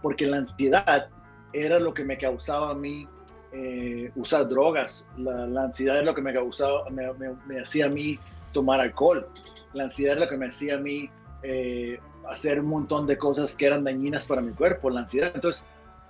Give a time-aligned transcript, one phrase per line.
[0.00, 1.08] porque la ansiedad
[1.52, 3.08] era lo que me causaba a mí
[3.52, 5.04] eh, usar drogas.
[5.16, 8.16] La, ansiedad es lo que me causaba, me, hacía a mí
[8.52, 9.26] tomar alcohol.
[9.72, 11.10] La ansiedad es lo que me hacía a mí
[11.42, 11.98] eh,
[12.30, 15.32] hacer un montón de cosas que eran dañinas para mi cuerpo, la ansiedad.
[15.34, 15.64] Entonces,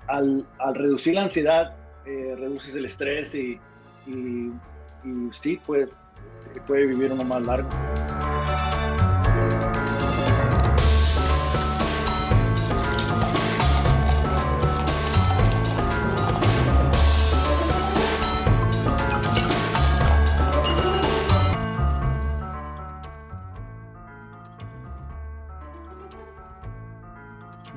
[0.06, 1.74] al, reducir la ansiedad,
[2.04, 3.58] eh, reduces el estrés y,
[4.06, 4.52] y,
[5.02, 5.88] y sí, puede,
[6.66, 7.70] puede vivir uno más largo.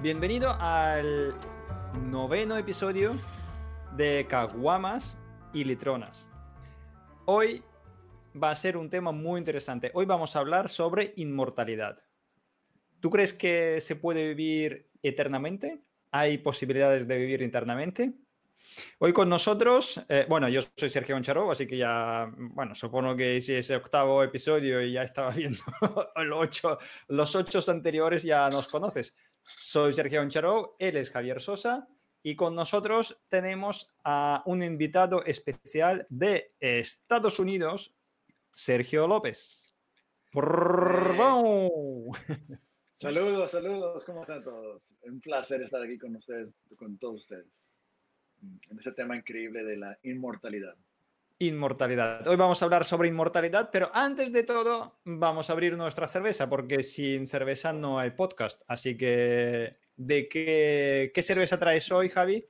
[0.02, 1.36] Bienvenido al
[2.10, 3.16] noveno episodio
[3.96, 5.20] de Caguamas
[5.54, 6.28] y Litronas.
[7.26, 7.64] Hoy
[8.36, 9.92] va a ser un tema muy interesante.
[9.94, 12.04] Hoy vamos a hablar sobre inmortalidad.
[13.00, 15.84] ¿Tú crees que se puede vivir eternamente?
[16.10, 18.16] ¿Hay posibilidades de vivir eternamente?
[18.98, 23.40] Hoy con nosotros, eh, bueno, yo soy Sergio Goncharov, así que ya, bueno, supongo que
[23.40, 25.62] si es el octavo episodio y ya estaba viendo
[27.08, 29.14] los ocho anteriores ya nos conoces.
[29.44, 31.88] Soy Sergio Oncharó, él es Javier Sosa
[32.24, 37.96] y con nosotros tenemos a un invitado especial de Estados Unidos,
[38.54, 39.74] Sergio López.
[42.98, 44.96] Saludos, saludos, ¿cómo están todos?
[45.02, 47.74] Un placer estar aquí con ustedes, con todos ustedes,
[48.70, 50.76] en ese tema increíble de la inmortalidad.
[51.42, 52.28] Inmortalidad.
[52.28, 56.48] Hoy vamos a hablar sobre inmortalidad, pero antes de todo vamos a abrir nuestra cerveza,
[56.48, 58.62] porque sin cerveza no hay podcast.
[58.68, 62.46] Así que, ¿de qué, qué cerveza traes hoy, Javi?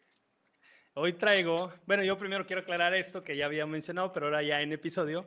[0.93, 4.61] Hoy traigo, bueno, yo primero quiero aclarar esto que ya había mencionado, pero ahora ya
[4.61, 5.25] en episodio.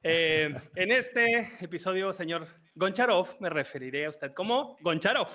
[0.00, 5.30] Eh, en este episodio, señor Goncharov, me referiré a usted como Goncharov.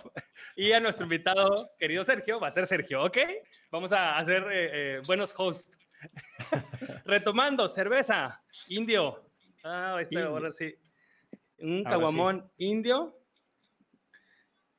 [0.55, 3.17] Y a nuestro invitado, querido Sergio, va a ser Sergio, ¿ok?
[3.69, 5.78] Vamos a hacer eh, eh, buenos hosts
[7.05, 9.29] Retomando, cerveza, indio.
[9.63, 10.73] Ah, este ahora sí.
[11.59, 13.15] Un caguamón indio.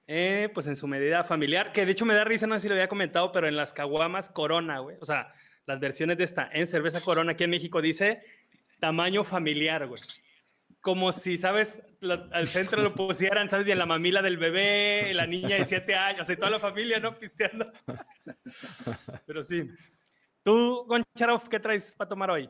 [0.06, 2.68] Eh, pues en su medida familiar, que de hecho me da risa, no sé si
[2.68, 4.96] lo había comentado, pero en las caguamas Corona, güey.
[5.00, 5.32] O sea,
[5.66, 8.24] las versiones de esta en cerveza Corona aquí en México dice
[8.80, 10.02] tamaño familiar, güey.
[10.80, 11.82] Como si, ¿sabes?
[12.32, 13.68] al centro lo pusieran, ¿sabes?
[13.68, 16.98] Y en la mamila del bebé, la niña de siete años, y toda la familia,
[16.98, 17.16] ¿no?
[17.16, 17.70] Pisteando.
[19.26, 19.70] Pero sí,
[20.42, 22.48] Tú, Goncharov, ¿qué traes para tomar hoy?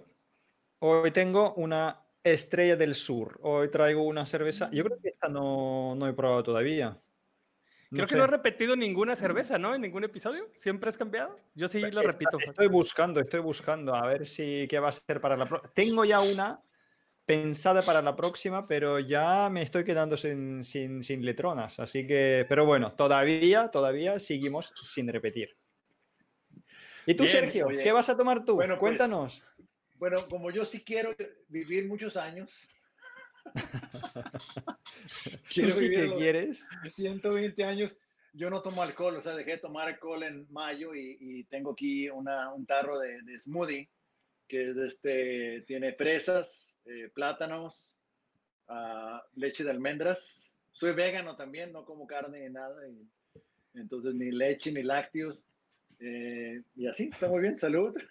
[0.79, 3.39] Hoy tengo una Estrella del Sur.
[3.43, 4.71] Hoy traigo una cerveza.
[4.73, 7.01] Yo creo que esta no, no he probado todavía.
[7.91, 9.75] creo que no he repetido ninguna cerveza, ¿no?
[9.75, 10.49] En ningún episodio.
[10.55, 11.37] ¿Siempre has cambiado?
[11.55, 12.39] Yo sí lo repito.
[12.39, 15.73] Estoy buscando, estoy buscando a ver si qué va a ser para la próxima.
[15.75, 16.63] Tengo ya una
[17.27, 21.81] pensada para la próxima, pero ya me estoy quedando sin, sin, sin letronas.
[21.81, 25.60] Así que, pero bueno, todavía, todavía seguimos sin repetir.
[27.11, 27.67] ¿Y tú, Sergio?
[27.67, 28.55] ¿Qué vas a tomar tú?
[28.55, 29.45] Bueno, pues, Cuéntanos.
[29.97, 31.11] bueno, como yo sí quiero
[31.49, 32.53] vivir muchos años.
[35.53, 36.69] quiero sí que quieres?
[36.87, 37.99] 120 años.
[38.33, 42.09] Yo no tomo alcohol, o sea, dejé de tomar alcohol en mayo y, tengo aquí
[42.09, 43.91] una, un tarro de, smoothie
[44.47, 47.97] que este, tiene fresas, eh, plátanos,
[48.69, 50.55] ah, leche de almendras.
[50.71, 52.81] Soy vegano también, no como carne ni nada.
[53.75, 55.45] entonces, ni leche ni lácteos.
[56.01, 57.95] Eh, y así, está muy bien, salud.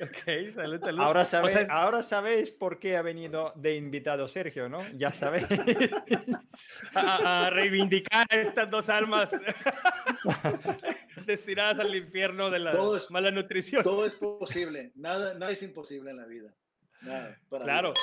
[0.00, 1.00] Ok, salud, salud.
[1.00, 4.84] Ahora, sabéis, ahora sabéis por qué ha venido de invitado Sergio, ¿no?
[4.94, 5.46] Ya sabéis.
[6.96, 9.30] a, reivindicar estas dos almas
[11.26, 12.76] destinadas al infierno de la
[13.10, 13.84] mala nutrición.
[13.84, 16.52] Todo es posible, nada, nada es imposible en la vida.
[17.02, 17.94] Nada, claro.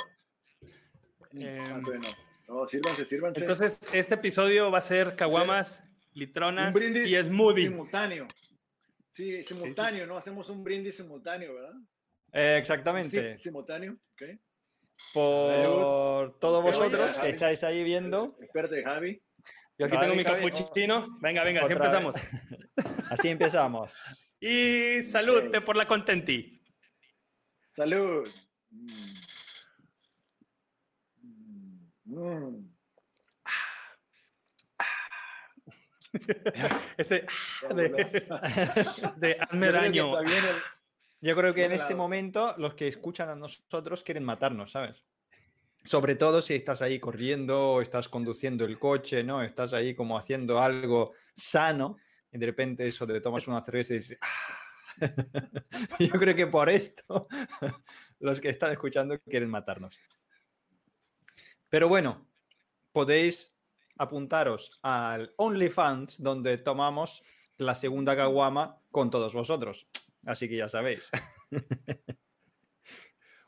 [1.38, 2.08] Eh, bueno,
[2.48, 3.42] no, sírvanse, sírvanse.
[3.42, 7.68] Entonces, este episodio va a ser caguamas, litronas y smoothie.
[7.68, 8.28] Simultáneo.
[9.12, 10.18] Sí, simultáneo, ¿no?
[10.18, 11.76] Hacemos un brindis simultáneo, ¿verdad?
[12.32, 13.38] Eh, exactamente.
[13.38, 14.24] Sí, simultáneo, ok.
[15.14, 18.38] Por todos vosotros que estáis ahí viendo.
[18.40, 19.22] Espérate, Javi.
[19.78, 21.02] Yo aquí tengo mi capuchino.
[21.20, 22.16] Venga, venga, así empezamos.
[23.10, 23.94] así empezamos.
[24.40, 26.62] y salud por la contenti.
[27.72, 28.30] Salud.
[28.70, 29.14] Mm.
[32.06, 32.71] Mm.
[36.98, 37.26] Ese
[39.18, 40.14] de, hazme daño.
[41.22, 45.06] Yo creo que en este momento los que escuchan a nosotros quieren matarnos, ¿sabes?
[45.84, 49.42] Sobre todo si estás ahí corriendo estás conduciendo el coche, ¿no?
[49.42, 51.98] Estás ahí como haciendo algo sano
[52.32, 54.62] y de repente eso te tomas una cerveza y dices, ah".
[56.00, 57.28] yo creo que por esto
[58.20, 60.00] los que están escuchando quieren matarnos.
[61.70, 62.28] Pero bueno,
[62.92, 63.56] podéis
[64.02, 67.24] apuntaros al OnlyFans, donde tomamos
[67.58, 69.88] la segunda caguama con todos vosotros.
[70.26, 71.12] Así que ya sabéis.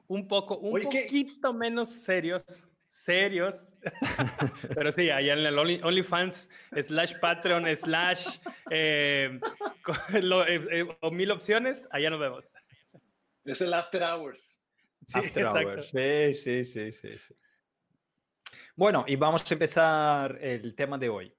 [0.08, 3.76] un poco, un poquito menos serios serios.
[4.76, 8.38] Pero sí, allá en el OnlyFans, slash Patreon, slash
[8.70, 9.40] eh,
[10.14, 12.50] eh, eh, o mil opciones, allá nos vemos.
[13.46, 14.40] Es el After Hours.
[15.06, 15.90] Sí, after Hours.
[15.90, 17.34] Sí, sí, sí, sí, sí.
[18.76, 21.32] Bueno, y vamos a empezar el tema de hoy.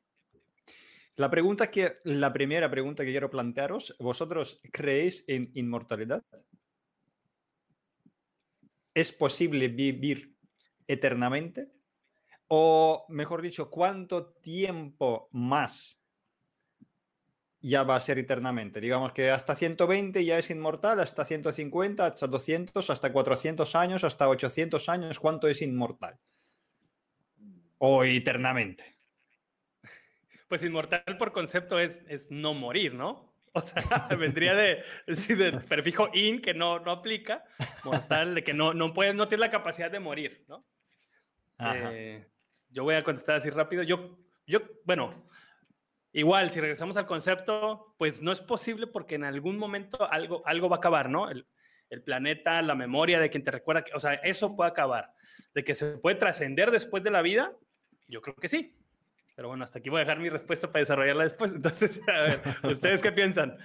[1.16, 6.22] La pregunta que, la primera pregunta que quiero plantearos, ¿vosotros creéis en inmortalidad?
[8.94, 10.36] ¿Es posible vivir
[10.86, 11.72] eternamente?
[12.46, 16.00] O, mejor dicho, ¿cuánto tiempo más
[17.60, 18.80] ya va a ser eternamente?
[18.80, 24.28] Digamos que hasta 120 ya es inmortal, hasta 150, hasta 200, hasta 400 años, hasta
[24.28, 26.20] 800 años, ¿cuánto es inmortal?
[27.78, 28.98] O eternamente.
[30.48, 33.34] Pues inmortal por concepto es, es no morir, ¿no?
[33.52, 33.82] O sea,
[34.18, 37.44] vendría de, del prefijo in que no, no aplica,
[37.84, 40.66] mortal, de que no, no puedes, no tienes la capacidad de morir, ¿no?
[41.60, 42.26] Eh,
[42.68, 43.84] yo voy a contestar así rápido.
[43.84, 45.28] Yo, yo, bueno,
[46.12, 50.68] igual, si regresamos al concepto, pues no es posible porque en algún momento algo, algo
[50.68, 51.30] va a acabar, ¿no?
[51.30, 51.46] El,
[51.90, 55.12] el planeta, la memoria de quien te recuerda, o sea, eso puede acabar.
[55.54, 57.56] De que se puede trascender después de la vida,
[58.08, 58.74] yo creo que sí.
[59.36, 61.52] Pero bueno, hasta aquí voy a dejar mi respuesta para desarrollarla después.
[61.54, 63.56] Entonces, a ver, ¿ustedes qué piensan?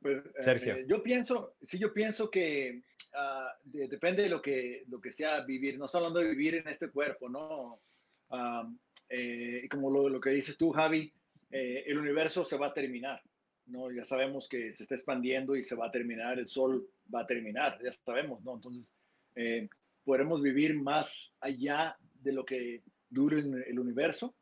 [0.00, 0.74] Pues, Sergio.
[0.74, 2.82] Eh, yo pienso, sí, yo pienso que
[3.14, 5.78] uh, depende de lo que, lo que sea vivir.
[5.78, 7.80] No estamos hablando de vivir en este cuerpo, ¿no?
[8.28, 8.78] Um,
[9.08, 11.12] eh, como lo, lo, que dices tú, Javi,
[11.50, 13.22] eh, el universo se va a terminar,
[13.66, 13.92] ¿no?
[13.92, 16.84] Ya sabemos que se está expandiendo y se va a terminar, el sol
[17.14, 18.54] va a terminar, ya sabemos, ¿no?
[18.54, 18.92] Entonces,
[19.36, 19.68] eh,
[20.04, 24.34] podremos vivir más allá de lo que dure el, universo.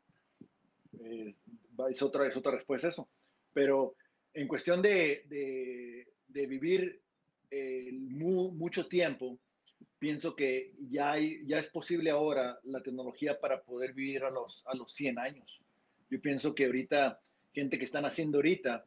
[1.89, 3.09] es, otra, es otra respuesta eso.
[3.53, 3.95] Pero
[4.33, 7.03] en cuestión de, de, de vivir
[8.53, 9.39] mucho tiempo,
[9.99, 14.63] pienso que ya, hay, ya es posible ahora la tecnología para poder vivir a los,
[14.65, 15.61] a los 100 años.
[16.09, 17.21] Yo pienso que ahorita,
[17.53, 18.83] gente que están haciendo ahorita,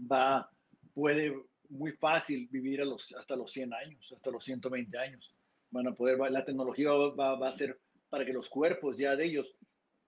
[0.00, 0.50] va,
[0.94, 1.34] puede
[1.68, 5.35] muy fácil vivir a los, hasta los 100 años, hasta los 120 años.
[5.70, 7.78] Van a poder, la tecnología va, va a ser
[8.08, 9.56] para que los cuerpos ya de ellos,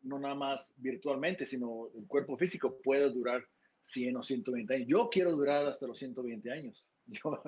[0.03, 3.45] no nada más virtualmente, sino el cuerpo físico pueda durar
[3.83, 4.89] 100 o 120 años.
[4.89, 6.87] Yo quiero durar hasta los 120 años.
[7.07, 7.43] Yo,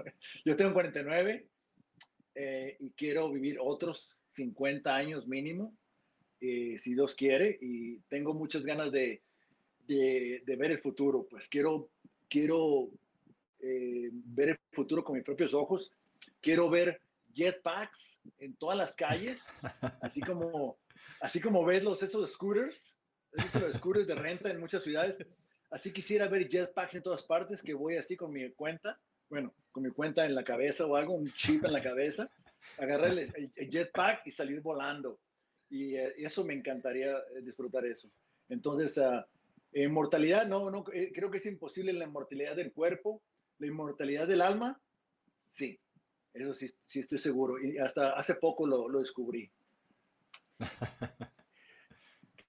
[0.47, 1.47] yo tengo 49
[2.35, 5.77] eh, y quiero vivir otros 50 años mínimo,
[6.41, 9.23] eh, si Dios quiere, y tengo muchas ganas de,
[9.87, 11.27] de, ver el futuro.
[11.29, 11.91] Pues quiero,
[12.29, 12.91] quiero
[13.59, 15.93] eh, ver el futuro con mis propios ojos.
[16.41, 19.47] Quiero ver jetpacks en todas las calles,
[20.01, 20.79] así como,
[21.21, 22.97] así como ves los esos scooters,
[23.33, 25.19] esos scooters de renta en muchas ciudades.
[25.71, 29.01] Así quisiera ver jetpacks en todas partes, que voy así con mi cuenta
[29.31, 32.29] bueno, con mi cuenta en la cabeza o algo, un chip en la cabeza,
[32.77, 35.21] agarrar el, jetpack y salir volando.
[35.71, 38.11] Y eh, eso me encantaría eh, disfrutar eso.
[38.49, 39.23] Entonces, uh,
[39.73, 43.23] inmortalidad, no, no, eh, creo que es imposible la inmortalidad del cuerpo,
[43.59, 44.83] la inmortalidad del alma,
[45.49, 45.79] sí,
[46.33, 47.63] eso sí, sí estoy seguro.
[47.63, 49.51] Y hasta hace poco lo, lo descubrí.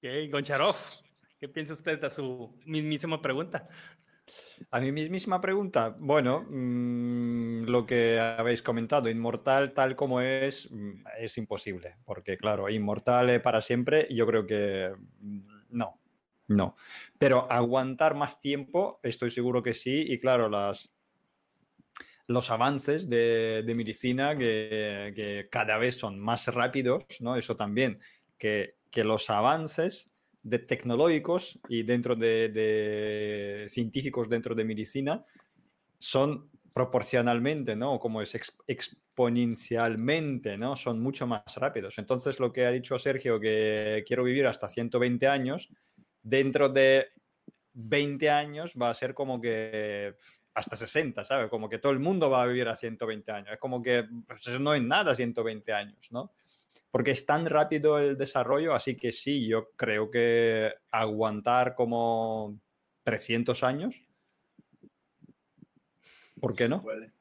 [0.04, 0.76] Ok, Goncharov,
[1.40, 3.68] ¿qué piensa usted de su mismísima pregunta?
[4.70, 11.04] A mi misma pregunta, bueno, mm, lo que habéis comentado, inmortal tal como es, mm,
[11.20, 15.40] es imposible, porque claro, inmortal para siempre, yo creo que mm,
[15.70, 16.00] no,
[16.48, 16.76] no.
[17.18, 20.94] Pero aguantar más tiempo, estoy seguro que sí, y claro, las,
[22.34, 27.36] los avances de, medicina que, que, cada vez son más rápidos, ¿no?
[27.36, 28.00] Eso también,
[28.38, 30.12] que, que los avances
[30.44, 35.26] de tecnológicos y dentro de, científicos dentro de medicina
[36.00, 38.00] son proporcionalmente, ¿no?
[38.00, 38.34] Como es
[38.68, 40.76] exponencialmente, ¿no?
[40.76, 42.00] Son mucho más rápidos.
[42.00, 45.70] Entonces, lo que ha dicho Sergio, que quiero vivir hasta 120 años,
[46.24, 47.08] dentro de
[47.74, 50.16] 20 años va a ser como que
[50.54, 51.50] hasta 60, ¿sabes?
[51.50, 53.54] Como que todo el mundo va a vivir a 120 años.
[53.54, 56.34] Es como que pues, no es nada 120 años, ¿no?
[56.92, 62.60] porque es tan rápido el desarrollo, así que sí, yo creo que aguantar como
[63.04, 63.96] 300 años,
[66.40, 66.84] ¿por qué no?
[66.84, 67.14] Puede.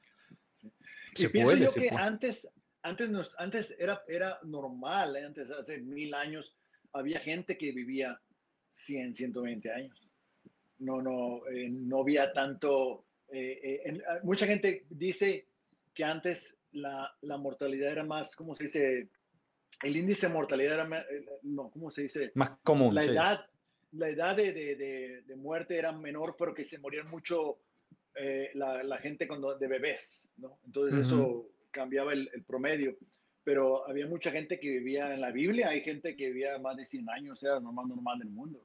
[1.15, 1.65] Se puede.
[1.65, 2.49] yo que antes,
[2.83, 5.25] antes, antes era, era normal, ¿eh?
[5.25, 6.57] antes hace mil años
[6.93, 8.21] había gente que vivía
[8.73, 10.09] 100, 120 años.
[10.79, 13.07] No, no, eh, no había tanto.
[13.33, 15.47] Eh, mucha gente dice
[15.95, 19.09] que antes la, la mortalidad era más, ¿cómo se dice?
[19.83, 22.33] el índice de mortalidad era, eh, no, ¿cómo se dice?
[22.35, 22.95] Más común.
[22.95, 23.47] La edad,
[23.93, 27.59] la edad de, de, de, muerte era menor, pero que se morían mucho
[28.15, 30.59] eh, la, la, gente cuando, de bebés, ¿no?
[30.67, 32.97] Entonces eso cambiaba el, el, promedio.
[33.43, 36.85] Pero había mucha gente que vivía en la Biblia, hay gente que vivía más de
[36.85, 38.63] 100 años, era lo más normal del mundo.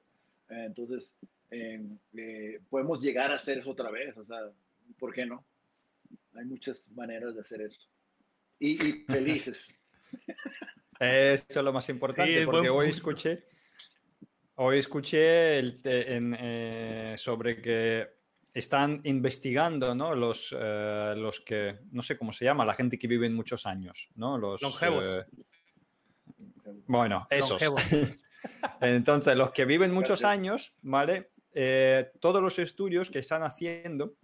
[0.49, 1.15] Eh, entonces,
[1.51, 4.39] eh, podemos llegar a hacer eso otra vez, o sea,
[4.97, 5.45] ¿por qué no?
[6.33, 7.79] Hay muchas maneras de hacer eso.
[8.59, 9.73] Y, y felices.
[10.99, 13.45] Eso es lo más importante, porque hoy escuché,
[14.55, 18.15] hoy escuché el en, eh, sobre que
[18.53, 20.15] están investigando, ¿no?
[20.15, 24.09] Los, eh, los que, no sé cómo se llama, la gente que vive muchos años,
[24.15, 24.37] ¿no?
[24.37, 25.05] Los longevos.
[25.05, 25.25] Eh,
[26.87, 27.61] bueno, esos.
[28.79, 31.31] Entonces, los que viven muchos años, ¿vale?
[32.19, 34.15] Todos los estudios que están haciendo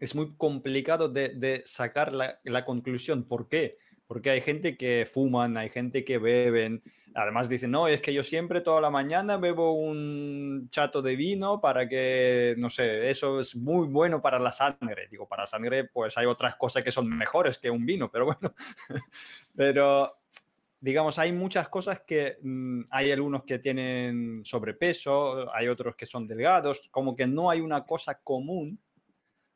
[0.00, 3.24] es muy complicado de, de sacar la, la, conclusión.
[3.24, 3.78] ¿Por qué?
[4.06, 6.82] Porque hay gente que fuman, hay gente que beben.
[7.14, 11.62] Además dicen, no, es que yo siempre toda la mañana bebo un chato de vino
[11.62, 15.08] para que, no sé, eso es muy bueno para la sangre.
[15.10, 18.26] Digo, para la sangre pues hay otras cosas que son mejores que un vino, pero
[18.26, 18.52] bueno.
[19.56, 20.18] pero
[20.86, 26.28] digamos, hay muchas cosas que mmm, hay algunos que tienen sobrepeso, hay otros que son
[26.28, 28.80] delgados, como que no hay una cosa común.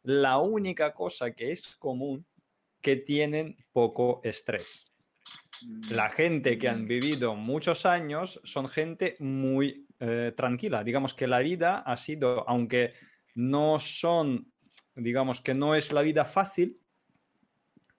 [0.02, 2.26] La única cosa que es común
[2.80, 4.92] que tienen poco estrés.
[5.92, 10.82] La gente que han vivido muchos años son gente muy eh, tranquila.
[10.82, 12.94] Digamos que la vida ha sido, aunque
[13.36, 14.50] no son,
[14.96, 16.80] digamos que no es la vida fácil,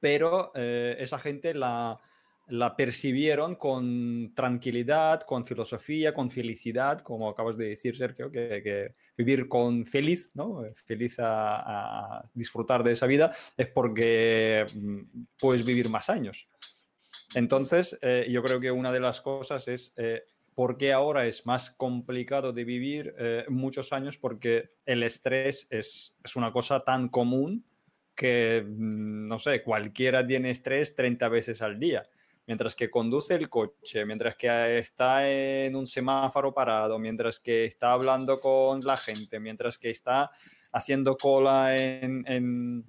[0.01, 2.01] pero eh, esa gente la,
[2.51, 9.47] la percibieron con tranquilidad, con filosofía, con felicidad, como acabas de decir, Sergio, que, vivir
[9.47, 10.63] con feliz, ¿no?
[10.85, 14.99] Feliz a, a, disfrutar de esa vida, es porque mm,
[15.39, 16.49] puedes vivir más años.
[17.35, 21.45] Entonces, eh, yo creo que una de las cosas es eh, por qué ahora es
[21.45, 27.07] más complicado de vivir eh, muchos años, porque el estrés es, es una cosa tan
[27.07, 27.63] común
[28.13, 32.09] que, mm, no sé, cualquiera tiene estrés 30 veces al día
[32.51, 37.93] mientras que conduce el coche, mientras que está en un semáforo parado, mientras que está
[37.93, 40.29] hablando con la gente, mientras que está
[40.73, 42.83] haciendo cola en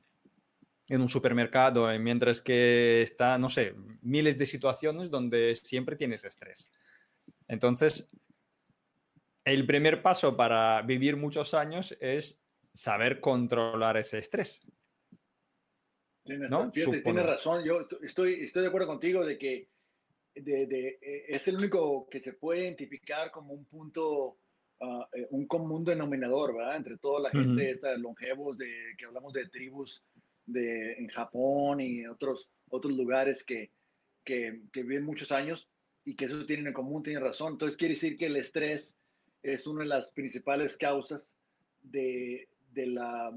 [0.88, 6.73] un supermercado, eh, mientras que está, no sé, miles de situaciones donde siempre tienes estrés.
[7.47, 8.11] Entonces,
[9.45, 12.42] el primer paso para vivir muchos años es
[12.75, 14.66] saber controlar ese estrés.
[16.25, 16.71] Tienes, ¿no?
[16.71, 19.69] tienes razón, yo estoy, estoy de acuerdo contigo de que
[20.35, 24.38] de, de, eh, es el único que se puede identificar como un punto,
[24.81, 26.76] uh, un común denominador, ¿verdad?
[26.76, 27.75] Entre toda la gente, uh -huh.
[27.75, 30.02] esta longevos, de, que hablamos de tribus
[30.47, 33.71] de, en Japón y otros, otros lugares que,
[34.25, 35.69] que, que viven muchos años
[36.05, 37.52] y que eso tienen en común, tienen razón.
[37.52, 38.97] Entonces quiere decir que el estrés
[39.43, 41.37] es una de las principales causas
[41.83, 43.37] de, de la,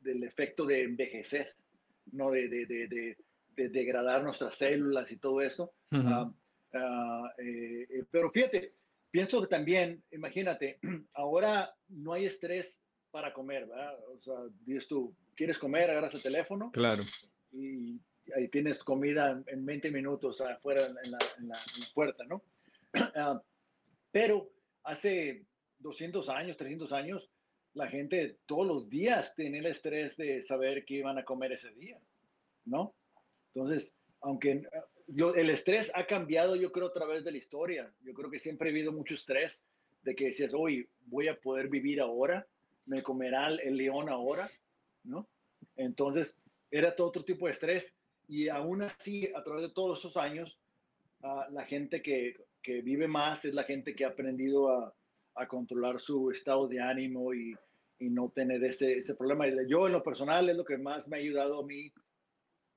[0.00, 1.54] del efecto de envejecer.
[2.12, 2.30] ¿No?
[2.30, 3.16] De, de, de,
[3.56, 5.74] de, degradar nuestras células y todo eso.
[5.90, 6.34] Uh -huh.
[6.74, 8.74] uh, uh, eh, pero fíjate,
[9.10, 10.78] pienso que también, imagínate,
[11.14, 13.98] ahora no hay estrés para comer, ¿verdad?
[14.08, 15.90] O sea, dices tú, ¿quieres comer?
[15.90, 16.70] Agarras el teléfono.
[16.72, 17.02] Claro.
[17.52, 18.00] Y
[18.36, 22.42] ahí tienes comida en 20 minutos afuera en la, en la, en la puerta, ¿no?
[24.12, 24.50] pero
[24.84, 25.44] hace
[25.78, 27.30] 200 años, 300 años,
[27.74, 31.70] la gente todos los días tiene el estrés de saber qué iban a comer ese
[31.72, 32.00] día,
[32.64, 32.94] ¿no?
[33.54, 34.62] Entonces, aunque
[35.06, 37.92] yo, el estrés ha cambiado, yo creo, a través de la historia.
[38.02, 39.64] Yo creo que siempre ha habido mucho estrés
[40.02, 42.46] de que decías, hoy voy a poder vivir ahora,
[42.86, 44.50] me comerá el león ahora,
[45.04, 45.28] ¿no?
[45.76, 46.36] Entonces,
[46.70, 47.94] era todo otro tipo de estrés.
[48.28, 50.58] Y aún así, a través de todos esos años,
[51.22, 54.94] uh, la gente que, que vive más es la gente que ha aprendido a,
[55.40, 57.54] a controlar su estado de ánimo y,
[57.98, 59.46] y no tener ese, ese, problema.
[59.66, 61.92] Yo en lo personal es lo que más me ha ayudado a mí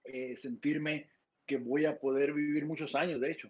[0.05, 1.09] eh, sentirme
[1.45, 3.49] que voy a poder vivir muchos años, de hecho.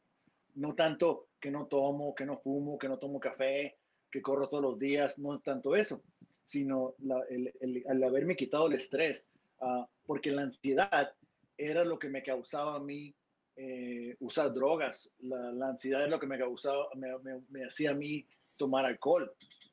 [0.55, 3.77] No tanto que no tomo, que no fumo, que no tomo café,
[4.09, 6.01] que corro todos los días, no es tanto eso,
[6.45, 9.27] sino la, el, el, el, haberme quitado el estrés,
[9.61, 11.13] uh, porque la ansiedad
[11.57, 13.15] era lo que me causaba a mí
[13.55, 15.09] eh, usar drogas.
[15.19, 18.25] La, la, ansiedad es lo que me causaba, me, me, me hacía a mí
[18.63, 19.25] tomar alcohol.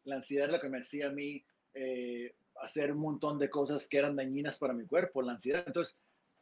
[0.05, 1.45] La ansiedad es lo que me hacía a mí
[1.75, 5.63] eh, hacer un montón de cosas que eran dañinas para mi cuerpo, la ansiedad.
[5.65, 5.97] Entonces,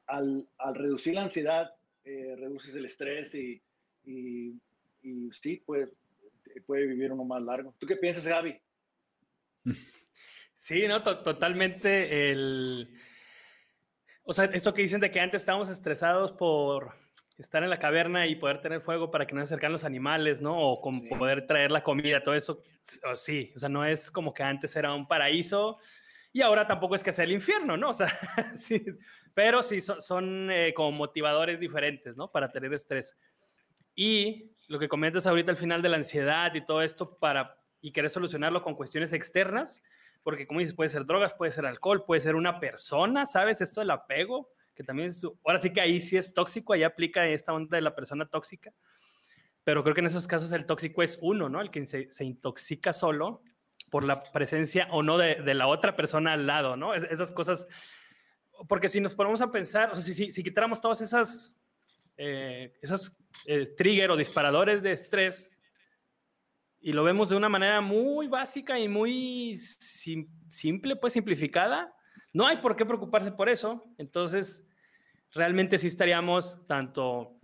[0.06, 1.74] al, al reducir la ansiedad,
[2.04, 3.60] eh, reduces el estrés y,
[4.04, 4.54] y,
[5.02, 5.90] y sí, puede,
[6.66, 7.74] puede vivir uno más largo.
[7.78, 8.58] ¿Tú qué piensas, Gaby?
[10.54, 12.88] Sí, no, to totalmente el...
[14.24, 16.94] O sea, esto que dicen de que antes estábamos estresados por
[17.38, 20.40] estar en la caverna y poder tener fuego para que no se acercan los animales,
[20.40, 20.58] ¿no?
[20.58, 22.62] O con poder traer la comida, todo eso,
[23.14, 25.78] sí, o sea, no es como que antes era un paraíso
[26.32, 27.90] y ahora tampoco es que sea el infierno, ¿no?
[27.90, 28.08] O sea,
[28.56, 28.84] sí,
[29.34, 32.30] pero sí son, eh, como motivadores diferentes, ¿no?
[32.30, 33.16] Para tener estrés.
[33.94, 37.92] Y lo que comentas ahorita al final de la ansiedad y todo esto para y
[37.92, 39.82] querer solucionarlo con cuestiones externas,
[40.22, 43.60] porque como dices, puede ser drogas, puede ser alcohol, puede ser una persona, ¿sabes?
[43.60, 47.26] Esto del apego, que también es, ahora sí que ahí sí es tóxico, ahí aplica
[47.26, 48.72] esta onda de la persona tóxica,
[49.64, 51.60] pero creo que en esos casos el tóxico es uno, ¿no?
[51.60, 53.42] El que se, se intoxica solo
[53.90, 56.94] por la presencia o no de, de, la otra persona al lado, ¿no?
[56.94, 57.66] esas cosas,
[58.68, 61.58] porque si nos ponemos a pensar, o sea, si, si, si quitáramos todas esas,
[62.16, 63.16] eh, esos
[63.46, 65.50] eh, trigger o disparadores de estrés,
[66.80, 71.92] y lo vemos de una manera muy básica y muy simple, pues simplificada,
[72.32, 73.84] no hay por qué preocuparse por eso.
[73.98, 74.67] Entonces,
[75.32, 77.38] realmente sí estaríamos tanto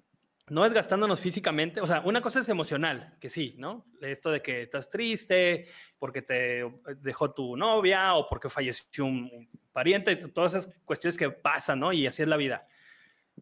[0.49, 3.87] no desgastándonos físicamente, o sea, una cosa es emocional, que sí, ¿no?
[4.03, 10.17] Esto de que estás triste porque te dejó tu novia o porque falleció un pariente,
[10.17, 11.95] todas esas cuestiones que pasan, ¿no?
[11.95, 12.67] Y así es la vida.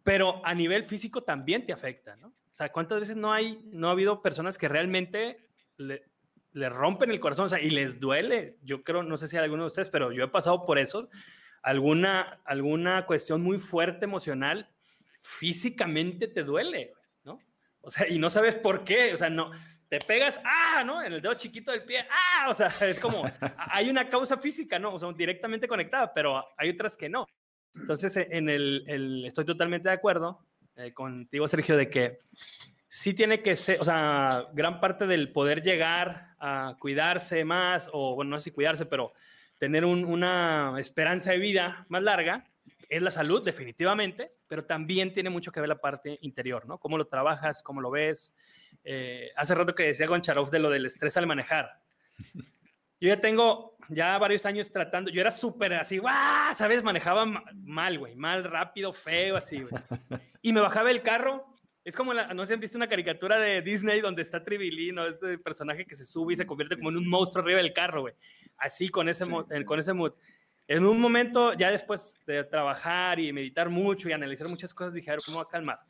[0.05, 2.29] Pero a nivel físico también te afecta, ¿no?
[2.29, 7.19] O sea, ¿cuántas veces no hay, no ha habido personas que realmente le, rompen el
[7.19, 8.59] corazón, o sea, y les duele.
[8.63, 11.09] Yo creo, no sé si alguno de ustedes, pero yo he pasado por eso.
[11.63, 14.69] Alguna, alguna cuestión muy fuerte emocional,
[15.21, 16.93] físicamente te duele,
[17.25, 17.41] ¿no?
[17.81, 19.51] O sea, y no sabes por qué, o sea, no,
[19.93, 21.03] te pegas, ah, ¿no?
[21.03, 23.25] En el dedo chiquito del pie, ah, o sea, es como,
[23.57, 24.95] hay una causa física, ¿no?
[24.95, 27.27] O sea, directamente conectada, pero hay otras que no.
[27.75, 32.21] Entonces, en el, estoy totalmente de acuerdo eh, contigo, Sergio, de que
[32.89, 38.15] sí tiene que ser, o sea, gran parte del poder llegar a cuidarse más, o
[38.15, 39.13] bueno, no sé si cuidarse, pero
[39.63, 42.45] tener una esperanza de vida más larga,
[42.89, 46.79] es la salud, definitivamente, pero también tiene mucho que ver la parte interior, ¿no?
[46.79, 48.35] Cómo lo trabajas, cómo lo ves.
[48.83, 51.79] Eh, hace rato que decía Goncharov de lo del estrés al manejar.
[53.01, 56.55] Yo ya tengo ya varios años tratando, yo era súper así, ¡guau!
[56.55, 56.83] ¿Sabes?
[56.85, 59.83] Manejaba mal, güey, mal, rápido, feo, así, güey.
[60.43, 61.52] Y me bajaba el carro
[61.85, 65.39] es como, la, no sé, han visto una caricatura de Disney donde está Tribilino, este
[65.39, 68.15] personaje que se sube y se convierte como en un monstruo arriba del carro, güey.
[68.57, 69.25] Así, con ese,
[69.65, 70.13] con ese mood.
[70.69, 75.11] En un momento, ya después de trabajar y meditar mucho y analizar muchas cosas, dije,
[75.11, 75.81] a ver, ¿cómo va a calmar?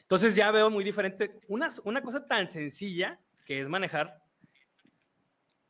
[0.00, 1.38] Entonces ya veo muy diferente.
[1.46, 4.18] Una, una cosa tan sencilla que es manejar.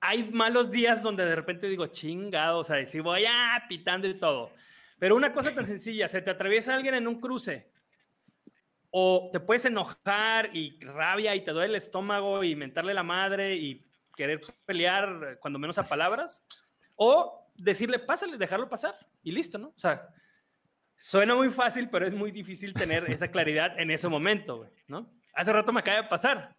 [0.00, 4.14] Hay malos días donde de repente digo, chingado, o sea, si voy a pitando y
[4.14, 4.50] todo.
[4.98, 7.70] Pero una cosa tan sencilla, se te atraviesa alguien en un cruce
[8.90, 13.54] o te puedes enojar y rabia y te duele el estómago y mentarle la madre
[13.54, 16.46] y querer pelear cuando menos a palabras,
[16.96, 19.68] o decirle, pásale, dejarlo pasar y listo, ¿no?
[19.68, 20.08] O sea,
[20.96, 25.10] suena muy fácil, pero es muy difícil tener esa claridad en ese momento, ¿no?
[25.34, 26.54] Hace rato me acaba de pasar.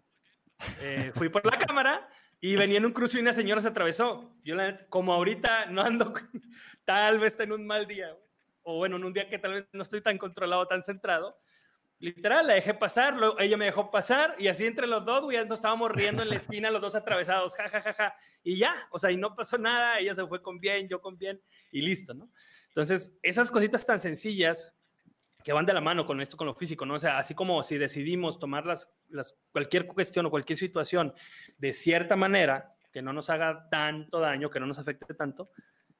[0.80, 2.08] Eh, fui por la cámara
[2.39, 4.34] y venía en un cruce y una señora se atravesó.
[4.44, 4.56] Yo,
[4.89, 6.13] como ahorita no ando,
[6.86, 8.15] tal vez en un mal día,
[8.63, 11.38] o bueno, en un día que tal vez no estoy tan controlado, tan centrado,
[12.01, 15.59] Literal, la dejé pasar, ella me dejó pasar y así entre los dos, ya nos
[15.59, 18.97] estábamos riendo en la esquina, los dos atravesados, ja, ja, ja, ja, y ya, o
[18.97, 21.39] sea, y no pasó nada, ella se fue con bien, yo con bien,
[21.71, 22.31] y listo, ¿no?
[22.69, 24.75] Entonces, esas cositas tan sencillas
[25.43, 26.95] que van de la mano con esto, con lo físico, ¿no?
[26.95, 31.13] O sea, así como si decidimos tomar las, las, cualquier cuestión o cualquier situación
[31.59, 35.51] de cierta manera, que no nos haga tanto daño, que no nos afecte tanto,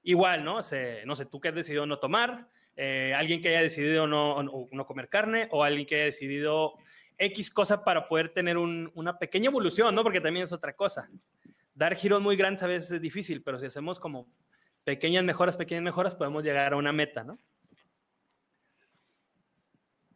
[0.02, 0.56] igual, ¿no?
[0.56, 2.50] no sé, tú que has decidido no tomar,
[2.84, 6.74] eh, alguien que haya decidido no, no, comer carne o alguien que haya decidido
[7.16, 10.02] X cosa para poder tener una pequeña evolución, ¿no?
[10.02, 11.08] Porque también es otra cosa.
[11.76, 14.26] Dar giros muy grandes a veces es difícil, pero si hacemos como
[14.84, 17.38] pequeñas mejoras, pequeñas mejoras, podemos llegar a una meta, ¿no?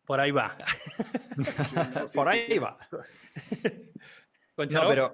[0.03, 0.57] Por ahí va.
[2.15, 2.79] Por ahí va.
[4.57, 5.13] no, pero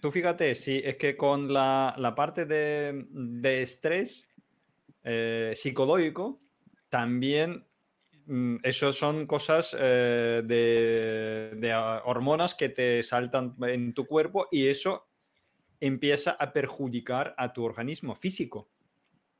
[0.00, 4.32] tú fíjate, sí, es que con la, la parte de, de estrés
[5.02, 6.43] eh, psicológico,
[6.94, 7.66] también
[8.26, 15.08] mm, eso son cosas eh, de, hormonas que te saltan en tu cuerpo y eso
[15.80, 18.70] empieza a perjudicar a tu organismo físico.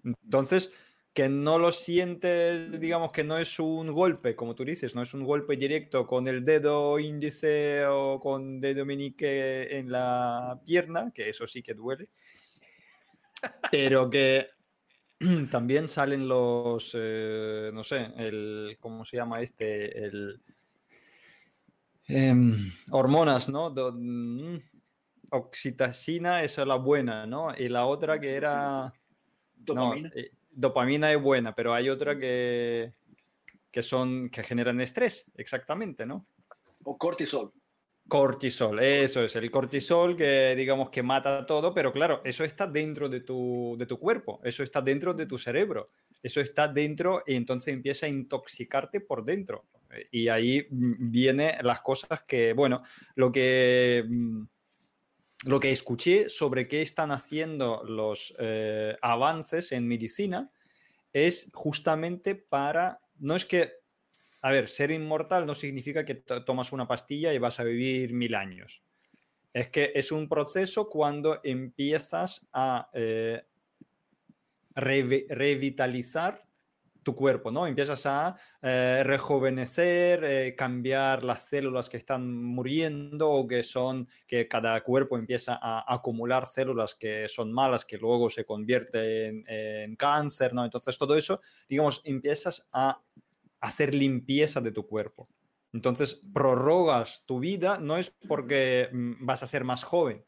[0.02, 0.72] Entonces,
[1.12, 5.14] que no lo sientes, digamos que no es un golpe, como tú dices, no es
[5.14, 11.28] un golpe directo con el dedo índice o con dedo meñique en la pierna, que
[11.28, 12.08] eso sí que duele,
[13.70, 14.53] pero que
[15.50, 20.04] también salen los, eh, no sé, el, ¿cómo se llama este?
[20.04, 20.40] El,
[22.08, 23.70] em, hormonas, ¿no?
[23.70, 24.58] Mm,
[25.30, 27.54] oxitocina, esa es la buena, ¿no?
[27.56, 28.92] Y la otra que era...
[29.56, 30.10] Dopamina.
[30.14, 32.92] Eh, dopamina es buena, pero hay otra que...
[33.70, 36.26] que son que generan estrés, exactamente, ¿no?
[36.84, 37.52] O cortisol.
[38.06, 43.08] Cortisol, eso es, el cortisol que digamos que mata todo, pero claro, eso está dentro
[43.08, 45.88] de tu, de tu cuerpo, eso está dentro de tu cerebro,
[46.22, 49.64] eso está dentro y entonces empieza a intoxicarte por dentro.
[50.10, 52.82] Y ahí vienen las cosas que, bueno,
[53.14, 54.42] lo que, mm,
[55.46, 60.50] lo que escuché sobre qué están haciendo los eh, avances en medicina
[61.12, 63.83] es justamente para, no es que
[64.44, 68.34] a ver, ser inmortal no significa que tomas una pastilla y vas a vivir mil
[68.34, 68.82] años.
[69.54, 73.42] Es que es un proceso cuando empiezas a eh,
[74.74, 76.46] revitalizar
[77.02, 77.66] tu cuerpo, ¿no?
[77.66, 84.46] Empiezas a eh, rejuvenecer, eh, cambiar las células que están muriendo o que son, que
[84.46, 90.52] cada cuerpo empieza a acumular células que son malas, que luego se convierten en cáncer,
[90.52, 90.66] ¿no?
[90.66, 93.00] Entonces todo eso, digamos, empiezas a
[93.64, 95.28] hacer limpieza de tu cuerpo.
[95.72, 100.22] Entonces, prorrogas tu vida no es porque mm, vas a ser más joven,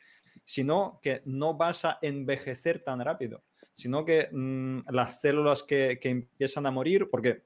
[0.45, 3.45] sino que no vas a envejecer tan rápido,
[3.75, 7.43] sino que mm, las células que, empiezan a morir, porque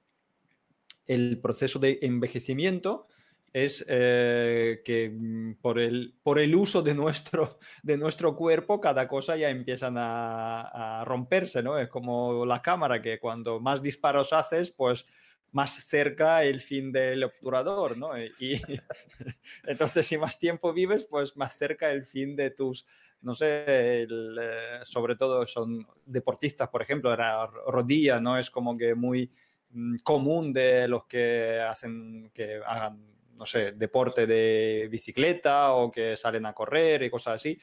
[1.09, 3.09] el proceso de envejecimiento
[3.53, 9.09] es eh, que mm, por el, por el uso de nuestro, de nuestro cuerpo, cada
[9.09, 11.77] cosa ya empiezan a, a romperse, ¿no?
[11.77, 15.05] Es como la cámara, que cuando más disparos haces, pues
[15.53, 18.17] más cerca el fin del obturador, ¿no?
[18.19, 18.61] Y
[19.67, 22.87] entonces, si más tiempo vives, pues más cerca el fin de tus,
[23.23, 24.07] no sé, eh,
[24.83, 28.39] sobre todo son deportistas, por ejemplo, la rodilla, ¿no?
[28.39, 29.31] Es como que muy
[29.71, 36.17] mm, común de los que hacen, que hagan, no sé, deporte de bicicleta o que
[36.17, 37.59] salen a correr y cosas así,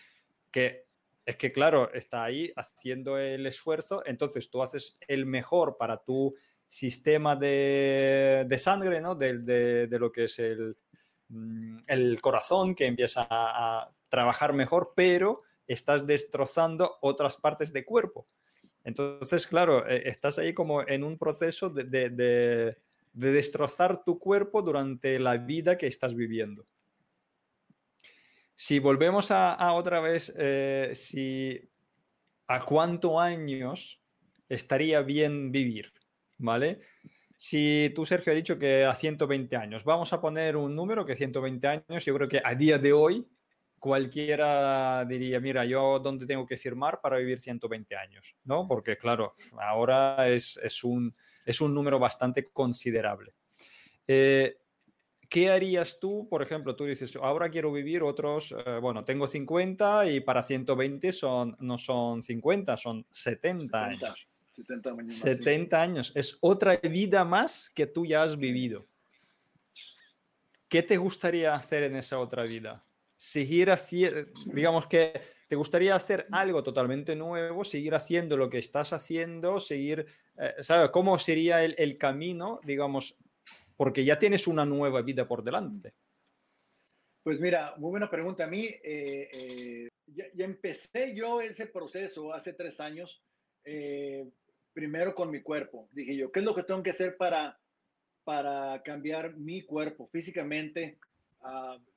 [0.51, 0.87] que
[1.25, 6.33] es que, claro, está ahí haciendo el esfuerzo, entonces tú haces el mejor para tu
[6.67, 9.15] sistema de, sangre, ¿no?
[9.15, 10.77] De, lo que es el,
[11.29, 18.25] mm, corazón que empieza a, trabajar mejor, pero estás destrozando otras partes del cuerpo.
[18.85, 22.77] Entonces, claro, e, estás ahí como en un proceso de,
[23.11, 26.65] destrozar tu cuerpo durante la vida que estás viviendo.
[28.55, 31.69] Si volvemos a, otra vez, eh, si
[32.47, 34.01] a cuántos años
[34.47, 35.91] estaría bien vivir.
[36.37, 36.79] ¿Vale?
[37.35, 41.15] Si tú, Sergio, has dicho que a 120 años, vamos a poner un número que
[41.15, 43.27] 120 años, yo creo que a día de hoy
[43.79, 48.67] cualquiera diría, mira, yo dónde tengo que firmar para vivir 120 años, ¿no?
[48.67, 53.33] Porque claro, ahora es, un, es un número bastante considerable.
[54.07, 54.57] Eh,
[55.29, 60.09] ¿Qué harías tú, por ejemplo, tú dices, ahora quiero vivir otros, eh, bueno, tengo 50
[60.09, 64.27] y para 120 son, no son 50, son 70 años.
[64.57, 66.11] 70 años.
[66.15, 68.85] Es otra vida más que tú ya has vivido.
[70.67, 72.83] ¿Qué te gustaría hacer en esa otra vida?
[73.15, 74.05] Seguir así,
[74.53, 75.13] digamos que
[75.47, 80.05] te gustaría hacer algo totalmente nuevo, seguir haciendo lo que estás haciendo, seguir,
[80.37, 80.89] eh, ¿sabes?
[80.91, 83.17] ¿Cómo sería el, camino, digamos,
[83.77, 85.93] porque ya tienes una nueva vida por delante?
[87.23, 88.43] Pues mira, muy buena pregunta.
[88.43, 93.21] A mí, eh, eh, ya, empecé yo ese proceso hace tres años
[94.77, 95.89] primero con mi cuerpo.
[95.91, 97.59] Dije yo, ¿qué es lo que tengo que hacer para,
[98.23, 100.99] para cambiar mi cuerpo físicamente,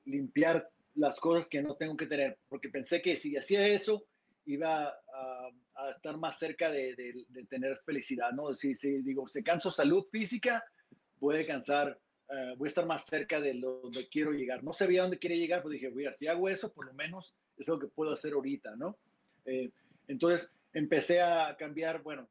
[0.05, 2.39] limpiar las cosas que no tengo que tener?
[2.49, 4.03] Porque pensé que si hacía eso,
[4.47, 8.55] iba a, estar más cerca de, tener felicidad, ¿no?
[8.55, 10.63] Si, si digo, se canso salud física,
[11.19, 14.63] voy a alcanzar, eh, voy a estar más cerca de lo donde quiero llegar.
[14.63, 17.35] No sabía dónde quería llegar, pues dije, voy a, si hago eso, por lo menos
[17.59, 18.97] es lo que puedo hacer ahorita, ¿no?
[19.45, 19.69] Eh,
[20.07, 22.27] entonces empecé a cambiar, bueno,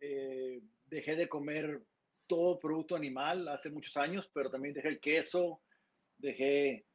[0.00, 1.82] eh, dejé de comer
[2.26, 5.60] todo producto animal hace muchos años, pero también dejé el queso,
[6.18, 6.86] dejé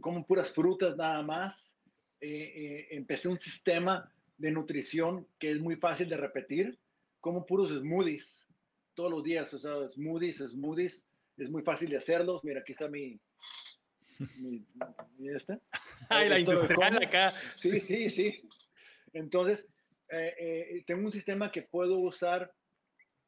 [0.00, 1.76] como puras frutas nada más.
[2.20, 6.78] Eh, eh, empecé un sistema de nutrición que es muy fácil de repetir,
[7.20, 8.46] como puros smoothies
[8.94, 12.44] todos los días, o sea, smoothies, smoothies, es muy fácil de hacerlos.
[12.44, 13.20] Mira, aquí está mi,
[14.36, 14.64] mi,
[15.34, 15.60] este.
[16.08, 17.32] Ay, la industrial acá.
[17.56, 18.48] Sí, sí, sí.
[19.12, 19.83] Entonces,
[20.20, 22.52] eh, eh, tengo un sistema que puedo usar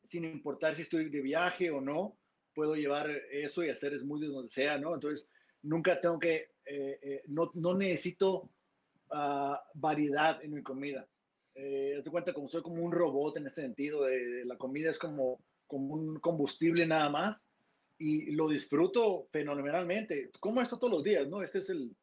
[0.02, 2.18] sin importar si estoy de viaje o no.
[2.54, 4.94] Puedo llevar eso y hacer smoothies donde sea, ¿no?
[4.94, 5.28] Entonces,
[5.62, 8.50] nunca tengo que, eh, no, no, necesito
[9.10, 11.06] uh, variedad en mi comida.
[11.58, 14.98] Eh, te cuenta como soy como un robot en ese sentido, de, la comida es
[14.98, 17.46] como, como un combustible nada más
[17.98, 20.30] y lo disfruto fenomenalmente.
[20.38, 21.42] Como esto todos los días, ¿no?
[21.42, 21.96] Este es el,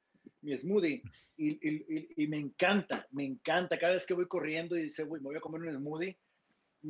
[0.44, 1.02] mi smoothie
[1.36, 3.80] y, me encanta, me encanta.
[3.80, 6.18] Cada vez que voy corriendo y dice, me voy a comer un smoothie,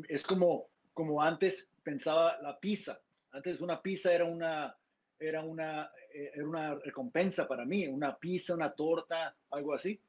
[0.10, 3.00] es como, como antes pensaba la pizza.
[3.32, 4.76] Antes una pizza era una,
[5.20, 10.00] era una, eh, era una recompensa para mí, una pizza, una torta, algo así.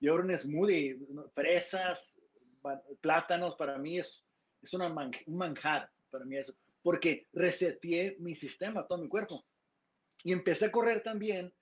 [0.00, 0.98] Y ahora un smoothie,
[1.34, 2.18] fresas,
[3.00, 4.24] plátanos, para mí es,
[4.62, 4.88] es una
[5.26, 9.44] un manjar, para mí eso, porque reseteé mi sistema, todo mi cuerpo.
[10.24, 11.52] Y empecé a correr también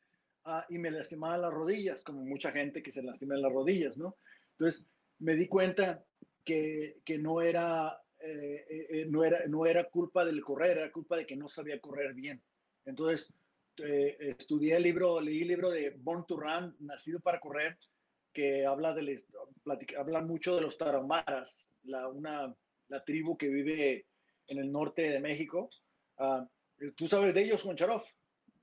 [0.59, 4.17] uh, y me lastimaba las rodillas, como mucha gente que se lastima las rodillas, ¿no?
[4.53, 4.85] Entonces
[5.19, 6.05] me di cuenta
[6.45, 10.93] que, que no, era, eh, eh, eh, no, era, no era culpa del correr, era
[10.93, 12.43] culpa de que no sabía correr bien.
[12.85, 13.33] Entonces
[13.77, 17.79] estudié el libro, leí el libro de Born to Run, Nacido para Correr,
[18.31, 19.25] que habla, de,
[19.99, 22.55] habla mucho de los tarahumaras, la, una,
[22.89, 24.07] la tribu que vive
[24.49, 25.71] en el norte de México.
[26.19, 26.45] Uh,
[26.95, 28.03] ¿Tú sabes de ellos, Goncharov?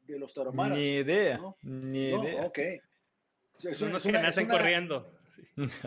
[0.08, 0.78] De los tarahumaras.
[0.78, 2.46] Ni idea, ni idea.
[2.46, 2.60] Ok.
[3.74, 5.18] Son los que nacen corriendo.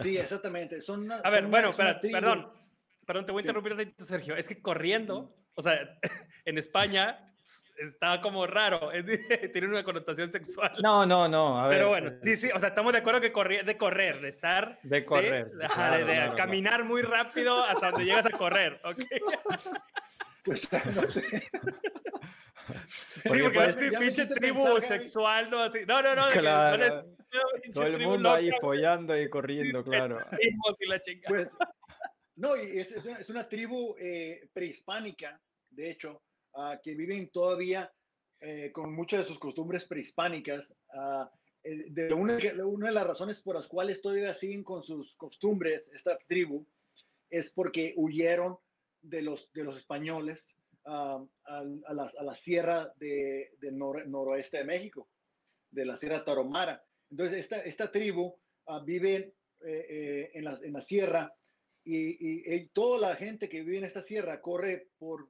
[0.03, 0.81] Sí, exactamente.
[0.81, 2.53] Son a ver, bueno, perdón,
[3.07, 4.37] perdón, te voy a interrumpir, Sergio.
[4.37, 5.99] Es que corriendo, o sea,
[6.45, 7.33] en España
[7.79, 8.91] está como raro,
[9.53, 10.73] tiene una connotación sexual.
[10.83, 11.65] No, no, no.
[11.69, 14.79] Pero bueno, sí, sí, o sea, estamos de acuerdo que correr, de correr, de estar.
[14.83, 15.51] De correr.
[15.51, 18.99] de, caminar muy rápido hasta donde llegas a correr, ¿ok?
[20.43, 21.51] Pues no sé.
[23.23, 25.63] Sí, porque pues, es pinche tribu sexual, ¿no?
[25.63, 25.81] Así.
[25.87, 26.31] No, no, no.
[26.31, 27.05] Claro.
[27.73, 30.19] Todo el mundo ahí follando y corriendo, claro.
[30.81, 31.57] Y la pues,
[32.37, 36.23] no, es, es, una, es una tribu eh, prehispánica, de hecho,
[36.55, 37.93] uh, que viven todavía
[38.41, 40.75] eh, con muchas de sus costumbres prehispánicas.
[40.95, 41.27] Uh,
[41.63, 46.17] de una, una, de las razones por las cuales todavía siguen con sus costumbres, esta
[46.17, 46.67] tribu,
[47.29, 48.57] es porque huyeron
[49.03, 54.65] de los, de los españoles a, a, la, a, la, sierra de, del noroeste de
[54.65, 55.09] México,
[55.71, 56.83] de la sierra Taromara.
[57.11, 58.35] Entonces, esta, esta tribu
[58.67, 61.35] uh, vive eh, eh, en, la, en, la, sierra
[61.85, 65.29] y, y, toda la gente que vive en esta sierra corre por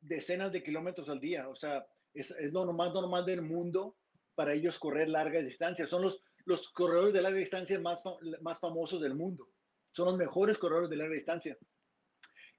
[0.00, 1.48] decenas de kilómetros al día.
[1.48, 3.96] O sea, es, es lo más normal del mundo
[4.34, 5.88] para ellos correr largas distancias.
[5.88, 8.02] Son los, los corredores de larga distancia más,
[8.40, 9.48] más famosos del mundo.
[9.92, 11.58] Son los mejores corredores de larga distancia.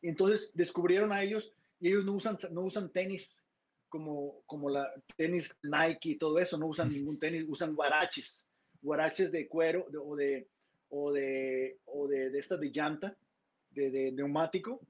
[0.02, 3.46] Y entonces descubrieron a ellos y ellos no usan, no usan tenis
[3.88, 8.46] como, como la tenis Nike y todo eso, no usan ningún tenis, usan guaraches,
[8.82, 10.48] guaraches de cuero o de
[10.90, 13.18] o de o de, de estas de llanta,
[13.72, 14.82] de, de neumático,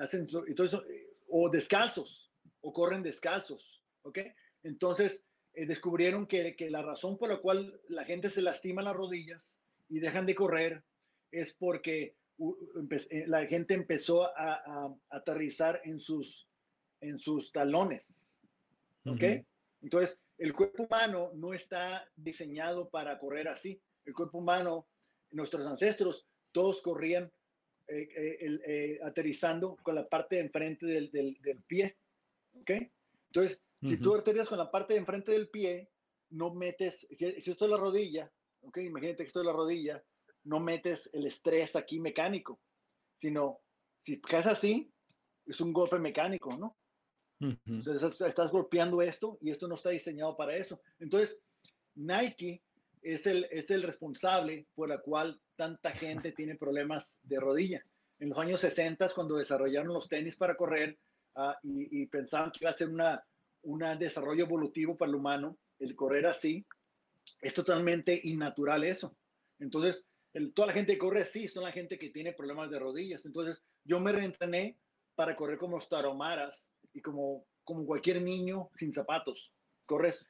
[0.00, 0.80] hacen entonces
[1.28, 4.18] o descalzos o corren descalzos, ¿ok?
[4.62, 5.22] Entonces
[5.54, 9.58] eh, descubrieron que, que la razón por la cual la gente se lastima las rodillas
[9.88, 10.82] y dejan de correr
[11.30, 12.16] es porque
[13.26, 16.48] la gente empezó a, aterrizar en sus,
[17.00, 18.30] en sus talones.
[19.04, 19.22] ¿Ok?
[19.82, 23.80] Entonces, el cuerpo humano no está diseñado para correr así.
[24.04, 24.86] El cuerpo humano,
[25.30, 27.32] nuestros ancestros, todos corrían
[27.88, 28.08] eh,
[28.66, 31.96] eh, aterrizando con la parte de enfrente del, del, pie.
[32.60, 32.70] ¿Ok?
[33.28, 35.88] Entonces, si tú aterrizas con la parte de enfrente del pie,
[36.30, 38.78] no metes, si, esto es la rodilla, ¿ok?
[38.78, 40.02] Imagínate que esto es la rodilla,
[40.46, 42.60] no metes el estrés aquí mecánico,
[43.16, 43.60] sino
[44.02, 44.90] si caes así,
[45.44, 46.76] es un golpe mecánico, ¿no?
[47.38, 50.80] Entonces estás golpeando esto y esto no está diseñado para eso.
[50.98, 51.36] Entonces,
[51.94, 52.62] Nike
[53.02, 57.84] es el, es el responsable por la cual tanta gente tiene problemas de rodilla.
[58.18, 60.98] En los años 60, cuando desarrollaron los tenis para correr
[61.34, 63.22] uh, y, y, pensaban que iba a ser una,
[63.62, 66.64] un desarrollo evolutivo para el humano, el correr así,
[67.40, 69.14] es totalmente innatural eso.
[69.58, 70.04] Entonces,
[70.54, 73.24] toda la gente que corre así son la gente que tiene problemas de rodillas.
[73.26, 74.78] Entonces, yo me reentrené
[75.14, 79.52] para correr como los taromaras y como, como cualquier niño sin zapatos.
[79.86, 80.26] Corres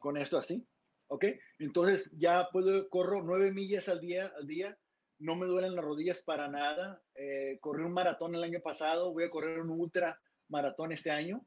[0.00, 0.66] con esto así.
[1.08, 1.24] ¿Ok?
[1.58, 4.78] Entonces, ya puedo, corro nueve millas al día, al día.
[5.18, 7.02] No me duelen las rodillas para nada.
[7.14, 9.12] Eh, corrí un maratón el año pasado.
[9.12, 11.44] Voy a correr un ultra maratón este año.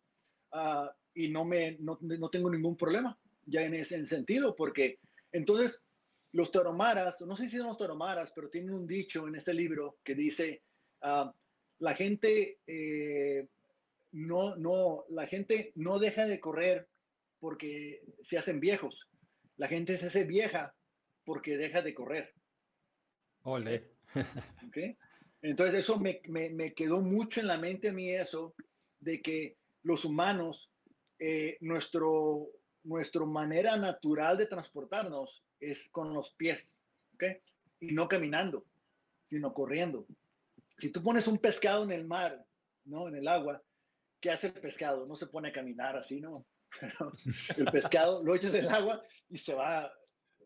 [0.52, 5.00] Uh, y no, me, no, no tengo ningún problema ya en ese sentido, porque
[5.32, 5.82] entonces
[6.34, 10.00] los toromaras, no sé si son los toromaras, pero tienen un dicho en ese libro
[10.04, 10.64] que dice,
[11.04, 11.30] uh,
[11.80, 13.48] la gente eh,
[14.12, 16.88] no, no, la gente no deja de correr
[17.40, 19.10] porque se hacen viejos.
[19.58, 20.74] La gente se hace vieja
[21.26, 22.34] porque deja de correr.
[23.44, 23.92] Ole.
[24.68, 24.98] ¿Okay?
[25.42, 28.54] Entonces eso me, me, me, quedó mucho en la mente a mí eso,
[29.00, 30.72] de que los humanos,
[31.20, 32.48] eh, nuestro,
[32.84, 36.82] nuestra manera natural de transportarnos es con los pies,
[37.14, 37.24] ¿ok?
[37.80, 38.66] Y no caminando,
[39.28, 40.06] sino corriendo.
[40.78, 42.46] Si tú pones un pescado en el mar,
[42.86, 43.08] ¿no?
[43.08, 43.64] En el agua,
[44.20, 45.06] ¿qué hace el pescado?
[45.06, 46.46] No se pone a caminar así, ¿no?
[47.58, 49.92] el pescado lo echas en el agua y se va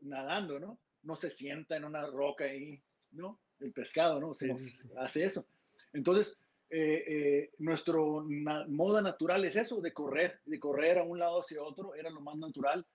[0.02, 0.80] nadando, ¿no?
[1.04, 3.40] No se sienta en una roca ahí, ¿no?
[3.60, 4.34] El pescado, ¿no?
[4.34, 4.54] Se,
[4.98, 5.48] hace eso.
[5.94, 6.38] Entonces,
[6.70, 8.26] eh, eh, nuestro
[8.68, 12.22] modo natural es eso, de correr, de correr a un lado hacia otro, era lo
[12.22, 12.86] más natural.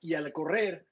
[0.00, 0.86] Y al correr,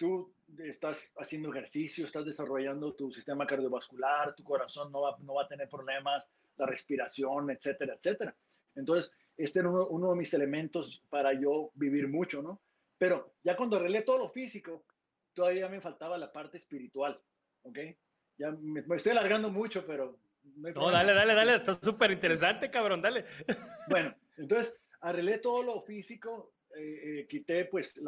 [0.00, 0.26] tú
[0.64, 5.46] estás haciendo ejercicio, estás desarrollando tu sistema cardiovascular, tu corazón no va, no va a
[5.46, 8.34] tener problemas, la respiración, etcétera, etcétera.
[8.74, 12.62] Entonces, este era uno, uno, de mis elementos para yo vivir mucho, ¿no?
[12.96, 14.86] Pero ya cuando arreglé todo lo físico,
[15.34, 17.22] todavía me faltaba la parte espiritual,
[17.64, 17.78] ¿ok?
[18.38, 20.18] Ya me, estoy alargando mucho, pero...
[20.42, 23.26] No, dale, dale, dale, está súper interesante, cabrón, dale.
[23.90, 28.00] Bueno, entonces arreglé todo lo físico, eh, eh, quité, pues,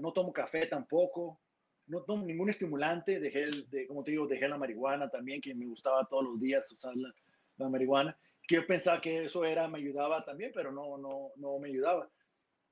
[0.00, 1.40] no tomo café tampoco,
[1.86, 5.66] no tomo ningún estimulante, dejé, de, como te digo, dejé la marihuana también, que me
[5.66, 7.12] gustaba todos los días usar la,
[7.56, 8.16] la marihuana,
[8.46, 12.10] que yo pensaba que eso era, me ayudaba también, pero no, no, no me ayudaba.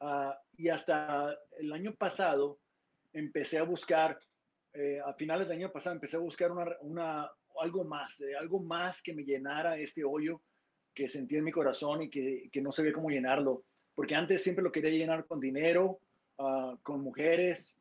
[0.01, 2.59] Uh, y hasta el año pasado
[3.12, 4.18] empecé a buscar,
[4.75, 8.59] eh, a finales del año pasado empecé a buscar una, una algo más, eh, algo
[8.59, 10.42] más que me llenara este hoyo
[10.92, 13.64] que sentía en mi corazón y que, que no sabía cómo llenarlo.
[13.97, 15.99] Porque antes siempre lo quería llenar con dinero,
[16.37, 17.77] uh, con mujeres,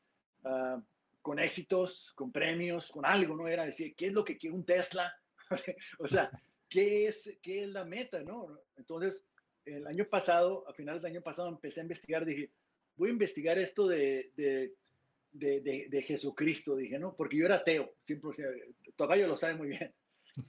[0.45, 0.81] uh,
[1.21, 3.47] con éxitos, con premios, con algo, ¿no?
[3.47, 5.13] Era decir, ¿qué es lo que quiere un Tesla?
[5.99, 6.31] o sea,
[6.69, 8.47] ¿qué es, ¿qué es la meta, no?
[8.77, 9.25] Entonces,
[9.65, 12.49] el año pasado, a finales del año pasado, empecé a investigar, dije,
[12.95, 14.71] voy a investigar esto de, de,
[15.33, 17.13] de, de Jesucristo, dije, ¿no?
[17.13, 19.93] Porque yo era ateo, 100%, Tocayo lo sabe muy bien.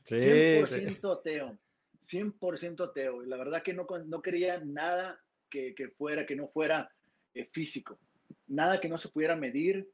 [0.05, 1.59] Sí, 100% ateo,
[2.03, 3.23] 100% ateo.
[3.23, 6.91] La verdad que no, no quería nada que, fuera, que no fuera
[7.35, 7.99] eh, físico,
[8.47, 9.89] nada que no se pudiera medir,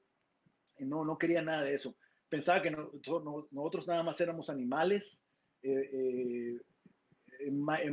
[0.81, 1.95] no, no quería nada de eso.
[2.29, 2.91] Pensaba que no,
[3.51, 5.23] nosotros nada más éramos animales,
[5.63, 6.61] eh, eh,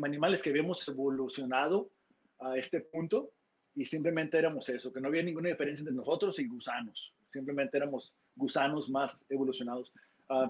[0.04, 1.92] animales que habíamos evolucionado
[2.40, 3.32] a este punto
[3.76, 8.14] y simplemente éramos eso, que no había ninguna diferencia entre nosotros y gusanos, simplemente éramos
[8.36, 9.92] gusanos más evolucionados.
[10.30, 10.50] Uh,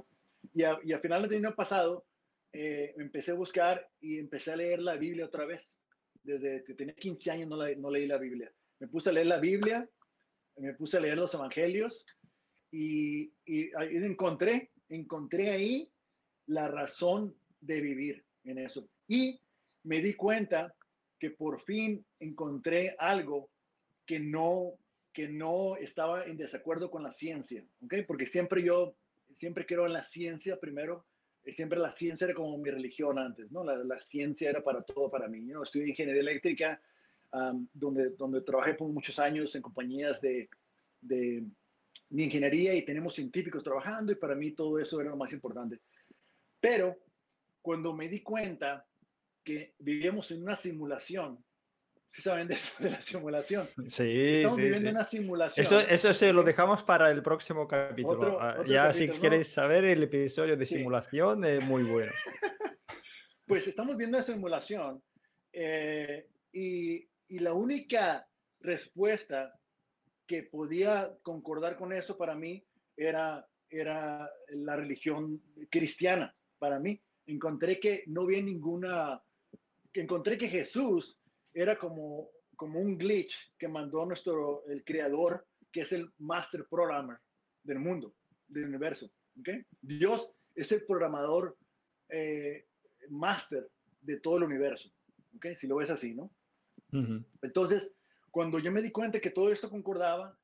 [0.54, 2.06] y, a, y, a, finales del año pasado
[2.54, 5.80] eh, empecé a buscar y empecé a leer la Biblia otra vez.
[6.30, 8.54] Desde que tenía 15 años no, la, no leí la Biblia.
[8.80, 9.90] Me puse a leer la Biblia,
[10.58, 12.06] me puse a leer los evangelios
[12.72, 15.92] y, y, encontré, encontré ahí
[16.46, 18.88] la razón de vivir en eso.
[19.08, 19.42] Y
[19.84, 20.76] me di cuenta
[21.18, 23.50] que por fin encontré algo
[24.06, 24.74] que no,
[25.12, 27.96] que no estaba en desacuerdo con la ciencia, ¿ok?
[28.08, 28.96] Porque siempre yo,
[29.34, 31.06] siempre quiero en la ciencia primero,
[31.48, 33.64] siempre la ciencia era como mi religión antes, ¿no?
[33.64, 35.64] La, ciencia era para todo para mí, ¿no?
[35.64, 36.82] Estudié ingeniería eléctrica,
[37.74, 40.50] donde, donde trabajé por muchos años en compañías de,
[41.02, 41.46] de,
[42.10, 45.80] de ingeniería y tenemos científicos trabajando y para mí todo eso era lo más importante.
[46.60, 46.98] Pero
[47.62, 48.86] cuando me di cuenta
[49.44, 51.44] que vivíamos en una simulación,
[52.10, 53.70] ¿sí saben de eso, de la simulación?
[53.88, 54.96] Sí, Estamos sí, viviendo sí.
[54.96, 55.66] una simulación.
[55.66, 58.18] Eso, eso se lo dejamos para el próximo capítulo.
[58.18, 59.22] Otro, Ah, otro ya capítulo, si ¿no?
[59.24, 60.78] queréis saber el episodio de Sí.
[60.78, 62.12] simulación es muy bueno.
[63.46, 65.02] Pues estamos viendo esa simulación
[65.52, 69.60] eh, y, y la única respuesta
[70.28, 72.64] que podía concordar con eso para mí
[72.96, 75.42] era, era la religión
[75.72, 77.02] cristiana, para mí.
[77.26, 79.24] Encontré que no había ninguna,
[79.94, 81.19] encontré que Jesús
[81.54, 87.18] era como, como un glitch que mandó nuestro, el creador, que es el master programmer
[87.64, 88.14] del mundo,
[88.48, 89.12] del universo.
[89.40, 89.64] ¿okay?
[89.82, 91.58] Dios es el programador
[92.10, 92.66] eh,
[93.10, 93.70] máster
[94.02, 94.90] de todo el universo,
[95.36, 95.48] ¿ok?
[95.56, 96.32] Si lo ves así, ¿no?
[97.44, 97.96] Entonces,
[98.32, 100.38] cuando yo me di cuenta que todo esto concordaba,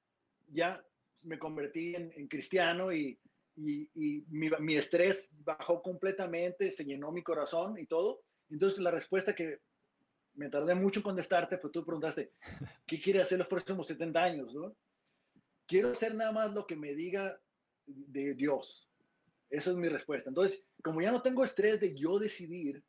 [0.48, 0.86] ya
[1.24, 3.20] me convertí en, en cristiano y,
[3.56, 8.22] y, y mi, mi, estrés bajó completamente, se llenó mi corazón y todo.
[8.50, 9.60] Entonces, la respuesta que
[10.36, 12.34] me tardé mucho en contestarte, pero tú preguntaste,
[12.86, 14.54] ¿qué quiere hacer los próximos 70 años?
[14.54, 14.76] ¿no?
[15.66, 17.40] Quiero hacer nada más lo que me diga
[17.86, 18.90] de Dios.
[19.50, 20.30] Esa es mi respuesta.
[20.30, 22.84] Entonces, como ya no tengo estrés de yo decidir,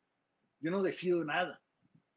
[0.59, 1.61] yo no decido nada,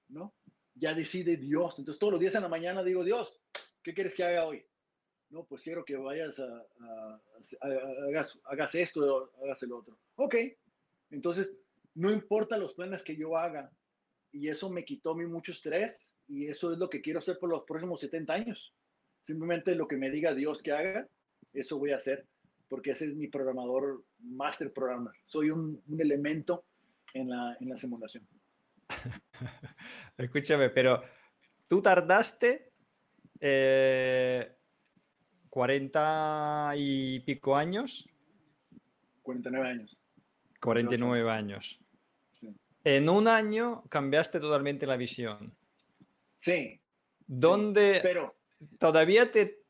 [0.08, 0.34] ¿no?
[0.74, 1.78] Ya decide Dios.
[1.78, 3.38] Entonces, todos los días en la mañana digo, Dios,
[3.82, 4.66] ¿qué quieres que haga hoy?
[5.28, 7.22] No, pues quiero que vayas a, a,
[8.08, 9.98] hagas, hagas, esto, hagas el otro.
[10.16, 10.34] Ok.
[11.10, 11.52] Entonces,
[11.94, 13.70] no importa los planes que yo haga.
[14.32, 17.50] Y eso me quitó mi mucho estrés y eso es lo que quiero hacer por
[17.50, 18.74] los próximos 70 años.
[19.20, 21.08] Simplemente lo que me diga Dios que haga,
[21.52, 22.26] eso voy a hacer
[22.68, 25.12] porque ese es mi programador, master programmer.
[25.26, 26.64] Soy un, un elemento
[27.12, 28.26] en la, en la simulación.
[30.16, 31.02] Escúchame, pero
[31.66, 32.70] tú tardaste
[33.40, 34.56] eh,
[35.48, 38.08] 40 y pico años.
[39.22, 39.98] 49 años.
[40.60, 41.80] 49 años.
[42.84, 45.54] En un año cambiaste totalmente la visión.
[46.36, 46.80] Sí.
[47.26, 47.96] ¿Dónde?
[47.96, 48.36] Sí, pero
[48.78, 49.62] todavía te,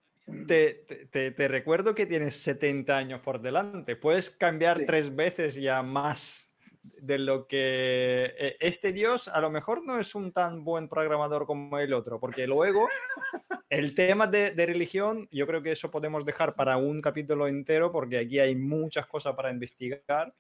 [0.47, 0.75] te,
[1.11, 3.97] te, te, recuerdo que tienes 70 años por delante.
[3.97, 4.87] Puedes cambiar sí.
[4.87, 6.51] tres veces ya más
[6.83, 11.47] de lo que eh, este Dios a lo mejor no es un tan buen programador
[11.47, 12.89] como el otro, porque luego
[13.71, 18.19] el tema de, religión, yo creo que eso podemos dejar para un capítulo entero, porque
[18.19, 20.35] aquí hay muchas cosas para investigar.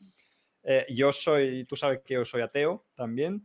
[0.62, 3.42] Eh, yo soy, tú sabes que yo soy ateo también.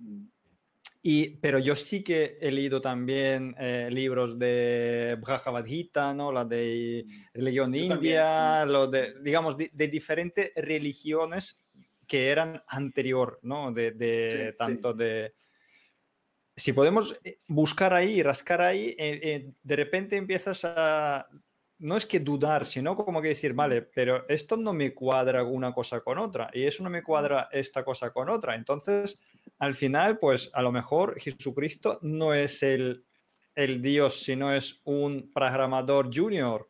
[1.08, 6.32] Y, pero yo sí que he leído también eh, libros de Bhagavad Gita, ¿no?
[6.32, 11.64] la de religión india, lo de, digamos, de, diferentes religiones
[12.08, 13.72] que eran anterior, ¿no?
[13.72, 15.36] De, de tanto de...
[16.56, 21.30] Si podemos eh, buscar ahí, rascar ahí, eh, de repente empiezas a...
[21.78, 25.74] No es que dudar, sino como que decir, vale, pero esto no me cuadra una
[25.74, 28.56] cosa con otra y eso no me cuadra esta cosa con otra.
[28.56, 29.20] Entonces,
[29.60, 33.04] al final, pues a lo mejor Jesucristo no es el,
[33.56, 36.70] el Dios, sino es un programador junior.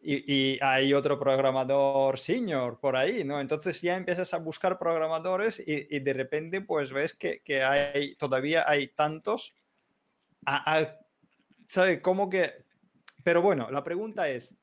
[0.00, 3.40] Y, hay otro programador senior por ahí, ¿no?
[3.40, 8.64] Entonces ya empiezas a buscar programadores y, de repente pues ves que, que, hay, todavía
[8.66, 9.54] hay tantos.
[11.66, 12.00] ¿Sabes?
[12.00, 12.67] Como que...
[13.22, 14.54] Pero bueno, la pregunta es,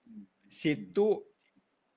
[0.47, 1.25] si tú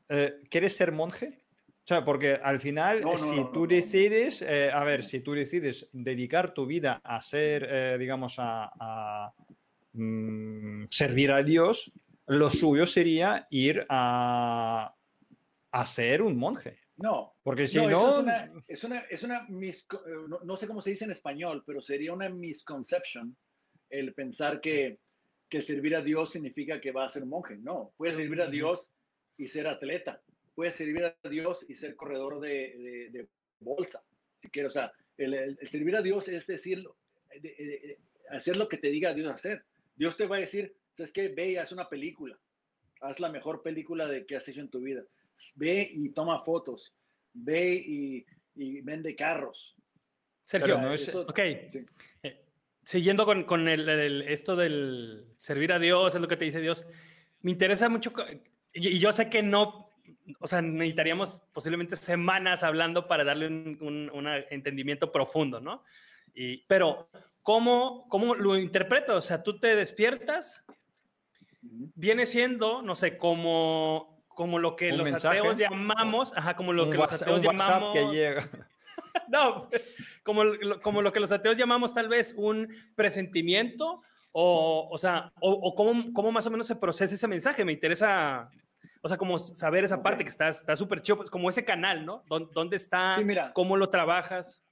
[0.09, 5.03] eh, quieres ser monje, o sea, porque al final, si tú decides, eh, a ver,
[5.03, 9.33] si tú decides dedicar tu vida a ser, eh, digamos, a,
[9.93, 11.91] mm, servir a Dios,
[12.27, 14.95] lo suyo sería ir a,
[15.73, 16.79] a ser un monje.
[16.99, 18.21] No, porque si no...
[18.67, 19.47] Es una, es una,
[20.45, 23.37] no, sé cómo se dice en español, pero sería una misconception
[23.89, 24.99] el pensar que,
[25.49, 27.57] que servir a Dios significa que va a ser monje.
[27.57, 28.91] No, puedes servir a Dios
[29.37, 30.23] y ser atleta
[30.59, 33.29] puedes servir a Dios y ser corredor de,
[33.61, 34.03] bolsa,
[34.41, 34.71] si quieres.
[34.71, 36.85] O sea, el, servir a Dios es decir,
[38.31, 39.65] hacer lo que te diga Dios hacer.
[39.95, 41.29] Dios te va a decir, ¿sabes qué?
[41.29, 42.37] Ve y haz una película.
[43.01, 45.05] Haz la mejor película de que has hecho en tu vida.
[45.55, 46.93] Ve y toma fotos.
[47.33, 48.27] Ve y,
[48.83, 49.77] vende carros.
[50.43, 51.39] Sergio, no es, ok.
[51.39, 52.48] Eh,
[52.89, 56.87] siguiendo con, con el, esto del servir a Dios, es lo que te dice Dios,
[57.43, 58.15] me interesa mucho,
[58.73, 59.91] y yo sé que no,
[60.41, 65.85] o sea, necesitaríamos posiblemente semanas hablando para darle un, entendimiento profundo, ¿no?
[66.33, 67.07] Y, pero,
[67.43, 69.17] ¿cómo, ¿cómo lo interpreto?
[69.17, 70.65] O sea, tú te despiertas,
[71.61, 76.97] viene siendo, no sé, como, como lo que los ateos llamamos, ajá, como lo que
[76.97, 77.93] los ateos llamamos...
[77.93, 78.49] que llega.
[79.29, 79.69] no,
[80.29, 80.43] como,
[80.83, 84.03] como lo que los ateos llamamos tal vez un presentimiento
[84.33, 87.65] o, o sea, o, o cómo, cómo, más o menos se procesa ese mensaje.
[87.65, 88.51] Me interesa
[89.01, 92.25] o sea, como saber esa parte que está súper chido, pues como ese canal, ¿no?
[92.29, 93.17] ¿Dónde está?
[93.55, 94.63] ¿Cómo lo trabajas?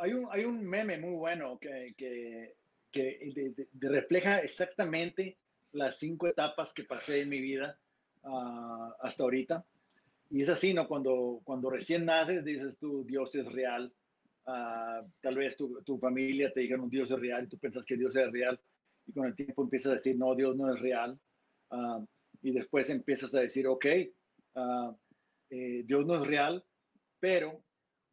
[0.00, 2.56] hay, un, hay un meme muy bueno que, que,
[2.90, 5.38] que refleja exactamente
[5.72, 7.78] las cinco etapas que pasé en mi vida
[8.24, 9.64] ah, hasta ahorita.
[10.30, 10.86] Y es así, ¿no?
[10.86, 13.92] Cuando, cuando recién naces, dices tú, Dios es real.
[14.46, 17.96] Ah, tal vez tu, tu, familia te dijeron, Dios es real, y tú piensas que
[17.96, 18.58] Dios es real.
[19.06, 21.18] Y con el tiempo empiezas a decir, no, Dios no es real.
[21.70, 22.06] Uh,
[22.42, 23.86] y después empiezas a decir, ok,
[24.54, 24.96] ah,
[25.50, 26.64] eh, Dios no es real,
[27.18, 27.64] pero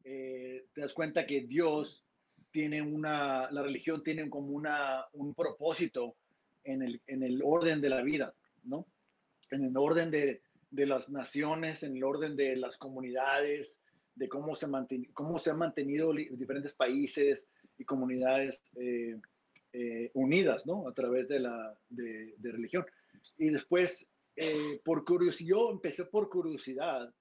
[0.03, 2.03] eh, te das cuenta que Dios
[2.51, 6.17] tiene una, la religión tiene como una, un propósito
[6.63, 8.87] en el, en el orden de la vida, ¿no?
[9.51, 13.79] En el orden de, de las naciones, en el orden de las comunidades,
[14.15, 14.67] de cómo se,
[15.13, 20.87] cómo se han mantenido diferentes países y comunidades eh, unidas, ¿no?
[20.87, 22.85] A través de la de, de religión.
[23.37, 24.07] Y después
[24.39, 27.11] eh, por curiosidad, yo empecé por curiosidad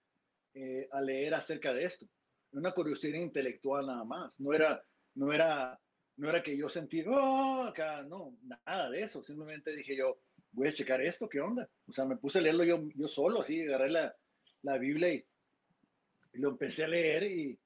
[0.53, 2.07] eh, a leer acerca de esto.
[2.53, 4.39] Una curiosidad intelectual nada más.
[4.39, 4.85] No era,
[5.15, 5.81] no era,
[6.17, 9.23] no era que yo sentí, oh, acá, no, nada de eso.
[9.23, 10.19] Simplemente dije yo,
[10.57, 11.69] voy a checar esto, ¿qué onda?
[11.87, 14.17] O sea, me puse a leerlo yo, yo solo, así, agarré la,
[14.63, 15.25] la Biblia y,
[16.33, 17.59] lo empecé a leer y,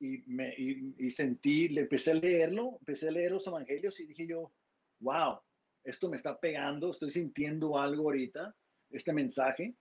[0.00, 4.26] y, me, y, sentí, le empecé a leerlo, empecé a leer los evangelios y dije
[4.26, 4.52] yo,
[5.00, 5.40] wow,
[5.84, 8.54] esto me está pegando, estoy sintiendo algo ahorita
[8.90, 9.74] este mensaje,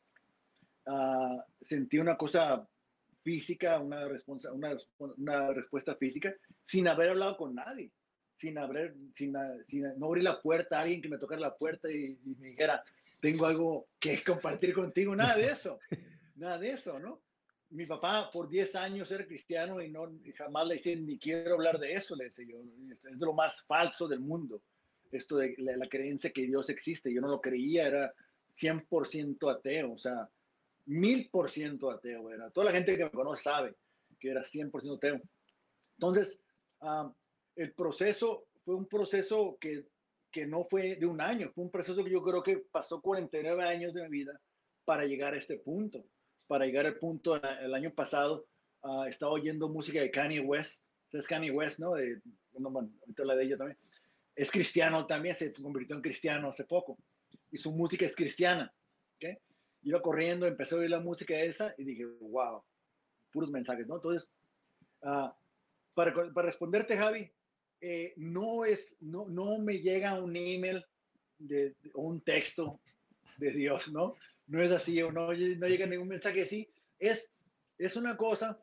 [0.88, 2.66] uh, sentí una cosa
[3.24, 4.08] física, una,
[4.54, 7.91] una, una, respuesta física, sin haber hablado con nadie,
[8.42, 11.92] sin haber, sin, sin no abrir la puerta a alguien que me tocara la puerta
[11.92, 12.84] y, me dijera,
[13.20, 15.78] tengo algo que compartir contigo, nada de eso,
[16.36, 17.22] nada de eso, ¿no?
[17.70, 21.78] Mi papá por 10 años era cristiano y no jamás le decía ni quiero hablar
[21.78, 22.58] de eso, le decía yo,
[22.92, 24.64] es de lo más falso del mundo,
[25.12, 28.14] esto de la, la creencia que Dios existe, yo no lo creía, era
[28.56, 30.28] 100% ateo, o sea,
[30.88, 32.50] mil por ciento ateo era.
[32.50, 33.76] Toda la gente que me conoce sabe
[34.20, 35.22] que era 100% ateo.
[35.94, 36.42] Entonces,
[36.82, 37.14] ah,
[37.56, 39.86] el proceso fue un proceso que,
[40.32, 43.64] que no fue de un año, fue un proceso que yo creo que pasó 49
[43.64, 44.39] años de mi vida
[44.86, 46.04] para llegar a este punto,
[46.47, 48.45] para llegar al punto el año pasado
[48.84, 50.84] ah, estaba oyendo música de Kanye West.
[51.12, 51.93] Es Kanye West, ¿no?
[51.93, 52.22] De,
[52.54, 53.78] bueno, ahorita la de ella también.
[54.36, 56.97] Es cristiano también, se convirtió en cristiano hace poco.
[57.52, 58.74] Y su música es cristiana.
[59.16, 59.38] ¿okay?
[59.84, 62.64] Iba corriendo, empecé a oír la música esa y dije, wow,
[63.32, 63.95] puros mensajes, ¿no?
[63.95, 64.30] Entonces,
[65.02, 65.30] uh,
[65.93, 67.32] para, para, responderte, Javi,
[67.82, 70.86] eh, no, es, no, no me llega un email
[71.39, 72.79] de, un texto
[73.38, 74.15] de Dios, ¿no?
[74.47, 76.69] No es así, o no, no llega ningún mensaje así.
[76.99, 77.32] Es,
[77.77, 78.57] es una cosa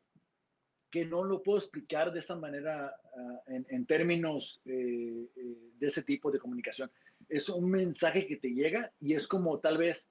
[0.90, 2.94] que no lo puedo explicar de esa manera
[3.46, 6.90] en, en, términos eh, eh, de ese tipo de comunicación.
[7.28, 10.08] Es un mensaje que te llega y es como tal vez,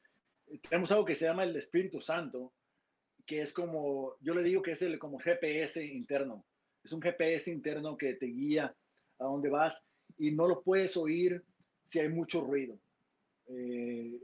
[0.69, 2.53] tenemos algo que se llama el Espíritu Santo,
[3.25, 6.45] que es como, yo le digo que es el como GPS interno.
[6.83, 8.75] Es un GPS interno que te guía
[9.19, 9.81] a dónde vas
[10.17, 11.43] y no lo puedes oír
[11.83, 12.77] si hay mucho ruido.
[13.47, 14.19] Eh,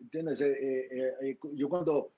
[0.00, 0.40] ¿Entiendes?
[0.40, 2.12] Eh, yo cuando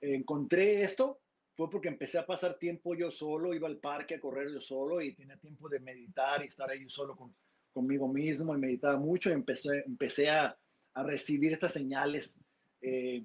[0.00, 1.20] encontré esto,
[1.56, 5.00] fue porque empecé a pasar tiempo yo solo, iba al parque a correr yo solo
[5.00, 7.34] y tenía tiempo de meditar y estar ahí solo con,
[7.72, 10.56] conmigo mismo y meditaba mucho y empecé, empecé a,
[10.94, 12.36] a recibir estas señales
[12.80, 13.24] eh,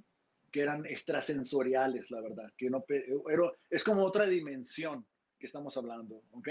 [0.52, 5.06] que eran extrasensoriales, la verdad, que no, pero es como otra dimensión
[5.40, 6.50] que estamos hablando, ¿ok?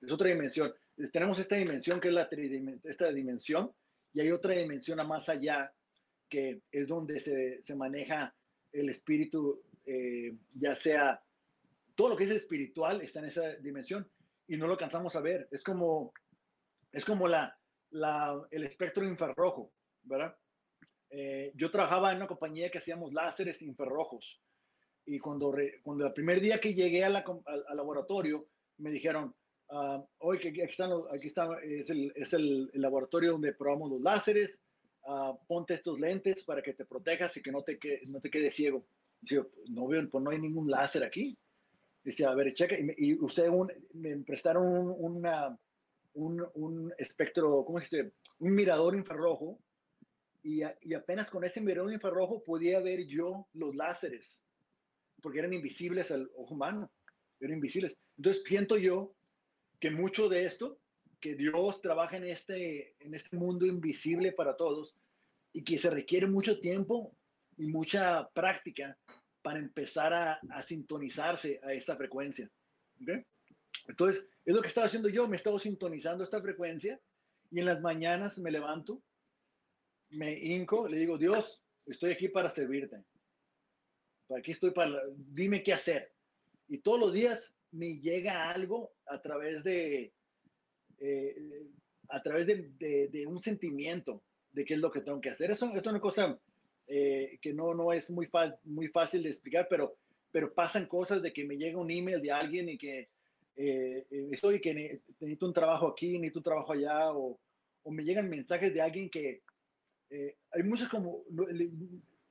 [0.00, 0.72] Es otra dimensión.
[1.10, 2.28] Tenemos esta dimensión que es la
[2.84, 3.72] esta dimensión
[4.12, 5.72] y hay otra dimensión a más allá
[6.28, 8.34] que es donde se, se maneja
[8.72, 11.22] el espíritu eh, ya sea
[11.94, 14.08] todo lo que es espiritual está en esa dimensión
[14.46, 15.48] y no lo alcanzamos a ver.
[15.50, 16.12] Es como,
[16.90, 17.58] es como la,
[17.90, 19.72] la el espectro infrarrojo,
[20.02, 20.36] ¿verdad?
[21.10, 24.40] Eh, yo trabajaba en una compañía que hacíamos láseres infrarrojos
[25.04, 28.48] y cuando, re, cuando el primer día que llegué a la, al, al, laboratorio
[28.78, 29.34] me dijeron,
[29.72, 33.90] uh, hoy que aquí están, aquí está, es, el, es el, el, laboratorio donde probamos
[33.90, 34.62] los láseres,
[35.06, 38.30] uh, ponte estos lentes para que te protejas y que no te, que, no te
[38.30, 38.84] quedes ciego.
[39.20, 41.36] Dice, no veo, pues no hay ningún láser aquí.
[42.04, 42.76] Dice, a ver, checa.
[42.78, 43.50] Y, y ustedes
[43.94, 45.58] me prestaron un, una,
[46.14, 48.12] un, un, espectro, ¿cómo se dice?
[48.40, 49.58] Un mirador infrarrojo.
[50.42, 54.42] Y, y, apenas con ese mirador infrarrojo podía ver yo los láseres,
[55.22, 56.90] porque eran invisibles al ojo humano,
[57.38, 57.96] eran invisibles.
[58.16, 59.14] Entonces siento yo
[59.82, 60.78] que mucho de esto,
[61.18, 64.94] que Dios trabaja en este, en este mundo invisible para todos
[65.52, 67.16] y que se requiere mucho tiempo
[67.58, 68.96] y mucha práctica
[69.42, 72.48] para empezar a, a sintonizarse a esa frecuencia.
[73.02, 73.26] ¿okay?
[73.88, 77.00] Entonces, es lo que estaba haciendo yo, me estaba sintonizando esta frecuencia
[77.50, 79.02] y en las mañanas me levanto,
[80.10, 83.02] me hinco, le digo, Dios, estoy aquí para servirte.
[84.38, 86.14] Aquí estoy para, dime qué hacer.
[86.68, 90.12] Y todos los días me llega algo a través de,
[90.98, 91.68] eh,
[92.08, 95.50] a través de, un sentimiento de qué es lo que tengo que hacer.
[95.50, 96.38] Esto, esto es una cosa
[96.86, 98.28] eh, que no, no es muy,
[98.64, 99.96] muy fácil de explicar, pero,
[100.30, 103.08] pero pasan cosas de que me llega un email de alguien y que
[103.56, 104.74] eh, estoy que
[105.20, 107.38] necesito un trabajo aquí, necesito un trabajo allá, o,
[107.82, 109.42] o me llegan mensajes de alguien que
[110.10, 111.24] eh, hay muchas como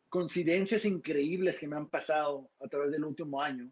[0.10, 3.72] coincidencias increíbles que me han pasado a través del último año,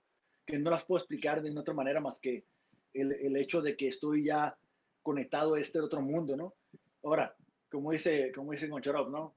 [0.50, 2.45] que no las puedo explicar de otra manera más que
[2.93, 4.58] el, el hecho de que estoy ya
[5.02, 6.56] conectado a este otro mundo, ¿no?
[7.04, 7.36] Ahora,
[7.70, 9.36] como dice, como dice Goncharov, ¿no?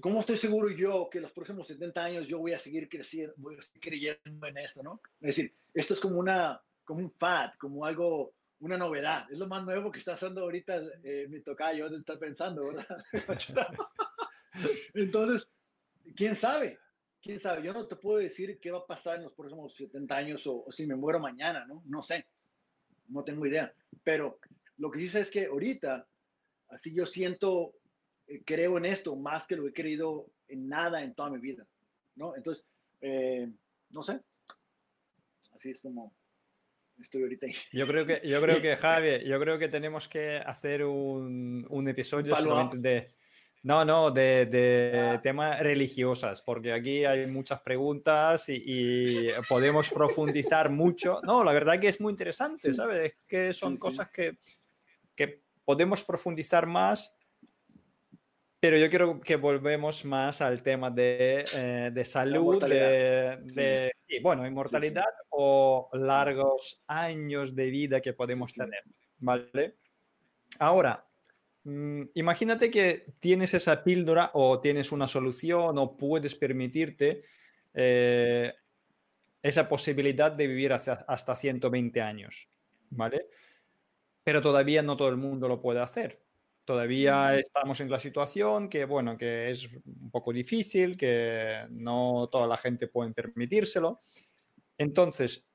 [0.00, 3.56] ¿cómo estoy seguro yo que los próximos 70 años yo voy a seguir creciendo, voy
[3.56, 5.00] a seguir creyendo en esto, ¿no?
[5.20, 9.30] Es decir, esto es como, una, como un fad, como algo, una novedad.
[9.30, 12.86] Es lo más nuevo que está haciendo ahorita eh, mi tocayo, estar pensando, ¿verdad?
[14.94, 15.48] Entonces,
[16.16, 16.78] ¿quién sabe?
[17.24, 17.62] ¿Quién sabe?
[17.62, 20.62] Yo no te puedo decir qué va a pasar en los próximos 70 años o,
[20.66, 21.82] o si me muero mañana, ¿no?
[21.86, 22.26] No sé.
[23.08, 23.72] No tengo idea.
[24.02, 24.38] Pero
[24.76, 26.06] lo que sí sé es que ahorita,
[26.68, 27.76] así yo siento
[28.26, 31.66] eh, creo en esto más que lo he querido en nada en toda mi vida,
[32.16, 32.36] ¿no?
[32.36, 32.66] Entonces,
[33.00, 33.50] eh,
[33.88, 34.20] no sé.
[35.54, 36.14] Así es como
[37.00, 37.46] estoy ahorita.
[37.72, 41.88] Yo creo que, yo creo que Javi, yo creo que tenemos que hacer un, un
[41.88, 43.14] episodio solamente de...
[43.64, 45.20] No, no, de, de ah.
[45.22, 51.20] temas religiosos, porque aquí hay muchas preguntas y, y, podemos profundizar mucho.
[51.22, 52.74] No, la verdad que es muy interesante, sí.
[52.74, 52.98] ¿sabes?
[52.98, 54.10] Es que son sí, cosas.
[54.10, 54.36] Que,
[55.16, 57.16] que podemos profundizar más
[58.60, 64.20] pero yo quiero que volvemos más al tema de, eh, de salud, de, de sí.
[64.22, 65.26] bueno, inmortalidad sí, sí.
[65.28, 68.82] o largos años de vida que podemos tener,
[69.18, 69.76] ¿vale?
[70.58, 71.06] Ahora,
[71.64, 77.22] imagínate que tienes esa píldora o tienes una solución o puedes permitirte
[77.72, 78.52] eh,
[79.42, 82.48] esa posibilidad de vivir hasta, hasta 120 años,
[82.90, 83.28] ¿vale?
[84.22, 86.24] Pero todavía no todo el mundo lo puede hacer.
[86.64, 92.46] Todavía estamos en la situación que, bueno, que es un poco difícil, que no toda
[92.46, 94.00] la gente puede permitírselo.
[94.78, 95.46] Entonces,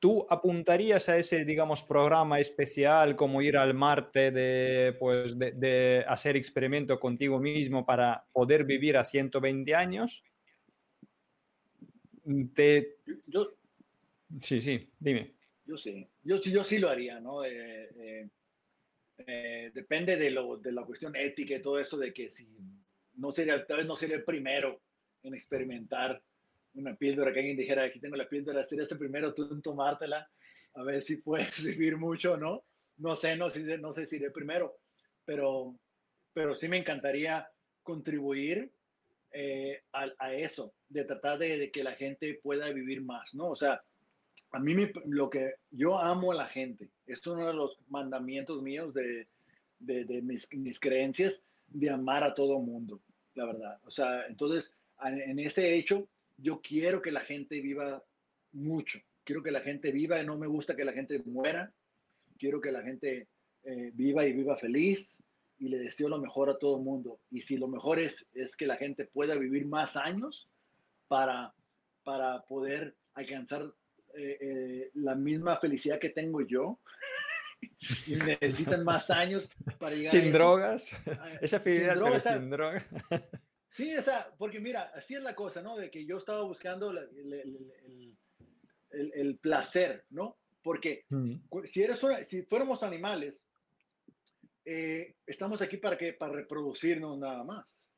[0.00, 6.36] ¿tú apuntarías a ese, digamos, programa especial como ir al Marte de, pues, de, hacer
[6.36, 10.24] experimento contigo mismo para poder vivir a 120 años?
[12.54, 12.96] Te...
[13.26, 13.52] Yo,
[14.40, 15.34] sí, sí, dime.
[15.66, 17.44] Yo sí, yo, yo sí lo haría, ¿no?
[17.44, 18.28] Eh, eh,
[19.18, 22.48] eh, depende de, lo, de la cuestión ética y todo eso, de que si
[23.16, 24.80] no sería, tal vez no sería el primero
[25.22, 26.22] en experimentar
[26.74, 30.28] una píldora, que alguien dijera, aquí tengo la píldora, sería el primero tú tomártela,
[30.74, 32.64] a ver si puedes vivir mucho, ¿no?
[32.98, 34.76] No sé, no, sé, no sé si iré primero,
[35.24, 35.74] pero,
[36.32, 37.48] pero sí me encantaría
[37.82, 38.70] contribuir
[39.32, 43.48] eh, a, a, eso, de tratar de, de, que la gente pueda vivir más, ¿no?
[43.48, 43.82] O sea,
[44.52, 44.74] a mí
[45.06, 49.28] lo que yo amo a la gente, es uno de los mandamientos míos de,
[49.78, 53.00] de, de mis, mis, creencias, de amar a todo mundo,
[53.34, 53.78] la verdad.
[53.84, 54.72] O sea, entonces,
[55.04, 56.08] en ese hecho,
[56.40, 58.02] yo quiero que la gente viva
[58.52, 61.72] mucho, quiero que la gente viva, y no me gusta que la gente muera,
[62.38, 63.28] quiero que la gente
[63.64, 65.22] eh, viva y viva feliz
[65.58, 67.20] y le deseo lo mejor a todo el mundo.
[67.30, 70.48] Y si lo mejor es, es que la gente pueda vivir más años
[71.06, 71.54] para,
[72.02, 73.72] para poder alcanzar
[74.14, 76.80] eh, eh, la misma felicidad que tengo yo
[78.06, 80.96] y necesitan más años para llegar sin drogas.
[81.42, 82.84] Esa felicidad sin drogas, sin drogas
[83.70, 86.98] sí esa porque mira así es la cosa no de que yo estaba buscando el,
[86.98, 88.16] el,
[88.90, 91.06] el, el placer no porque
[91.64, 93.42] si eres si fuéramos animales
[94.66, 97.90] eh, estamos aquí para que para reproducirnos nada más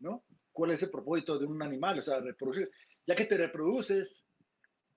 [0.00, 0.22] no
[0.52, 2.70] cuál es el propósito de un animal o sea reproducir.
[3.06, 4.26] Ya que te reproduces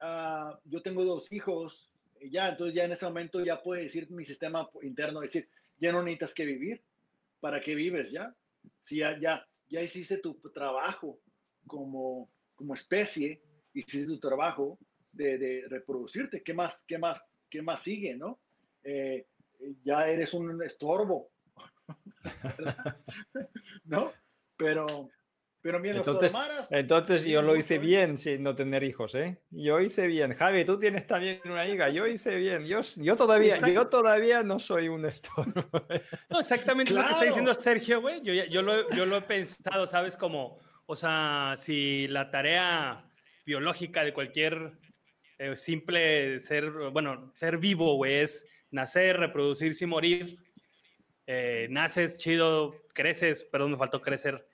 [0.05, 4.11] Ah, yo tengo dos hijos, y ya, entonces ya en ese momento ya puede decir
[4.11, 5.47] mi sistema interno, decir,
[5.79, 6.83] ya no necesitas que vivir,
[7.39, 8.35] ¿para qué vives ya?
[8.81, 11.19] Si ya, ya, ya hiciste tu trabajo
[11.65, 13.41] como, como especie,
[13.73, 14.77] hiciste tu trabajo
[15.11, 18.39] de, reproducirte, ¿qué más, qué más, qué más sigue, no?
[18.83, 19.25] Eh,
[19.83, 21.31] ya eres un estorbo,
[23.85, 24.11] ¿no?
[24.57, 25.09] Pero,
[25.63, 26.33] pero mira, entonces,
[26.71, 29.37] entonces yo lo hice bien sin no tener hijos, ¿eh?
[29.49, 30.33] Yo hice bien.
[30.33, 31.87] Javi, tú tienes también una hija.
[31.87, 32.65] Yo hice bien.
[32.65, 35.63] Yo, yo, todavía, yo todavía no soy un estorbo.
[36.29, 38.21] No, exactamente lo que está diciendo Sergio, güey.
[38.21, 40.17] Yo, yo, lo, yo lo he pensado, ¿sabes?
[40.17, 43.09] Como, o sea, si la tarea
[43.45, 44.73] biológica de cualquier
[45.37, 50.37] eh, simple ser, bueno, ser vivo, güey, es nacer, reproducirse y morir.
[51.25, 54.45] Eh, naces, chido, creces, perdón, me faltó crecer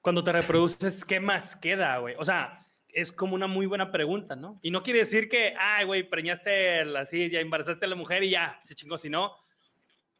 [0.00, 2.14] cuando te reproduces, ¿qué más queda, güey?
[2.18, 4.58] O sea, es como una muy buena pregunta, ¿no?
[4.62, 8.30] Y no quiere decir que, ay, güey, preñaste así, ya embarazaste a la mujer y
[8.30, 9.32] ya, se chingó, si no,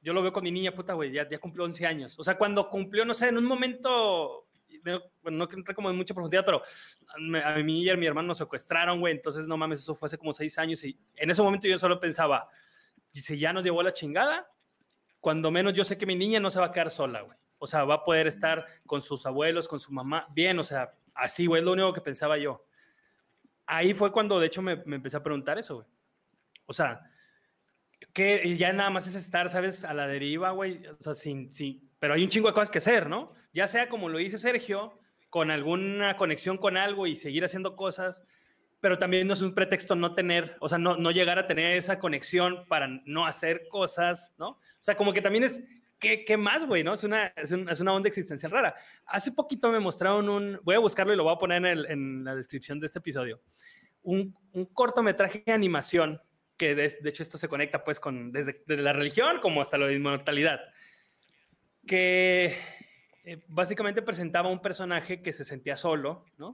[0.03, 2.19] yo lo veo con mi niña, puta, güey, ya, ya cumplió 11 años.
[2.19, 4.49] O sea, cuando cumplió, no sé, en un momento,
[5.23, 6.63] bueno, no entré como en mucha profundidad, pero
[7.45, 10.19] a mí y a mi hermano nos secuestraron, güey, entonces no mames, eso fue hace
[10.19, 12.49] como 6 años y en ese momento yo solo pensaba,
[13.13, 14.49] si ya nos llevó la chingada,
[15.19, 17.67] cuando menos yo sé que mi niña no se va a quedar sola, güey o
[17.67, 21.47] sea, va a poder estar con sus abuelos, con su mamá, bien, o sea, así,
[21.47, 22.65] güey, es lo único que pensaba yo.
[23.67, 25.87] Ahí fue cuando, de hecho, me, empecé a preguntar eso, güey.
[26.65, 27.03] O sea,
[28.15, 29.85] que ya nada más es estar, ¿sabes?
[29.85, 32.79] A la deriva, güey, o sea, sin, sin, pero hay un chingo de cosas que
[32.79, 33.35] hacer, ¿no?
[33.53, 34.99] Ya sea como lo dice Sergio,
[35.29, 38.27] con alguna conexión con algo y seguir haciendo cosas,
[38.81, 41.77] pero también no es un pretexto no tener, o sea, no, no llegar a tener
[41.77, 44.49] esa conexión para no hacer cosas, ¿no?
[44.49, 45.63] O sea, como que también es
[46.01, 46.83] ¿qué, más, güey?
[46.83, 46.95] ¿no?
[46.95, 48.75] Es una, es, una onda existencial rara.
[49.07, 52.35] Hace poquito me mostraron un, voy a buscarlo y lo voy a poner en, la
[52.35, 53.41] descripción de este episodio,
[54.03, 56.21] un, un cortometraje de animación
[56.57, 60.61] que de, hecho esto se conecta pues con desde, la religión como hasta la inmortalidad,
[61.87, 62.55] que
[63.25, 66.53] eh, básicamente presentaba un personaje que se sentía solo, ¿no?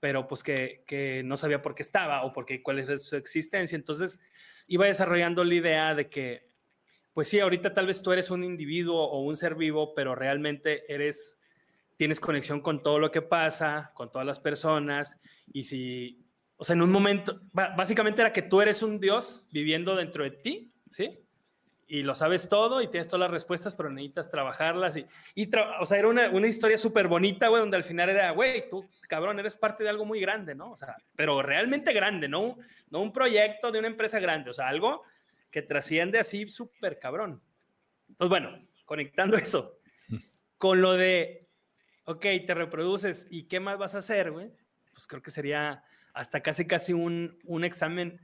[0.00, 3.16] Pero pues que, que no sabía por qué estaba o por qué, cuál es su
[3.16, 3.76] existencia.
[3.76, 4.20] Entonces
[4.66, 6.53] iba desarrollando la idea de que
[7.14, 10.92] pues sí, ahorita tal vez tú eres un individuo o un ser vivo, pero realmente
[10.92, 11.38] eres,
[11.96, 15.20] tienes conexión con todo lo que pasa, con todas las personas,
[15.52, 19.94] y si, o sea, en un momento, básicamente era que tú eres un Dios viviendo
[19.94, 21.20] dentro de ti, ¿sí?
[21.86, 24.96] Y lo sabes todo y tienes todas las respuestas, pero necesitas trabajarlas.
[24.96, 28.30] Y, y o sea, era una, una historia súper bonita, güey, donde al final era,
[28.30, 30.72] güey, tú, cabrón, eres parte de algo muy grande, ¿no?
[30.72, 32.56] O sea, pero realmente grande, ¿no?
[32.90, 35.02] No un proyecto de una empresa grande, o sea, algo
[35.54, 37.40] que trasciende así súper cabrón.
[38.08, 39.78] Entonces, bueno, conectando eso
[40.58, 41.46] con lo de,
[42.06, 44.50] ok, te reproduces y qué más vas a hacer, güey,
[44.92, 48.20] pues creo que sería hasta casi, casi un, un examen,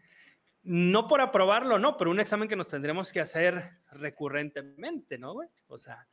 [0.64, 5.48] no por aprobarlo, no, pero un examen que nos tendremos que hacer recurrentemente, ¿no, güey?
[5.68, 6.08] O sea,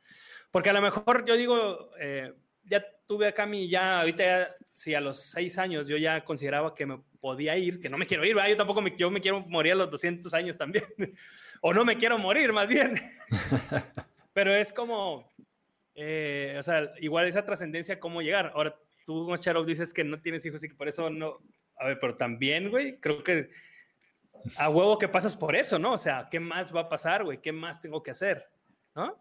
[0.52, 2.32] porque a lo mejor yo digo, eh,
[2.68, 6.74] ya tuve acá mi, ya ahorita ya, si a los seis años yo ya consideraba
[6.74, 9.40] que me podía ir, que no me quiero ir, yo tampoco me, yo me quiero
[9.40, 10.84] morir a los 200 años también,
[11.62, 12.94] o no me quiero morir más bien.
[14.32, 15.32] Pero es como,
[15.94, 18.52] eh, o sea, igual esa trascendencia, cómo llegar.
[18.54, 21.38] Ahora, tú, Charov, dices que no tienes hijos y que por eso no,
[21.76, 23.50] a ver, pero también, güey, creo que
[24.56, 25.94] a huevo que pasas por eso, ¿no?
[25.94, 27.40] O sea, ¿qué más va a pasar, güey?
[27.40, 28.46] ¿Qué más tengo que hacer?
[28.94, 29.16] ¿No?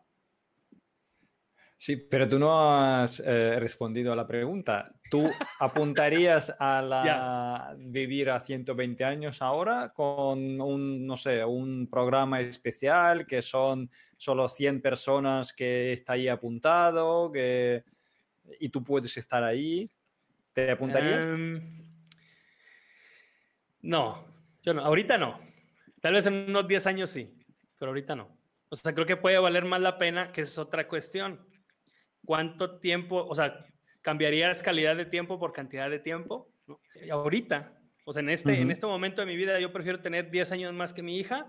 [1.80, 4.95] Sí, pero tú no has eh, respondido a la pregunta.
[5.11, 12.41] ¿Tú apuntarías a la vivir a 120 años ahora con un, no sé, un programa
[12.41, 17.84] especial que son solo 100 personas que está ahí apuntado que,
[18.59, 19.88] y tú puedes estar ahí?
[20.53, 21.25] ¿Te apuntarías?
[21.25, 21.61] Em,
[23.82, 24.25] no,
[24.63, 25.39] yo no, ahorita no.
[26.01, 27.32] Tal vez en unos 10 años sí,
[27.78, 28.36] pero ahorita no.
[28.69, 31.46] O sea, creo que puede valer más la pena, que es otra cuestión
[32.28, 33.65] ¿cuánto tiempo, o sea,
[34.01, 36.51] cambiarías calidad de tiempo por cantidad de tiempo?
[37.09, 37.73] ahorita,
[38.03, 40.73] o sea, en este, en este momento de mi vida yo prefiero tener 10 años
[40.73, 41.47] más que mi hija,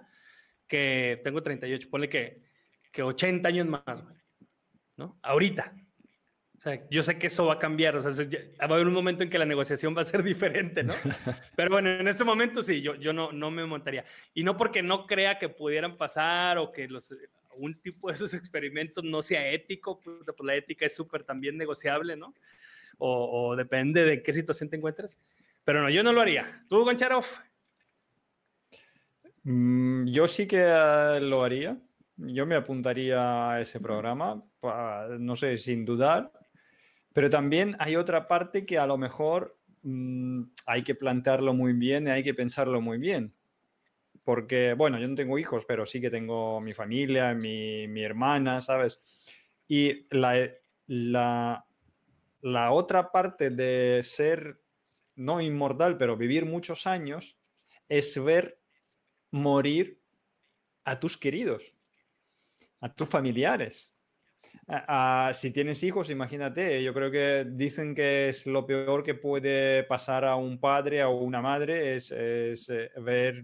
[0.69, 2.45] que tengo 38, ponle que,
[2.93, 4.05] que 80 años más,
[4.97, 5.19] ¿no?
[5.23, 5.75] Ahorita.
[6.57, 8.11] O sea, yo sé que eso va a cambiar, o sea,
[8.61, 10.95] va a haber un momento en que la negociación va a ser diferente, ¿no?
[11.57, 14.05] Pero bueno, en este momento sí, yo, yo no, no me montaría.
[14.33, 17.13] Y no porque no crea que pudieran pasar o que los,
[17.59, 21.57] un tipo de esos experimentos no sea ético, pues, pues la ética es súper también
[21.57, 22.35] negociable, ¿no?
[22.99, 25.21] O, depende de qué situación te encuentres.
[25.65, 26.65] Pero no, yo no lo haría.
[26.69, 27.25] ¿Tú, Goncharov?
[29.45, 31.79] Mm, yo sí que eh, lo haría.
[32.17, 34.43] Yo me apuntaría a ese programa,
[35.21, 36.33] no sé, sin dudar.
[37.13, 42.09] Pero también hay otra parte que a lo mejor mm, hay que plantearlo muy bien
[42.09, 43.38] y hay que pensarlo muy bien
[44.29, 48.61] porque, bueno, yo no tengo hijos, pero sí que tengo mi familia, mi, mi hermana,
[48.61, 49.01] ¿sabes?
[49.67, 50.53] Y la,
[50.87, 51.67] la,
[52.43, 54.61] la otra parte de ser,
[55.17, 57.39] no inmortal, pero vivir muchos años,
[57.89, 58.61] es ver
[59.31, 59.99] morir
[60.85, 61.75] a tus queridos,
[62.81, 63.95] a tus familiares.
[65.33, 70.27] si tienes hijos, imagínate, yo creo que dicen que es lo peor que puede pasar
[70.27, 73.43] a un padre o una madre, es, es eh, ver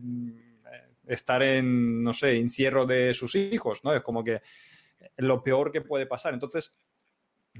[1.06, 3.94] estar en, no sé, encierro de sus hijos, ¿no?
[3.94, 4.40] Es como que
[5.16, 6.34] lo peor que puede pasar.
[6.34, 6.74] Entonces,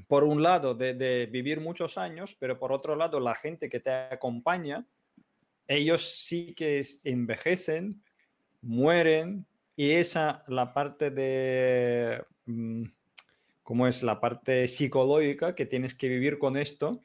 [0.09, 3.91] por un lado, de, vivir muchos años, pero por otro lado, la gente que te
[3.91, 4.87] acompaña,
[5.69, 8.03] ellos sí que envejecen,
[8.61, 12.85] mueren, y esa, la parte de, mm,
[13.63, 14.03] ¿cómo es?
[14.03, 17.01] La parte psicológica que tienes que vivir con esto,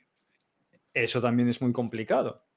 [0.93, 2.48] eso también es muy complicado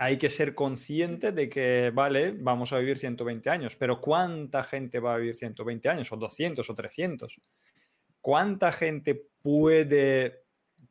[0.00, 5.00] hay que ser consciente de que, vale, vamos a vivir 120 años, pero ¿cuánta gente
[5.00, 6.12] va a vivir 120 años?
[6.12, 7.40] O 200 o 300.
[8.20, 10.44] ¿Cuánta gente puede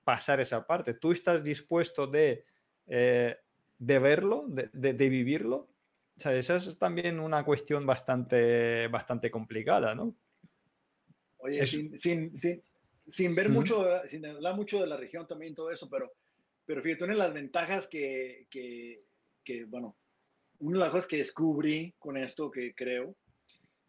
[0.03, 0.93] pasar esa parte?
[0.93, 2.43] ¿Tú estás dispuesto de,
[2.87, 3.37] eh,
[3.79, 5.69] de verlo, de, vivirlo?
[6.17, 10.17] O sea, esa es también una cuestión bastante, bastante complicada, ¿no?
[11.37, 16.11] Oye, sin, sin, ver mucho, sin hablar mucho de la región también, todo eso, pero
[16.67, 18.99] pero fíjate, una de las ventajas que, que,
[19.43, 19.97] que, bueno,
[20.59, 23.15] una de las cosas que descubrí con esto que creo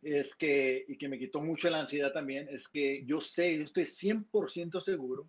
[0.01, 3.65] es que, y que me quitó mucho la ansiedad también, es que yo sé, yo
[3.65, 5.29] estoy 100% seguro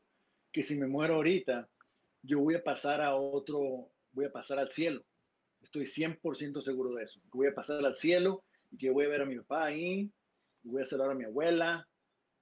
[0.51, 1.67] que si me muero ahorita,
[2.21, 5.03] yo voy a pasar a otro, voy a pasar al cielo.
[5.59, 7.19] Estoy 100% seguro de eso.
[7.33, 10.11] Voy a pasar al cielo y que voy a ver a mi papá ahí,
[10.63, 11.87] y voy a saludar a mi abuela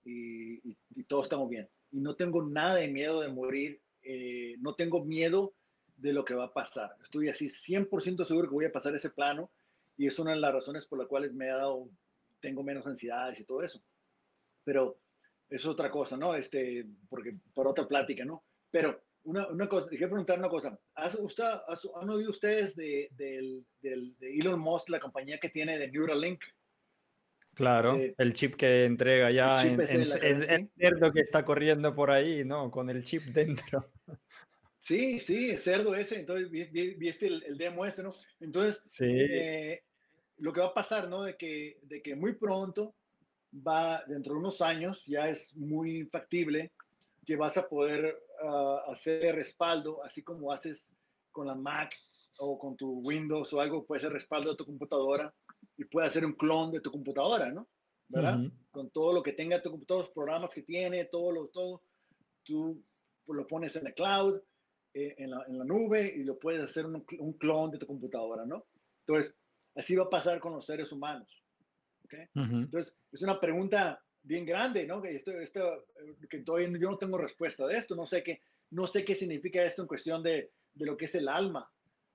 [0.04, 1.70] y, y, y todos estamos bien.
[1.92, 5.54] Y no tengo nada de miedo de morir eh, no tengo miedo
[5.98, 6.96] de lo que va a pasar.
[7.04, 9.52] Estoy así 100% seguro que voy a pasar ese plano
[9.98, 11.90] y es una de las razones por las cuales me ha dado,
[12.40, 13.84] tengo menos ansiedades y todo eso.
[14.64, 15.00] Pero
[15.50, 16.36] es otra cosa, ¿no?
[16.36, 18.44] Este, porque por otra plática, ¿no?
[18.72, 20.80] Pero una, una cosa, quiero preguntar una cosa.
[21.20, 21.44] usted,
[21.96, 23.64] ¿Han oído ustedes de, de,
[24.22, 26.44] Elon Musk, la compañía que tiene de Neuralink?
[27.58, 32.46] Claro, eh, el chip que entrega ya en, en, cerdo que está corriendo por ahí,
[32.46, 32.70] ¿no?
[32.70, 33.90] Con el chip dentro.
[34.78, 38.14] Sí, sí, el cerdo ese, entonces viste el, el demo ese, ¿no?
[38.40, 39.82] Entonces, eh,
[40.38, 41.24] lo que va a pasar, ¿no?
[41.24, 42.94] De que, de que muy pronto
[43.52, 46.72] va, dentro de unos años, ya es muy factible
[47.26, 50.96] que vas a poder ah, hacer respaldo, así como haces
[51.32, 51.96] con la Mac
[52.38, 55.34] o con tu Windows o algo, puede ser respaldo de tu computadora
[55.78, 57.68] y puede hacer un clon de tu computadora, ¿no?
[58.10, 58.40] ¿Verdad?
[58.72, 61.84] Con todo lo que tenga tu todos los programas que tiene, todo lo, todo,
[62.44, 62.84] tú
[63.28, 64.42] lo pones en el cloud,
[64.94, 67.86] eh, en, la, en, la, nube y lo puedes hacer un, un, clon de tu
[67.86, 68.66] computadora, ¿no?
[69.06, 69.36] Entonces,
[69.76, 71.44] así va a pasar con los seres humanos.
[72.06, 72.28] ¿okay?
[72.34, 75.02] Entonces, es una pregunta bien grande, ¿no?
[75.02, 75.86] Que, esto, esto,
[76.30, 79.64] que todavía yo no tengo respuesta de esto, no sé qué, no sé qué significa
[79.64, 81.70] esto en cuestión de, de lo que es el alma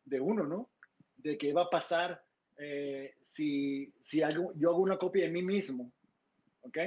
[0.04, 0.70] de uno, ¿no?
[1.16, 2.24] De qué va a pasar
[2.58, 5.92] eh, si, si hago, yo hago una copia de mí mismo,
[6.62, 6.78] ¿ok?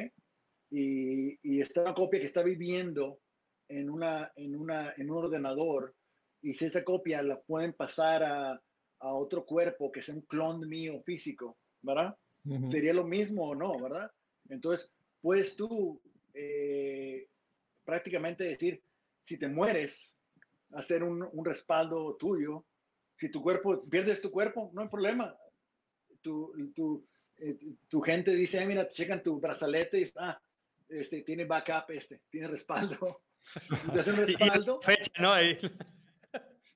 [0.72, 3.20] Y, y esta copia que está viviendo
[3.68, 5.96] en, una, en, una, en un ordenador
[6.42, 8.62] y si esa copia la pueden pasar a,
[9.00, 12.16] a otro cuerpo que sea un clon mío físico, ¿verdad?
[12.70, 14.12] Sería lo mismo o no, ¿verdad?
[14.50, 14.88] Entonces,
[15.20, 16.00] puedes tú
[16.36, 17.28] eh,
[17.84, 18.84] prácticamente decir,
[19.24, 20.14] si te mueres,
[20.74, 22.64] hacer un, un, respaldo tuyo.
[23.18, 25.36] Si tu cuerpo, pierdes tu cuerpo, no hay problema.
[26.26, 27.08] Tu, tu,
[27.38, 27.56] eh,
[27.88, 30.42] tu gente dice, mira, checan tu brazalete y ah,
[30.90, 33.22] este, tiene backup, este, tiene respaldo.
[33.94, 34.82] Y hace un respaldo.
[34.82, 35.34] Fecha, ¿no?
[35.34, 35.58] Ahí.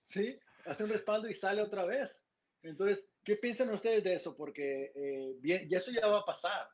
[0.04, 2.24] Sí, hace un respaldo y sale otra vez.
[2.64, 4.36] Entonces, ¿qué piensan ustedes de eso?
[4.36, 6.68] Porque eh, bien, ya eso ya va a pasar.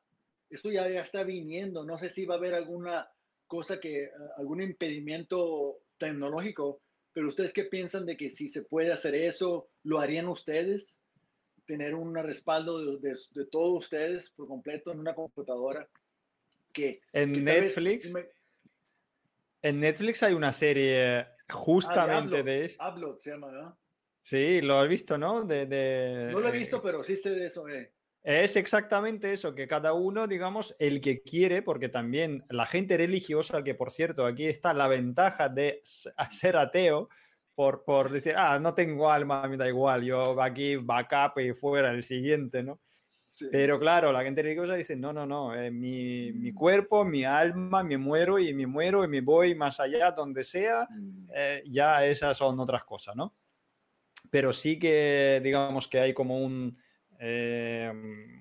[0.50, 1.86] Eso ya, ya está viniendo.
[1.86, 3.10] No sé si va a haber alguna
[3.48, 6.82] cosa que, algún impedimento tecnológico,
[7.14, 11.02] pero ustedes qué piensan de que si se puede hacer eso, lo harían ustedes?
[11.66, 15.88] Tener un respaldo de, de, de todos ustedes por completo en una computadora.
[16.72, 18.14] Que, en que Netflix.
[18.14, 18.28] Vez,
[19.62, 22.88] en Netflix hay una serie justamente ah, de, de eso.
[22.88, 23.80] Upload se llama, ¿no?
[24.22, 25.44] Sí, lo has visto, ¿no?
[25.44, 27.68] De, de, no lo he visto, pero sí sé de eso.
[27.70, 27.92] Eh.
[28.24, 33.64] Es exactamente eso, que cada uno, digamos, el que quiere, porque también la gente religiosa,
[33.64, 37.10] que por cierto, aquí está la ventaja de ser ateo,
[37.56, 41.92] por, por decir, ah, no tengo alma, me da igual, yo aquí backup y fuera
[41.92, 42.80] el siguiente, ¿no?
[43.30, 43.48] Sí.
[43.52, 47.84] Pero claro, la gente religiosa dice, no, no, no, eh, mi, mi, cuerpo, mi alma,
[47.84, 50.88] me muero y me muero y me voy más allá, donde sea,
[51.34, 53.36] eh, ya esas son otras cosas, ¿no?
[54.30, 56.78] Pero sí que, digamos que hay como un,
[57.20, 57.92] eh,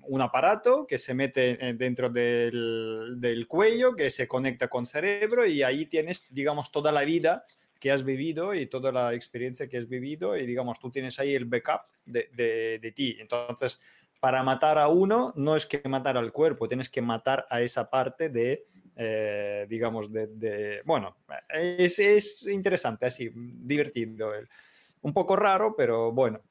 [0.07, 5.61] un aparato que se mete dentro del, del, cuello, que se conecta con cerebro y
[5.61, 7.45] ahí tienes, digamos, toda la vida
[7.85, 11.35] que has vivido y toda la experiencia que has vivido y, digamos, tú tienes ahí
[11.35, 13.15] el backup de, de, ti.
[13.19, 13.79] Entonces,
[14.19, 17.87] para matar a uno no es que matar al cuerpo, tienes que matar a esa
[17.87, 18.65] parte de,
[18.95, 21.15] eh, digamos, de, de, bueno,
[21.47, 24.31] es, es, interesante, así, divertido.
[25.01, 26.41] Un poco raro, pero bueno.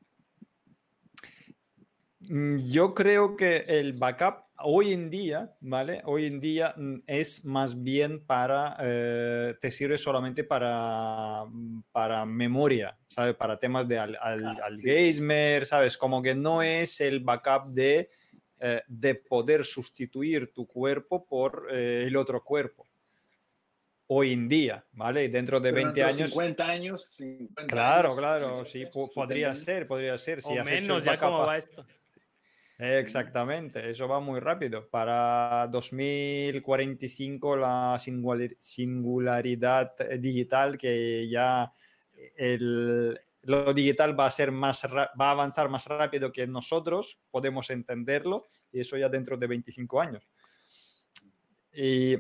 [2.21, 6.03] Mm, yo creo que el backup hoy en día, ¿vale?
[6.07, 12.25] Hoy en día mm, es más bien para, eh, te sirve solamente para, mm, para
[12.25, 13.35] memoria, ¿sabes?
[13.37, 14.89] Para temas de al, al, ah, al sí.
[14.89, 15.97] gamer, ¿sabes?
[15.97, 18.11] Como que no es el backup de,
[18.61, 22.87] eh, de poder sustituir tu cuerpo por eh, el otro cuerpo.
[24.07, 25.29] Hoy en día, ¿vale?
[25.29, 26.31] Dentro de 20 años.
[26.31, 27.07] 50 años.
[27.11, 28.85] 50 claro, años, claro, sí,
[29.15, 30.43] podría ser, podría ser.
[30.43, 31.87] Si o menos, ya cómo va esto.
[32.79, 34.89] Exactamente, eso va muy rápido.
[34.89, 41.73] Para 2045 la singularidad digital que ya
[42.37, 47.71] el, lo digital va a ser más va a avanzar más rápido que nosotros podemos
[47.71, 50.29] entenderlo y eso ya dentro de 25 años.
[51.73, 52.17] Y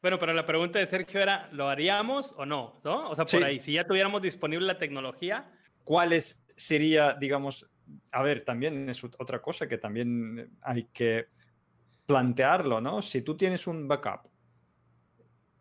[0.00, 2.80] bueno, pero la pregunta de Sergio era, ¿lo haríamos o no?
[2.84, 3.10] ¿no?
[3.10, 3.42] O sea, por sí.
[3.42, 5.50] ahí, si ya tuviéramos disponible la tecnología.
[5.84, 7.68] ¿Cuáles sería, digamos,
[8.12, 11.26] a ver, también es otra cosa que también hay que
[12.06, 13.02] plantearlo, ¿no?
[13.02, 14.28] Si tú tienes un backup,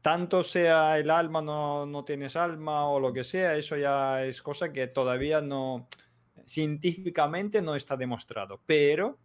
[0.01, 4.41] tanto sea el alma, no, no tienes alma o lo que sea, eso ya es
[4.41, 5.87] cosa que todavía no,
[6.45, 9.17] científicamente no está demostrado, pero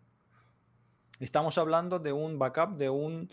[1.18, 3.30] estamos hablando de un backup de un...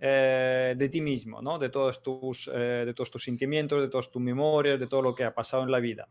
[0.00, 1.58] Eh, de ti mismo, ¿no?
[1.58, 5.12] De todos, tus, eh, de todos tus sentimientos, de todas tus memorias, de todo lo
[5.12, 6.08] que ha pasado en la vida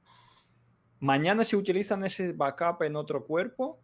[1.00, 3.80] mañana se utilizan ese backup en otro cuerpo,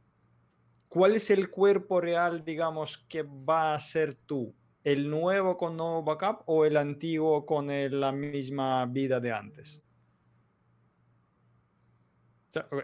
[0.89, 4.53] ¿cuál es el cuerpo real, digamos, que va a ser tú?
[4.83, 9.81] ¿El nuevo con nuevo backup o el antiguo con el, la misma vida de antes?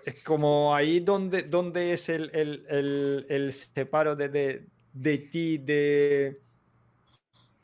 [0.05, 5.59] Es como ahí donde, donde es el, el, el, el separo de, de, de ti,
[5.59, 6.41] de,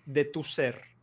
[0.05, 0.94] de tu ser.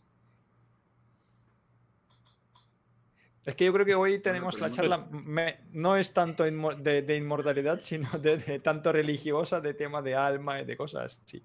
[3.44, 7.16] Es que yo creo que hoy tenemos la charla, me, no es tanto de, de
[7.16, 11.42] inmortalidad, sino de, de, tanto religiosa, de tema de alma y de cosas así.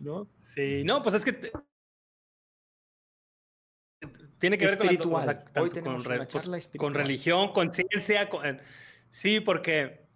[0.00, 0.26] ¿no?
[0.40, 1.52] Sí, no, pues es que te...
[4.38, 5.26] tiene que espiritual.
[5.26, 8.60] ver con, la, hoy tenemos con, charla pues, con religión, con ciencia, con,
[9.08, 10.06] sí, porque,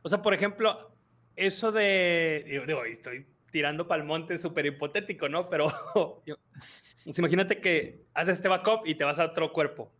[0.00, 0.96] o sea, por ejemplo,
[1.36, 5.50] eso de, digo, digo estoy tirando para el monte súper hipotético, ¿no?
[5.50, 5.66] Pero
[6.26, 6.36] yo,
[7.04, 9.92] pues imagínate que haces este backup y te vas a otro cuerpo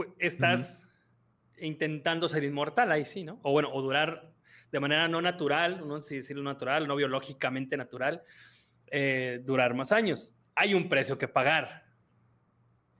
[0.00, 1.66] pues estás uh -huh.
[1.66, 3.38] intentando ser inmortal ahí sí, ¿no?
[3.42, 4.30] O bueno, o durar
[4.72, 8.22] de manera no natural, no sé si decirlo natural, no biológicamente natural,
[8.90, 10.34] eh, durar más años.
[10.54, 11.84] Hay un precio que pagar,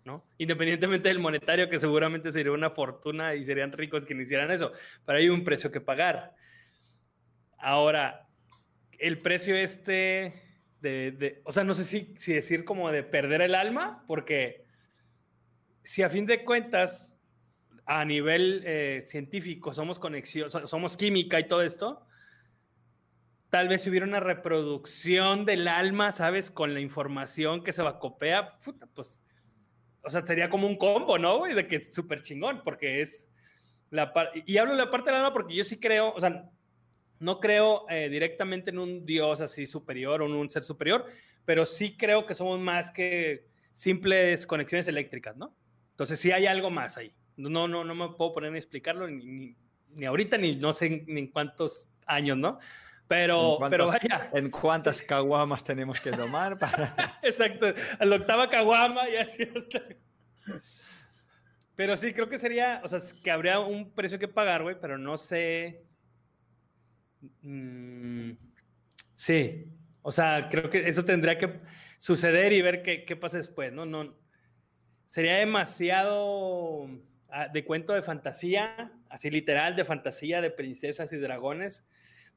[0.05, 0.27] ¿no?
[0.37, 4.73] Independientemente del monetario, que seguramente sería una fortuna y serían ricos quienes hicieran eso,
[5.07, 6.35] pero hay un precio que pagar.
[7.57, 8.29] Ahora,
[8.99, 10.35] el precio este
[10.81, 14.67] de, o sea, no sé si, si decir como de perder el alma, porque
[15.91, 17.19] si a fin de cuentas,
[17.85, 22.07] a nivel eh, científico, somos conexión, somos química y todo esto,
[23.49, 26.53] tal vez si hubiera una reproducción del alma, ¿sabes?
[26.53, 28.61] Con la información que se va a copiar,
[28.95, 29.21] pues,
[30.03, 31.43] o sea, sería como un combo, ¿no?
[31.43, 33.29] De que súper chingón, porque es
[33.91, 36.49] la parte, y hablo de la parte del alma porque yo sí creo, o sea,
[37.19, 41.05] no creo eh, directamente en un Dios así superior o en un ser superior,
[41.45, 45.53] pero sí creo que somos más que simples conexiones eléctricas, ¿no?
[46.01, 47.13] Entonces sí hay algo más ahí.
[47.37, 49.55] No, no, no me puedo poner a explicarlo ni,
[49.91, 52.59] ni, ahorita ni no sé ni en cuántos años, ¿no?
[53.07, 54.31] Pero, pero vaya.
[54.33, 57.19] ¿En cuántas caguamas tenemos que tomar para...?
[57.23, 57.67] Exacto,
[57.99, 59.83] a la octava caguama y así hasta...
[61.75, 64.97] Pero sí, creo que sería, o sea, que habría un precio que pagar, güey, pero
[64.97, 65.85] no sé
[67.43, 68.33] Mm,
[69.15, 69.67] sí,
[70.03, 71.61] o sea, creo que eso tendría que
[71.99, 73.85] suceder y ver qué, pasa después, ¿no?
[73.85, 74.15] no
[75.11, 76.87] Sería demasiado
[77.31, 81.85] ah, de cuento de fantasía, así literal, de fantasía de princesas y dragones,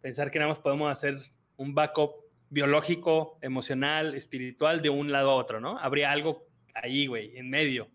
[0.01, 1.13] pensar que nada más podemos hacer
[1.55, 2.15] un backup
[2.49, 5.77] biológico, emocional, espiritual de un lado a otro, ¿no?
[5.77, 7.91] Habría algo ahí, güey, en medio.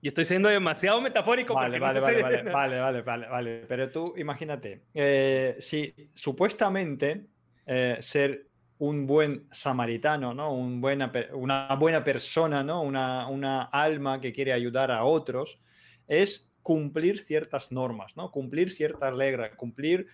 [0.00, 1.52] Y estoy siendo demasiado metafórico.
[1.52, 7.26] Vale, vale, vale, vale, vale, vale, vale, vale, Pero tú imagínate, eh, si supuestamente
[7.66, 8.46] eh, ser
[8.82, 10.52] un buen samaritano, ¿no?
[10.52, 12.82] Una buena persona, ¿no?
[12.82, 15.60] Una, alma que quiere ayudar a otros,
[16.08, 18.32] es cumplir ciertas normas, ¿no?
[18.32, 20.08] Cumplir ciertas reglas, cumplir,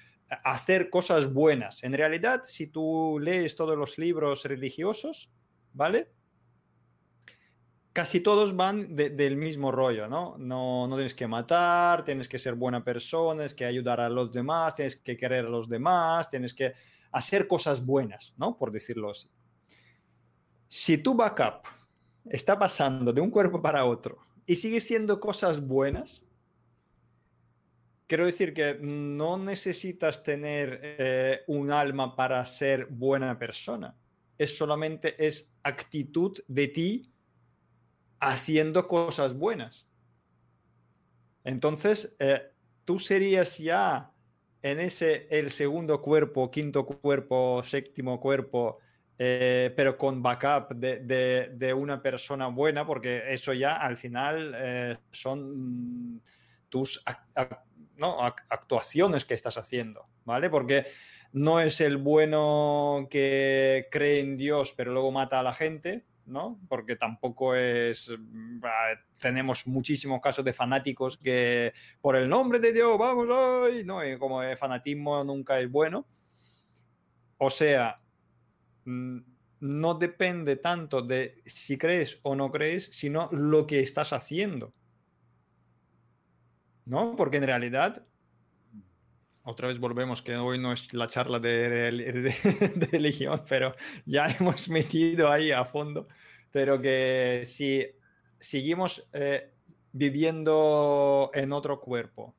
[0.45, 1.83] hacer cosas buenas.
[1.83, 5.31] En realidad, si tú lees todos los libros religiosos,
[5.73, 6.11] ¿vale?
[7.95, 10.37] casi todos van del mismo rollo, ¿no?
[10.39, 10.87] ¿no?
[10.87, 14.75] No tienes que matar, tienes que ser buena persona, tienes que ayudar a los demás,
[14.77, 16.75] tienes que querer a los demás, tienes que
[17.13, 18.57] hacer cosas buenas, ¿no?
[18.57, 19.29] Por decirlo así.
[20.69, 21.63] Si tu backup
[22.27, 26.25] está pasando de un cuerpo para otro y sigue siendo cosas buenas,
[28.07, 33.95] quiero decir que no necesitas tener eh, un alma para ser buena persona.
[34.37, 37.13] Es solamente es actitud de ti
[38.21, 39.87] haciendo cosas buenas.
[41.45, 42.53] Entonces, eh,
[42.85, 44.13] tú serías ya
[44.63, 48.79] en ese, el segundo cuerpo, quinto cuerpo, séptimo cuerpo,
[49.19, 56.23] eh, pero con backup de, una persona buena, porque eso ya al final eh, son
[56.69, 57.03] tus
[58.49, 60.51] actuaciones que estás haciendo, ¿vale?
[60.51, 60.87] Porque
[61.33, 66.61] no es el bueno que cree en Dios, pero luego mata a la gente, ¿no?
[66.69, 68.11] Porque tampoco es.
[68.19, 68.61] Mm,
[69.19, 74.05] tenemos muchísimos casos de fanáticos que por el nombre de Dios, vamos hoy, ¿no?
[74.07, 76.07] Y como el fanatismo nunca es bueno.
[77.39, 78.01] O sea,
[78.85, 79.19] mm,
[79.61, 84.73] no depende tanto de si crees o no crees, sino lo que estás haciendo.
[86.85, 87.17] ¿No?
[87.17, 88.07] Porque en realidad
[89.49, 91.91] otra vez volvemos, que hoy no es la charla de,
[92.93, 93.75] religión, pero
[94.05, 96.07] ya hemos metido ahí a fondo,
[96.51, 97.87] pero que si
[98.39, 99.51] seguimos eh,
[99.93, 102.35] viviendo en otro cuerpo,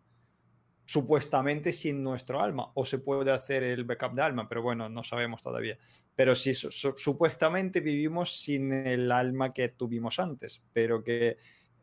[0.85, 5.03] supuestamente sin nuestro alma, o se puede hacer el backup de alma, pero bueno, no
[5.03, 5.77] sabemos todavía.
[6.15, 11.37] Pero si supuestamente vivimos sin el alma que tuvimos antes, pero que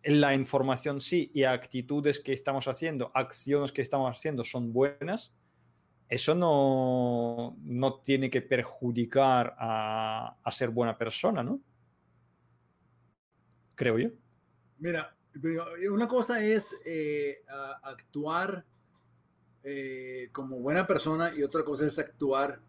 [0.04, 5.32] la información sí y actitudes que estamos haciendo, acciones que estamos haciendo son buenas,
[6.08, 11.60] eso no, no tiene que perjudicar a, ser buena persona, ¿no?
[13.74, 14.10] Creo yo.
[14.78, 15.14] Mira,
[15.90, 17.42] una cosa es eh,
[17.82, 18.64] actuar
[19.64, 22.60] eh, como buena persona y otra cosa es actuar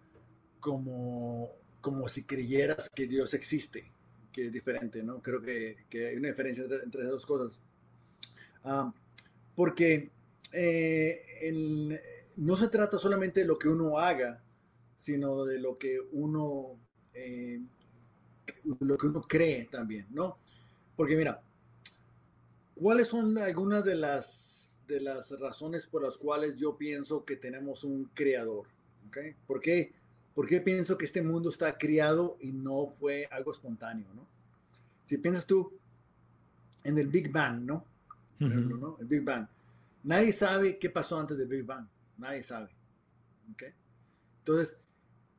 [0.60, 3.92] como, como si creyeras que Dios existe
[4.46, 5.22] es diferente, ¿no?
[5.22, 7.62] Creo que, hay una diferencia entre, esas dos cosas.
[8.64, 8.94] Ah,
[9.56, 10.12] porque
[10.52, 12.00] eh,
[12.38, 14.44] no se trata solamente de lo que uno haga,
[14.98, 16.78] sino de lo que uno,
[17.14, 17.62] eh,
[18.80, 20.38] lo que uno cree también, ¿no?
[20.96, 21.42] Porque mira,
[22.76, 27.84] ¿cuáles son algunas de las, de las razones por las cuales yo pienso que tenemos
[27.84, 28.68] un creador?
[29.08, 29.36] ¿okay?
[29.46, 29.62] ¿Por?
[30.38, 34.28] ¿Por qué pienso que este mundo está criado y no fue algo espontáneo, no?
[35.08, 35.76] Si piensas tú
[36.84, 37.84] en el Big Bang, ¿no?
[38.38, 38.98] ¿no?
[39.00, 39.48] El Big Bang.
[40.04, 41.88] Nadie sabe qué pasó antes del Big Bang.
[42.20, 42.70] Nadie sabe.
[43.52, 43.74] ¿Okay?
[44.38, 44.78] Entonces,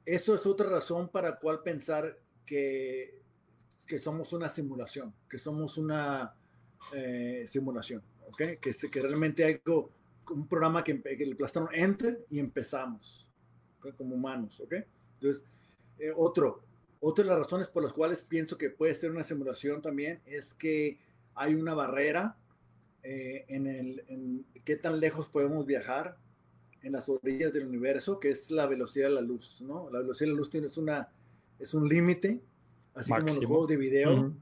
[0.05, 3.22] eso es otra razón para cual pensar que,
[3.86, 6.34] que somos una simulación, que somos una
[6.92, 8.59] eh, simulación, ¿ok?
[8.61, 9.92] Que, que realmente hay algo,
[10.32, 13.28] un programa que, que le aplastaron enter y empezamos
[13.97, 14.74] como humanos, ¿ok?
[15.14, 15.45] Entonces,
[15.99, 16.62] eh, otro,
[17.01, 20.55] otra de las razones por las cuales pienso que puede ser una simulación también es
[20.55, 20.99] que
[21.35, 22.37] hay una barrera
[23.03, 26.16] eh, en, el, en qué tan lejos podemos viajar
[26.83, 29.91] en las orillas del universo, que es la velocidad de la luz, ¿no?
[29.91, 31.09] La velocidad de la luz tiene, es, una,
[31.59, 32.41] es un límite,
[32.95, 34.35] así como en los juegos de video,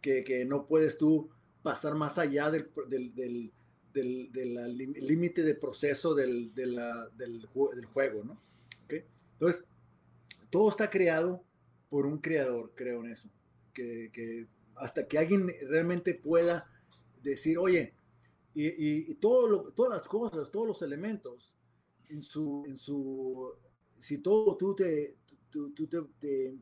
[0.00, 1.30] que, que, no puedes tú
[1.62, 3.52] pasar más allá del, del, del,
[3.92, 6.80] del límite de proceso del, del,
[7.16, 8.40] del, juego, ¿no?
[9.40, 9.64] Entonces,
[10.50, 11.42] todo está creado
[11.88, 13.30] por un creador, creo en eso,
[13.72, 16.70] que, hasta que alguien realmente pueda
[17.22, 17.94] decir, oye,
[18.52, 21.54] y, todo lo, todas las cosas, todos los elementos,
[22.10, 23.54] en su,
[23.98, 25.16] si todo tú te,
[25.48, 26.54] tú, tú te,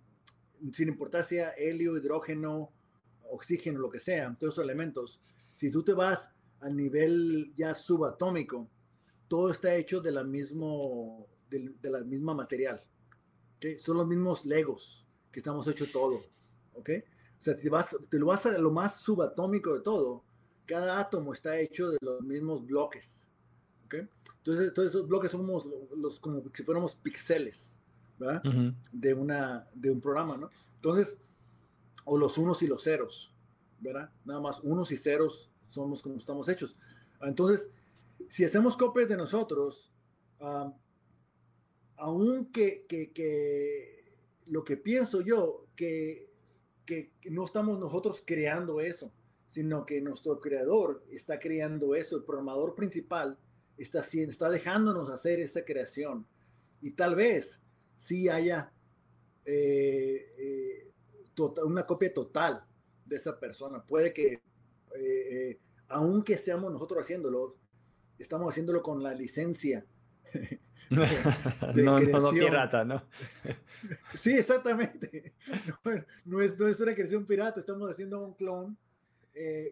[0.73, 2.71] sin importar sea helio, hidrógeno,
[3.31, 5.21] oxígeno, lo que sea, todos esos elementos,
[5.57, 8.69] si tú te vas al nivel ya subatómico,
[9.27, 12.81] todo está hecho de la, mismo, de, de la misma material.
[13.57, 13.79] ¿okay?
[13.79, 16.23] Son los mismos legos que estamos hechos todo.
[16.75, 16.91] ¿ok?
[17.39, 20.25] O sea, te, vas, te lo vas a lo más subatómico de todo.
[20.67, 23.31] Cada átomo está hecho de los mismos bloques.
[23.87, 23.95] ¿ok?
[24.39, 27.79] Entonces, todos esos bloques somos los, como si fuéramos píxeles,
[28.93, 30.51] de, una, de un programa, ¿no?
[30.77, 31.17] Entonces,
[32.05, 33.33] o los unos y los ceros,
[33.79, 34.11] ¿verdad?
[34.25, 36.75] Nada más unos y ceros somos como estamos hechos.
[37.21, 37.71] Entonces,
[38.29, 39.93] si hacemos copias de nosotros,
[40.41, 40.73] um,
[41.99, 44.05] aunque que, que,
[44.47, 46.31] lo que pienso yo, que,
[46.87, 49.13] que, no estamos nosotros creando eso,
[49.49, 53.39] sino que nuestro creador está creando eso, el programador principal
[53.77, 56.27] está, está dejándonos hacer esa creación.
[56.81, 57.61] Y tal vez
[57.97, 58.73] sí haya
[59.45, 60.93] eh, eh,
[61.35, 62.65] tota, una copia total
[63.05, 63.83] de esa persona.
[63.83, 64.41] Puede que,
[64.97, 67.57] eh, aunque seamos nosotros haciéndolo,
[68.19, 69.85] estamos haciéndolo con la licencia.
[71.75, 73.03] no, no, no, pirata, ¿no?
[74.15, 75.35] sí, exactamente.
[76.25, 78.77] No, es, no, es, una creación pirata, estamos haciendo un clon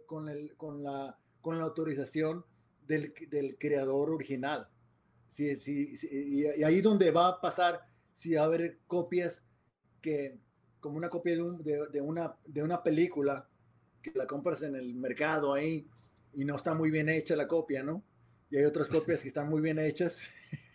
[0.06, 2.44] con, el, con, la, con la autorización
[2.86, 4.68] del, del creador original.
[5.28, 9.42] Sí, sí, y, ahí donde va a pasar, si va a haber copias
[10.00, 10.38] que,
[10.80, 13.48] como una copia de, un, de, de, una, de una película,
[14.00, 15.86] que la compras en el mercado ahí
[16.34, 18.02] y no está muy bien hecha la copia, ¿no?
[18.50, 20.28] Y hay otras copias que están muy bien hechas.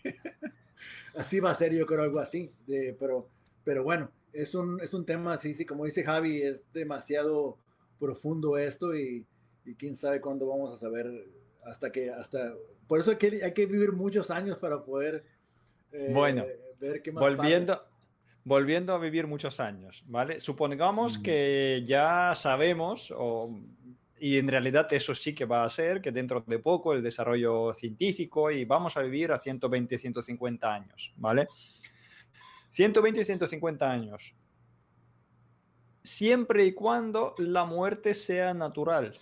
[1.15, 2.51] así va a ser, yo creo, algo así.
[2.67, 3.27] De, pero,
[3.63, 7.57] pero bueno, es un, es un tema, sí, sí, como dice Javi, es demasiado
[7.99, 9.25] profundo esto y,
[9.65, 11.27] y quién sabe cuándo vamos a saber
[11.65, 12.53] hasta que, hasta,
[12.87, 15.23] por eso hay que, hay que vivir muchos años para poder
[15.91, 16.45] eh, bueno,
[16.79, 17.83] ver qué más volviendo,
[18.43, 20.39] volviendo a vivir muchos años, ¿vale?
[20.39, 23.53] Supongamos que ya sabemos, o,
[24.23, 27.73] y en realidad eso sí que va a ser, que dentro de poco el desarrollo
[27.73, 31.47] científico y vamos a vivir a 120, 150 años, ¿vale?
[32.69, 34.35] 120 y 150 años.
[36.03, 39.15] Siempre y cuando la muerte sea natural.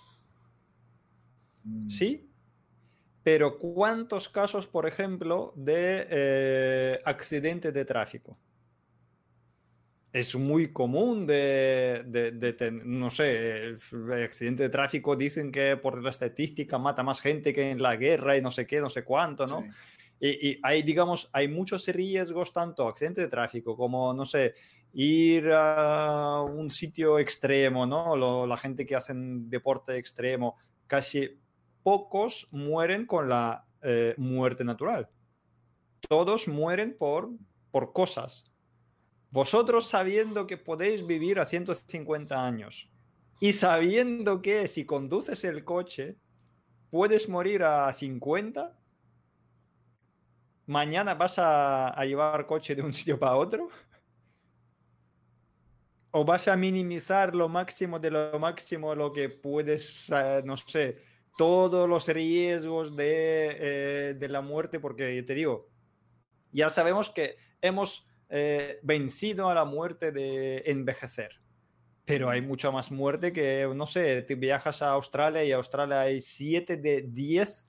[1.64, 1.88] Mm.
[1.88, 2.30] ¿Sí?
[3.22, 8.36] Pero ¿cuántos casos, por ejemplo, de eh, accidentes de tráfico?
[10.12, 13.78] Es muy común de, de, no sé, el
[14.24, 18.36] accidente de tráfico dicen que por la estadística mata más gente que en la guerra
[18.36, 19.64] y no sé qué, no sé cuánto, ¿no?
[20.22, 24.54] Y, hay, digamos, hay muchos riesgos, tanto accidente de tráfico como, no sé,
[24.92, 28.46] ir a un sitio extremo, ¿no?
[28.46, 31.40] la gente que hacen deporte extremo, casi
[31.82, 35.08] pocos mueren con la eh, muerte natural.
[36.06, 37.30] Todos mueren por,
[37.70, 38.49] por cosas.
[39.30, 42.90] Vosotros sabiendo que podéis vivir a 150 años
[43.40, 46.16] y sabiendo que si conduces el coche
[46.90, 48.76] puedes morir a 50,
[50.66, 53.68] mañana vas a, a llevar coche de un sitio para otro.
[56.12, 60.98] ¿O vas a minimizar lo máximo de lo máximo lo que puedes, eh, no sé,
[61.38, 65.68] todos los riesgos de, eh, de, la muerte, porque yo te digo,
[66.52, 71.40] ya sabemos que hemos eh, vencido a la muerte de envejecer,
[72.04, 76.00] pero hay mucha más muerte que, no sé, te viajas a Australia y en Australia
[76.00, 77.66] hay 7 de 10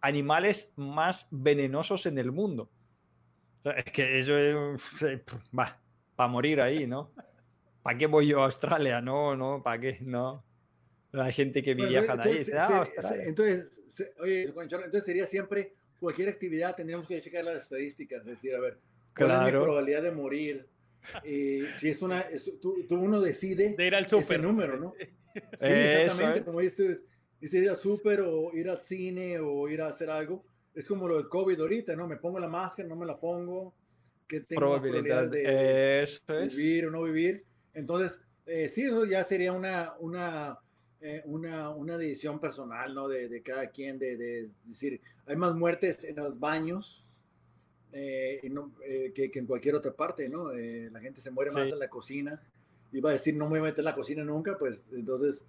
[0.00, 2.70] animales más venenosos en el mundo.
[3.64, 4.34] es que eso
[5.58, 5.80] va,
[6.14, 7.12] para morir ahí, ¿no?
[7.82, 9.00] ¿Para qué voy yo a Australia?
[9.00, 9.98] No, no, ¿para qué?
[10.00, 10.44] No.
[11.10, 12.46] La gente que viaja ahí.
[12.54, 12.84] Ah,
[13.24, 13.80] entonces,
[14.20, 18.78] oye, entonces sería siempre cualquier actividad tendríamos que checar las estadísticas, es decir, a ver,
[19.18, 20.66] cuál es mi probabilidad de morir.
[21.24, 22.26] Eh, si es una,
[22.60, 24.24] tú, uno decide de ir al super.
[24.24, 24.94] ese número, ¿no?
[25.34, 27.04] Sí, exactamente, como dices,
[27.40, 30.44] ir al súper o ir al cine o ir a hacer algo.
[30.74, 32.08] Es como lo del COVID ahorita, ¿no?
[32.08, 33.74] Me pongo la máscara, no me la pongo,
[34.26, 36.06] que tengo probabilidad, de,
[36.56, 37.44] vivir o no vivir.
[37.72, 40.58] Entonces, eh, sí, eso ya sería una, una,
[41.00, 43.06] eh, una, una, decisión personal, ¿no?
[43.06, 47.07] De, de cada quien, de, de, decir, hay más muertes en los baños
[47.92, 50.52] eh, eh, que, que, en cualquier otra parte, ¿no?
[50.52, 52.40] la gente se muere más en la cocina.
[52.92, 55.44] Iba a decir, no me voy a meter en la cocina nunca, pues entonces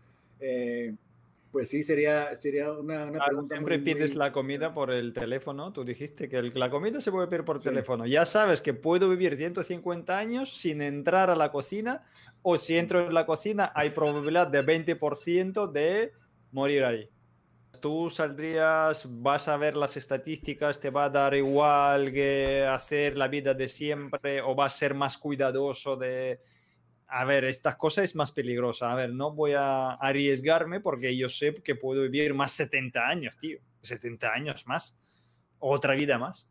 [1.52, 3.56] pues sí, sería, sería una, una pregunta.
[3.56, 5.74] Siempre pides la comida por el teléfono.
[5.74, 8.06] Tú dijiste que la comida se puede pedir por teléfono.
[8.06, 12.04] Ya sabes que puedo vivir 150 años sin entrar a la cocina
[12.44, 16.14] o si entro en la cocina hay probabilidad de 20% de
[16.52, 17.10] morir ahí.
[17.80, 23.28] Tú saldrías, vas a ver las estadísticas, te va a dar igual que hacer la
[23.28, 26.42] vida de siempre o vas a ser más cuidadoso de,
[27.12, 28.92] a ver, esta cosa es más peligrosa.
[28.92, 33.36] A ver, no voy a arriesgarme porque yo sé que puedo vivir más 70 años,
[33.38, 33.60] tío.
[33.82, 34.98] 70 años más.
[35.58, 36.48] Otra vida más.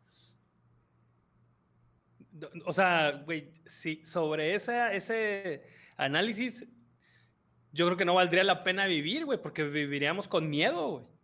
[2.65, 5.63] O sea, güey, sí, sobre esa, ese
[5.95, 6.67] análisis,
[7.71, 11.18] yo creo que no valdría la pena vivir, güey, porque viviríamos con miedo, güey.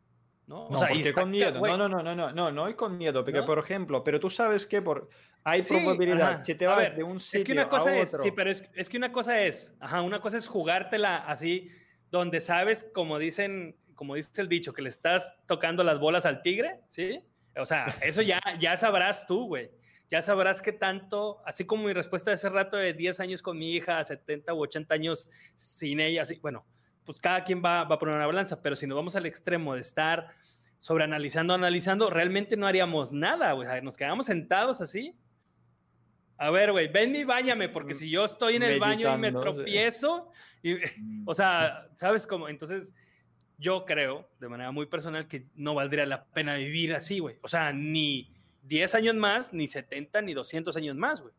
[0.47, 0.67] ¿No?
[0.67, 1.59] O sea, y con miedo.
[1.59, 4.29] No, no, no, no, no, no, no hay con miedo, porque por ejemplo, pero tú
[4.29, 5.09] sabes que por
[5.43, 8.49] hay probabilidad si te vas de un sitio es que una cosa es, sí, pero
[8.49, 11.69] es, es, que una cosa es, ajá, una cosa es jugártela así
[12.11, 16.41] donde sabes, como dicen, como dice el dicho, que le estás tocando las bolas al
[16.41, 17.21] tigre, ¿sí?
[17.57, 19.71] O sea, eso ya ya sabrás tú, güey.
[20.09, 23.57] Ya sabrás qué tanto, así como mi respuesta de ese rato de 10 años con
[23.57, 26.63] mi hija, 70 u 80 años sin ella, así, bueno,
[27.05, 29.75] pues cada quien va, va a poner una balanza, pero si nos vamos al extremo
[29.75, 30.29] de estar
[30.79, 33.81] sobreanalizando, analizando, realmente no haríamos nada, güey.
[33.81, 35.15] Nos quedamos sentados así.
[36.37, 39.31] A ver, güey, ven y bañame, porque si yo estoy en el baño y me
[39.31, 40.73] tropiezo, y,
[41.25, 42.49] o sea, ¿sabes cómo?
[42.49, 42.93] Entonces,
[43.57, 47.37] yo creo, de manera muy personal, que no valdría la pena vivir así, güey.
[47.41, 48.33] O sea, ni
[48.63, 51.33] 10 años más, ni 70, ni 200 años más, güey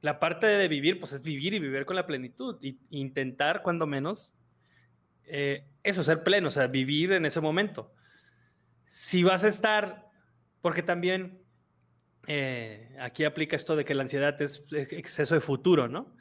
[0.00, 2.58] la parte de vivir, pues es vivir y vivir con la plenitud.
[2.62, 4.36] Y intentar, cuando menos,
[5.24, 7.92] eh, eso, ser pleno, o sea, vivir en ese momento.
[8.84, 10.06] Si vas a estar,
[10.60, 11.42] porque también
[12.26, 16.14] eh, aquí aplica esto de que la ansiedad es exceso de futuro, ¿no?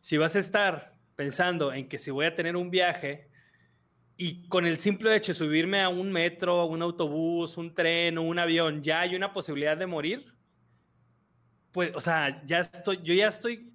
[0.00, 3.28] Si vas a estar pensando en que si voy a tener un viaje
[4.16, 8.22] y con el simple hecho de subirme a un metro, un autobús, un tren o
[8.22, 10.32] un avión, ya hay una posibilidad de morir,
[11.72, 13.72] pues, o sea, ya estoy, yo ya estoy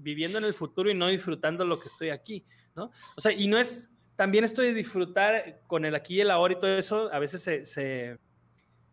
[0.00, 2.44] viviendo en el futuro y no disfrutando lo que estoy aquí,
[2.74, 2.90] ¿no?
[3.16, 6.54] O sea, y no es, también estoy de disfrutar con el aquí y el ahora
[6.54, 8.18] y todo eso, a veces se, se,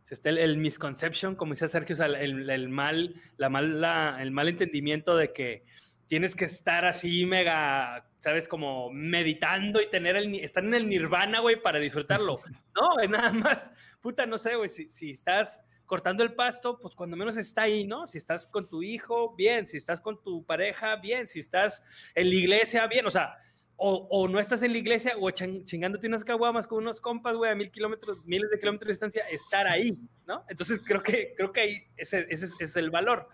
[0.10, 3.84] está el, misconception, como decía Sergio, o sea, el, el mal, la mal,
[4.20, 5.64] el mal entendimiento de que
[6.08, 8.50] tienes que estar así mega, ¿sabes?
[8.50, 12.42] Como meditando y tener el, estar en el nirvana, güey, para disfrutarlo.
[12.74, 15.62] No, es nada más, puta, no sé, güey, si, si estás
[15.92, 18.08] cortando el pasto, pues cuando menos está ahí, ¿no?
[18.08, 21.84] Si estás con tu hijo, bien, si estás con tu pareja, bien, si estás
[22.16, 23.38] en la iglesia, bien, o sea,
[23.76, 27.56] o, no estás en la iglesia o chingándote unas caguamas con unos compas, güey, a
[27.56, 30.46] mil kilómetros, miles de kilómetros de distancia, estar ahí, ¿no?
[30.48, 33.28] Entonces creo que, creo que ahí ese, ese, es el valor.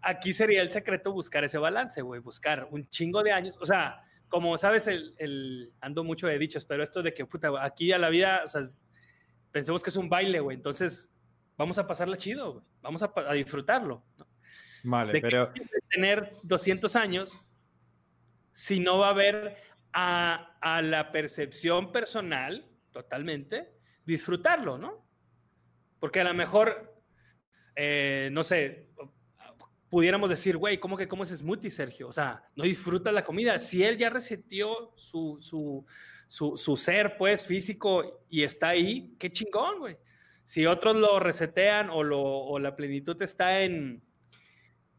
[0.00, 4.06] Aquí sería el secreto buscar ese balance, güey, buscar un chingo de años, o sea,
[4.30, 7.98] como sabes, el, el, ando mucho de dichos, pero esto de que, puta, aquí a
[7.98, 8.62] la vida, o sea,
[9.52, 11.10] pensemos que es un baile, güey, entonces
[11.58, 14.04] vamos a pasarla chido, vamos a, disfrutarlo.
[14.84, 15.52] Vale, pero...
[15.90, 17.44] tener 200 años
[18.52, 19.56] si no va a haber
[19.92, 23.74] a, la percepción personal, totalmente,
[24.06, 25.04] disfrutarlo, ¿no?
[25.98, 27.02] Porque a lo mejor,
[27.74, 28.88] eh, no sé,
[29.90, 32.08] pudiéramos decir, güey, ¿cómo que cómo es smoothie, Sergio?
[32.08, 33.58] O sea, no disfruta la comida.
[33.58, 35.84] Si él ya resetió su, su,
[36.28, 39.96] su, su ser, pues, físico y está ahí, qué chingón, güey.
[40.48, 44.02] Si otros lo resetean o, la plenitud está en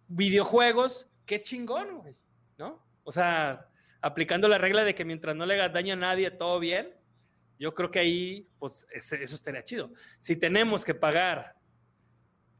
[0.07, 2.15] videojuegos, qué chingón, güey,
[2.59, 2.85] ¿no?
[3.03, 3.67] O sea,
[3.99, 6.93] aplicando la regla de que mientras no le hagas daño a nadie, todo bien,
[7.57, 9.91] yo creo que ahí, pues, eso estaría chido.
[10.19, 11.55] Si tenemos que pagar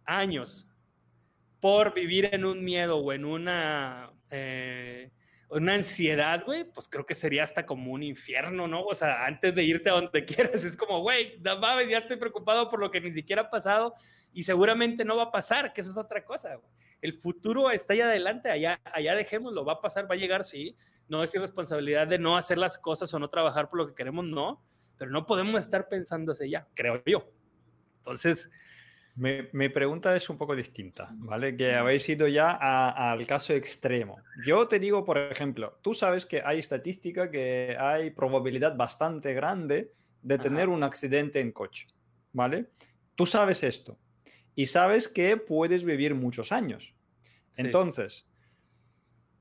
[0.03, 0.67] años
[1.59, 5.11] por vivir en un miedo o en una eh,
[5.49, 8.83] una ansiedad, güey, pues creo que sería hasta como un infierno, ¿no?
[8.83, 12.79] O sea, antes de irte a donde quieras, es como, güey, ya estoy preocupado por
[12.79, 13.95] lo que ni siquiera ha pasado
[14.31, 16.71] y seguramente no va a pasar, que esa es otra cosa, güey.
[17.01, 20.75] El futuro está ahí adelante, allá, allá dejémoslo, va a pasar, va a llegar, sí.
[21.07, 24.25] No es irresponsabilidad de no hacer las cosas o no trabajar por lo que queremos,
[24.25, 24.63] no,
[24.97, 27.31] pero no podemos estar pensando hacia allá, creo yo.
[27.99, 28.51] Entonces,
[29.19, 31.57] Mi, pregunta es un poco distinta, ¿vale?
[31.57, 34.17] Que habéis ido ya al caso extremo.
[34.45, 39.91] Yo te digo, por ejemplo, tú sabes que hay estadística que hay probabilidad bastante grande
[40.21, 41.87] de tener un accidente en coche,
[42.31, 42.69] ¿vale?
[43.15, 43.99] Tú sabes esto
[44.55, 46.95] y sabes que puedes vivir muchos años.
[47.57, 48.25] Entonces,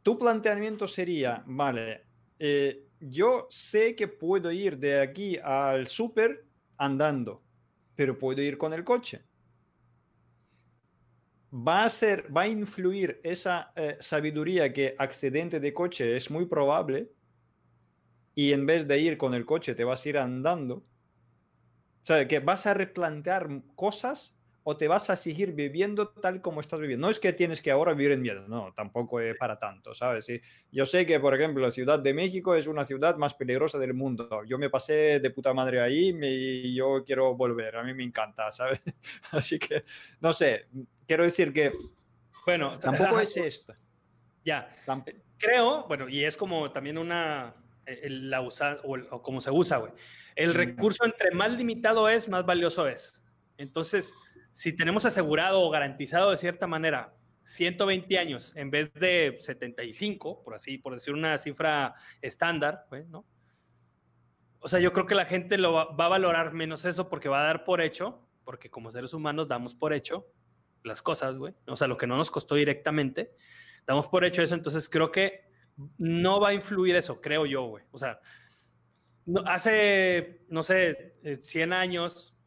[0.03, 2.03] tu planteamiento sería, vale,
[2.41, 6.47] eh, yo sé que puedo ir de aquí al súper
[6.77, 7.45] andando,
[7.95, 9.28] pero puedo ir con el coche
[11.53, 16.47] va a ser, va a influir esa eh, sabiduría que accidente de coche es muy
[16.47, 17.11] probable
[18.35, 20.77] y en vez de ir con el coche te vas a ir andando.
[20.77, 24.38] O sea, que vas a replantear cosas
[24.71, 27.07] o te vas a seguir viviendo tal como estás viviendo.
[27.07, 30.27] No es que tienes que ahora vivir en miedo, no, tampoco es para tanto, ¿sabes?
[30.71, 33.95] yo sé que, por ejemplo, la Ciudad de México es una ciudad más peligrosa del
[33.95, 34.45] mundo.
[34.45, 38.53] Yo me pasé de puta madre ahí y yo quiero volver, a mí me encanta,
[38.53, 38.83] ¿sabes?
[39.31, 39.85] Así que,
[40.21, 40.67] no sé,
[41.07, 41.73] quiero decir que...
[42.45, 43.75] Bueno, tampoco es esto.
[44.45, 44.69] Ya,
[45.39, 47.55] creo, bueno, y es como también una,
[47.87, 49.93] la usa, o, o como se usa, güey.
[50.37, 53.25] El recurso entre más limitado es, más valioso es.
[53.59, 54.15] Entonces,
[54.59, 57.15] si tenemos asegurado o garantizado de cierta manera
[57.45, 63.25] 120 años en vez de 75, por así, por decir una cifra estándar, ¿no?
[64.59, 67.43] O sea, yo creo que la gente lo va, a valorar menos eso porque va
[67.43, 70.27] a dar por hecho, porque como seres humanos damos por hecho
[70.83, 71.55] las cosas, güey.
[71.69, 73.37] O sea, lo que no nos costó directamente,
[73.87, 75.53] damos por hecho eso, entonces creo que
[75.99, 77.85] no va a influir eso, creo yo, güey.
[77.93, 78.19] O sea,
[79.47, 82.38] hace, no sé, 100 eh, años,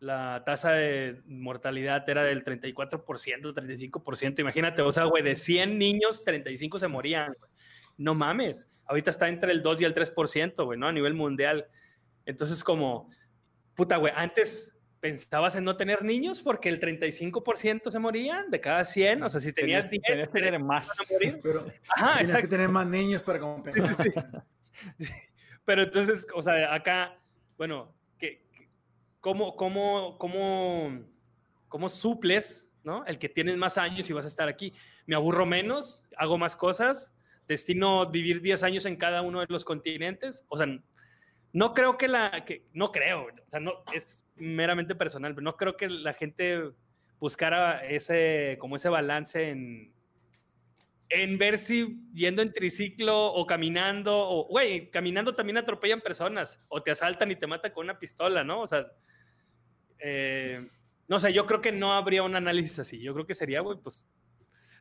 [0.00, 4.40] la tasa de mortalidad era del 34%, 35%.
[4.40, 7.34] Imagínate, o sea, güey, de 100 niños, 35 se morían.
[7.98, 8.68] No mames.
[8.86, 10.88] Ahorita está entre el 2 y el 3%, güey, ¿no?
[10.88, 11.66] A nivel mundial.
[12.24, 13.10] Entonces, como,
[13.74, 18.84] puta, güey, antes pensabas en no tener niños porque el 35% se morían de cada
[18.84, 19.22] 100.
[19.22, 20.90] O sea, si tenías, 10, tenías que tener más.
[21.42, 23.96] Pero Ajá, tienes que tener más niños para compensar.
[25.66, 27.18] Pero entonces, o sea, acá,
[27.58, 27.94] bueno,
[29.20, 31.04] cómo, cómo, cómo,
[31.68, 33.04] cómo suples, ¿no?
[33.06, 34.72] El que tienes más años y vas a estar aquí.
[35.06, 37.14] Me aburro menos, hago más cosas,
[37.46, 40.44] destino vivir 10 años en cada uno de los continentes.
[40.48, 40.66] O sea,
[41.52, 45.56] no creo que la, que, no creo, o sea, no, es meramente personal, pero no
[45.56, 46.70] creo que la gente
[47.18, 49.92] buscara ese, como ese balance en,
[51.08, 56.82] en ver si yendo en triciclo o caminando, o, güey, caminando también atropellan personas, o
[56.82, 58.60] te asaltan y te matan con una pistola, ¿no?
[58.60, 58.86] O sea,
[60.02, 60.68] eh,
[61.08, 63.00] no sé, yo creo que no habría un análisis así.
[63.00, 64.06] Yo creo que sería, güey, pues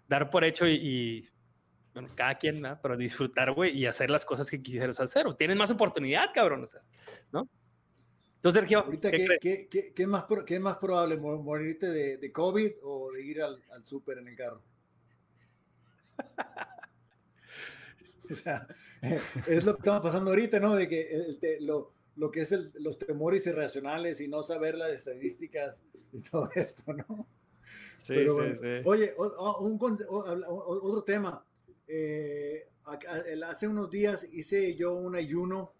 [0.07, 1.27] dar por hecho y,
[1.93, 2.79] bueno, cada quien, ¿no?
[2.81, 5.27] Pero disfrutar, güey, y hacer las cosas que quisieras hacer.
[5.27, 6.81] O tienes más oportunidad, cabrón, o sea,
[7.31, 7.49] ¿no?
[8.35, 8.79] Entonces, Sergio.
[8.79, 13.11] Ahorita, ¿qué, qué, qué, es, más, ¿qué es más probable, morirte de, de COVID o
[13.11, 14.61] de ir al, al súper en el carro?
[18.29, 18.67] o sea,
[19.47, 20.75] es lo que estamos pasando ahorita, ¿no?
[20.75, 25.81] De que lo, lo que es los temores irracionales y no saber las estadísticas
[26.11, 27.27] y todo esto, ¿no?
[27.95, 28.67] Sí, sí, sí.
[28.83, 31.45] Oye, otro tema.
[31.87, 32.67] Eh,
[33.45, 35.73] hace unos días hice yo un ayuno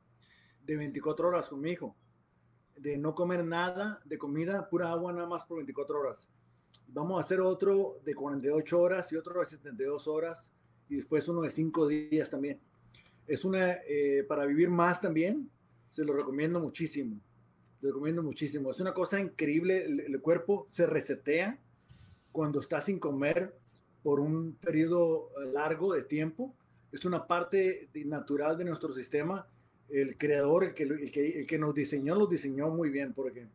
[0.63, 1.95] de 24 horas con mi hijo,
[2.77, 6.29] de no comer nada de comida, pura agua nada más por 24 horas.
[6.87, 10.51] Vamos a hacer otro de 48 horas y otro de 72 horas
[10.87, 12.61] y después uno de 5 días también.
[13.27, 15.49] Es una eh, para vivir más también,
[15.89, 17.19] se lo recomiendo muchísimo.
[17.81, 18.71] Lo recomiendo muchísimo.
[18.71, 19.85] Es una cosa increíble.
[19.85, 21.59] El, cuerpo se resetea
[22.31, 23.55] cuando está sin comer
[24.03, 26.53] por un periodo largo de tiempo.
[26.91, 29.47] Es una parte natural de nuestro sistema.
[29.89, 33.47] El creador, el que, el que, el que nos diseñó, lo diseñó muy bien porque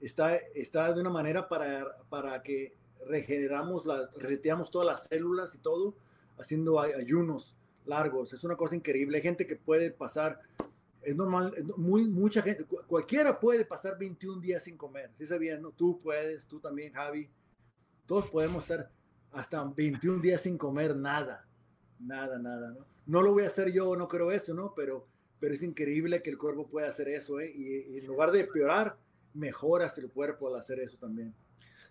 [0.00, 2.74] está, está de una manera para, para que
[3.06, 5.94] regeneramos, las, reseteamos todas las células y todo,
[6.38, 7.56] haciendo ayunos
[7.86, 8.32] largos.
[8.32, 9.16] Es una cosa increíble.
[9.16, 10.40] Hay gente que puede pasar
[11.04, 15.62] es normal, muy, mucha gente, cualquiera puede pasar 21 días sin comer, ¿sí sabían?
[15.62, 15.72] No?
[15.72, 17.28] Tú puedes, tú también, Javi,
[18.06, 18.90] todos podemos estar
[19.32, 21.46] hasta 21 días sin comer nada,
[21.98, 22.86] nada, nada, ¿no?
[23.04, 24.74] No lo voy a hacer yo, no creo eso, ¿no?
[24.76, 25.08] Pero,
[25.40, 27.52] pero es increíble que el cuerpo pueda hacer eso, ¿eh?
[27.52, 28.96] Y, en lugar de empeorar,
[29.34, 31.34] mejoras el cuerpo al hacer eso también.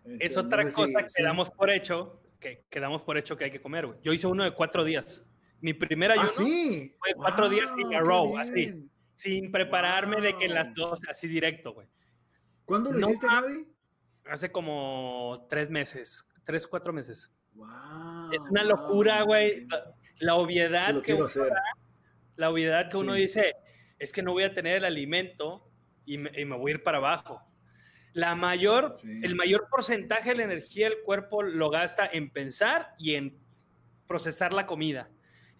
[0.06, 3.62] es este, otra cosa que damos por hecho, que, quedamos por hecho que hay que
[3.62, 4.00] comer, güey.
[4.04, 5.26] Yo hice uno de cuatro días.
[5.60, 6.96] Mi primer ayuno ¿Ah, sí?
[6.98, 8.90] fue cuatro días sin a row, así
[9.22, 11.88] sin prepararme de que las dos, así directo, güey.
[12.66, 13.68] ¿Cuándo lo hiciste, Gaby?
[14.26, 17.32] Hace como tres meses, tres, cuatro meses.
[17.54, 19.68] Wow, es una locura, güey.
[20.20, 21.28] La, obviedad que uno
[22.36, 23.56] la obviedad que uno dice
[24.00, 25.70] es que no voy a tener el alimento
[26.06, 27.44] y me, voy a ir para abajo.
[28.14, 33.14] la mayor, el mayor porcentaje de la energía del cuerpo lo gasta en pensar y
[33.14, 33.38] en
[34.08, 35.10] procesar la comida.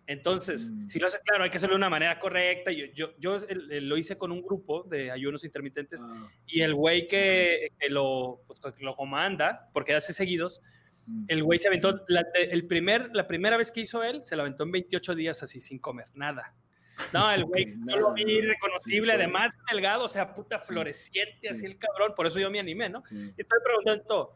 [0.08, 0.88] Entonces, mm.
[0.88, 2.72] si lo haces claro, hay que hacerlo de una manera correcta.
[2.72, 6.30] Yo, yo, yo lo hice con un grupo de ayunos intermitentes ah.
[6.48, 10.62] y el güey que, lo, pues, lo comanda, porque hace seguidos,
[11.06, 11.26] mm.
[11.28, 14.42] el güey se aventó, la, el primer, la primera vez que hizo él, se lo
[14.42, 16.54] aventó en 28 días así, sin comer, nada.
[17.14, 21.78] No, el güey no lo vi reconocible, además delgado, o sea, puta floreciente, así el
[21.78, 23.04] cabrón, por eso yo me animé, ¿no?
[23.12, 24.34] Y estoy preguntando,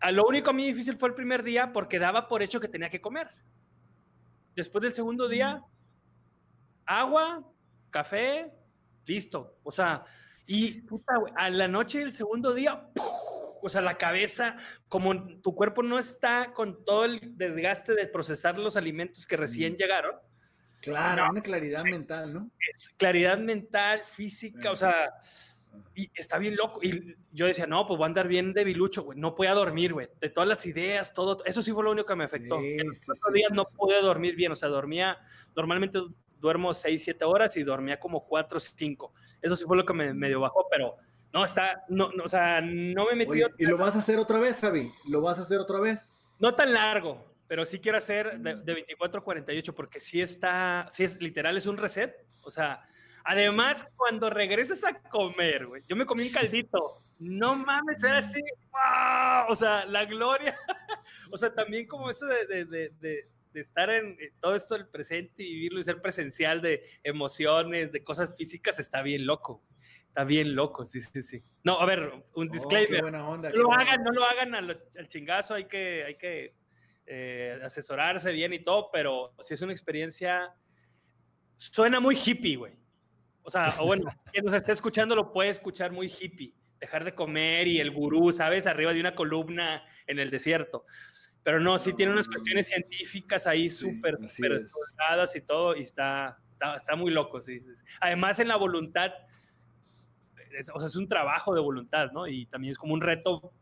[0.00, 2.68] a lo único a mí difícil fue el primer día porque daba por hecho que
[2.68, 3.28] tenía que comer.
[4.60, 5.62] Después del segundo día,
[6.84, 7.42] agua,
[7.88, 8.52] café,
[9.06, 9.56] listo.
[9.62, 10.04] O sea,
[10.44, 12.90] y puta, a la noche del segundo día,
[13.62, 18.58] o sea, la cabeza, como tu cuerpo no está con todo el desgaste de procesar
[18.58, 20.14] los alimentos que recién llegaron,
[20.82, 22.50] Claro, una claridad mental, ¿no?
[22.74, 25.10] Es claridad mental, física, o sea,
[25.94, 26.80] y está bien loco.
[26.82, 29.18] Y yo decía, no, pues voy a andar bien debilucho, güey.
[29.18, 30.08] No podía dormir, güey.
[30.20, 31.44] De todas las ideas, todo.
[31.44, 32.58] Eso sí fue lo único que me afectó.
[32.60, 34.52] en los días no pude dormir bien.
[34.52, 35.18] O sea, dormía,
[35.54, 36.00] normalmente
[36.40, 39.12] duermo 6, 7 horas y dormía como 4, 5.
[39.42, 40.96] Eso sí fue lo que me medio bajó, pero
[41.32, 43.40] no, está, no, o sea, no me metí.
[43.58, 44.88] ¿Y lo vas a hacer otra vez, Javi?
[45.08, 46.18] ¿Lo vas a hacer otra vez?
[46.38, 51.02] No tan largo pero sí quiero hacer de, 24 a 48 porque sí está, sí
[51.02, 52.14] es literal, es un reset.
[52.44, 52.80] O sea,
[53.24, 56.96] además, cuando regreses a comer, güey, yo me comí un caldito.
[57.18, 58.40] No mames, era así,
[59.48, 60.58] O sea, la gloria.
[61.32, 65.42] o sea, también como eso de, de, de, de estar en todo esto del presente
[65.42, 69.62] y vivirlo y ser presencial de emociones, de cosas físicas, está bien loco.
[70.08, 71.42] Está bien loco, sí, sí, sí.
[71.62, 73.12] No, a ver, un oh, disclaimer.
[73.12, 76.54] no lo hagan, no lo hagan al, al, chingazo, hay que, hay que
[77.06, 80.52] eh, asesorarse bien y todo, pero si es una experiencia,
[81.56, 82.72] suena muy hippie, güey.
[83.42, 86.54] O sea, o bueno, quien nos esté escuchando lo puede escuchar muy hippie.
[86.78, 88.66] Dejar de comer y el gurú, ¿sabes?
[88.66, 90.86] Arriba de una columna en el desierto.
[91.42, 94.66] Pero no, sí tiene unas cuestiones científicas ahí súper, súper
[95.34, 97.62] y todo, y está, está, está muy loco, sí,
[98.00, 99.10] Además, en la voluntad,
[100.74, 102.26] o sea, es un trabajo de voluntad, ¿no?
[102.26, 103.52] Y también es como un reto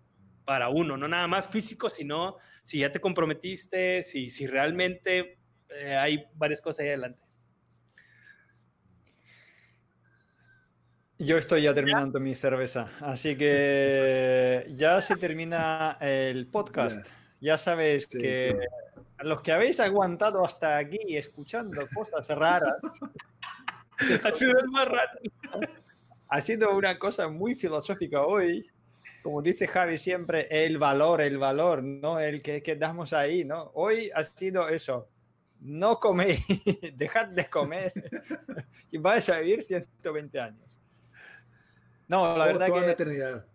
[0.45, 5.39] para uno, no nada más físico, sino si ya te comprometiste, si, si realmente
[5.69, 7.28] eh, hay varias cosas ahí adelante.
[11.19, 17.07] Yo estoy ya terminando mi cerveza, así que ya se termina el podcast.
[17.41, 18.57] Ya sabéis que
[19.21, 22.77] los que habéis aguantado hasta aquí escuchando cosas raras,
[24.25, 25.21] ha sido más raro.
[26.29, 28.65] Ha sido una cosa muy filosófica hoy
[29.23, 32.21] como dice Javi siempre, el valor, el valor, ¿no?
[32.21, 33.71] El que, que damos ahí, ¿no?
[33.75, 35.09] Hoy ha sido eso.
[35.61, 36.41] No coméis,
[36.97, 37.93] dejad de comer
[38.91, 40.68] y vais a vivir 120 años.
[42.09, 42.91] No, la verdad que...
[42.91, 43.47] eternidad.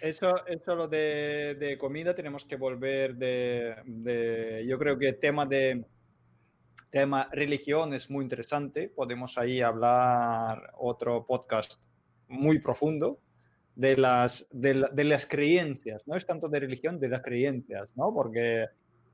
[0.00, 5.44] Eso, eso lo de, de, comida tenemos que volver de, de, yo creo que tema
[5.44, 5.84] de
[6.90, 8.88] tema religión es muy interesante.
[8.88, 11.80] Podemos ahí hablar otro podcast
[12.28, 13.18] muy profundo
[13.74, 18.12] de las, de, las creencias, no es tanto de religión, de las creencias, ¿no?
[18.12, 18.66] Porque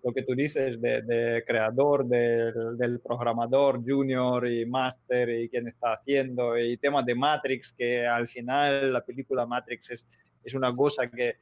[0.04, 6.58] lo que tú dices de, creador, del, programador junior y master y quién está haciendo,
[6.58, 10.08] y temas de Matrix, que al final la película Matrix es,
[10.44, 11.38] es una cosa que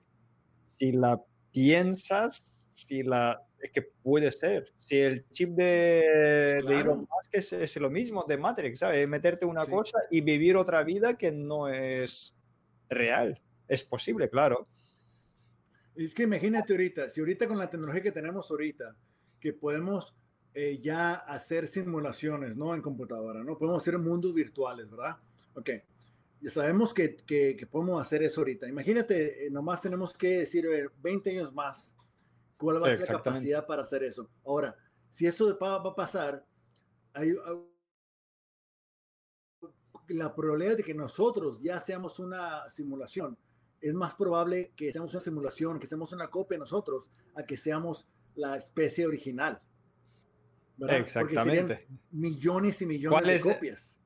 [0.78, 1.20] si la
[1.50, 4.72] piensas, si la, es que puede ser.
[4.78, 9.08] Si el chip de, Elon Musk es, lo mismo de Matrix, ¿sabes?
[9.08, 12.32] Meterte una cosa y vivir otra vida que no es
[12.88, 13.40] real.
[13.66, 14.68] Es posible, claro.
[15.94, 18.96] Es que imagínate ahorita, si ahorita con la tecnología que tenemos ahorita,
[19.38, 20.14] que podemos
[20.54, 22.74] eh, ya hacer simulaciones, ¿no?
[22.74, 23.58] En computadora, ¿no?
[23.58, 25.18] Podemos hacer mundos virtuales, ¿verdad?
[25.54, 25.70] Ok.
[26.40, 28.68] Ya sabemos que, que, podemos hacer eso ahorita.
[28.68, 30.66] Imagínate, eh, nomás tenemos que decir,
[31.00, 31.94] 20 años más,
[32.56, 34.28] ¿cuál va a ser la capacidad para hacer eso?
[34.44, 34.74] Ahora,
[35.08, 36.44] si eso va, va a pasar,
[37.12, 37.32] hay,
[40.08, 43.36] la probabilidad de que nosotros ya seamos una simulación
[43.82, 47.56] es más probable que seamos una simulación, que seamos una copia de nosotros, a que
[47.56, 49.60] seamos la especie original.
[50.88, 51.86] Exactamente.
[52.10, 53.98] millones y millones de copias.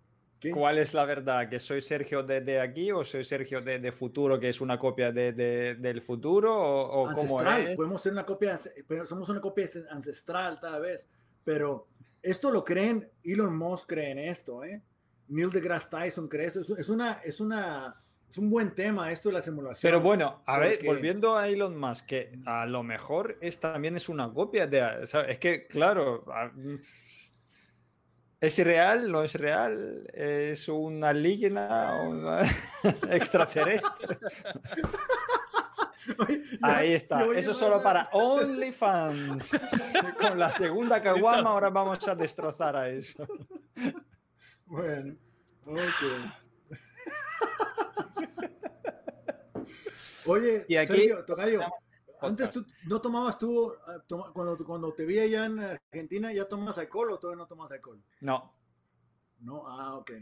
[0.52, 1.48] ¿Cuál es la verdad?
[1.48, 5.32] ¿Que soy Sergio de, aquí o soy Sergio de, futuro, que es una copia de,
[5.32, 6.54] del futuro?
[6.54, 7.74] O, ancestral.
[7.76, 11.08] Podemos ser una copia, pero somos una copia ancestral tal vez.
[11.44, 11.88] Pero
[12.22, 14.82] esto lo creen, Elon Musk cree en esto, ¿eh?
[15.28, 16.60] Neil deGrasse Tyson cree eso.
[16.76, 17.96] Es, una, es, una,
[18.28, 19.80] es un buen tema esto de la simulación.
[19.80, 24.08] Pero bueno, a ver, volviendo a Elon Musk, que a lo mejor es, también es
[24.08, 25.04] una copia de...
[25.28, 26.24] Es que, claro...
[28.38, 29.10] ¿Es real?
[29.10, 30.06] ¿No es real?
[30.12, 32.02] ¿Es una alienígena?
[32.02, 32.42] ¿Una
[33.10, 34.18] extraterrestre?
[36.62, 37.24] Ahí está.
[37.34, 39.58] Eso es solo para OnlyFans.
[40.20, 43.26] Con la segunda caguama ahora vamos a destrozar a eso.
[44.66, 45.16] Bueno,
[45.66, 46.45] ok.
[50.26, 51.60] Oye, y aquí, Sergio, Tocayo,
[52.20, 56.78] antes tú no tomabas tú, ah, cuando, cuando te vi allá en Argentina, ¿ya tomas
[56.78, 58.02] alcohol o todavía no tomas alcohol?
[58.20, 58.52] No.
[59.40, 60.12] No, ah, ok.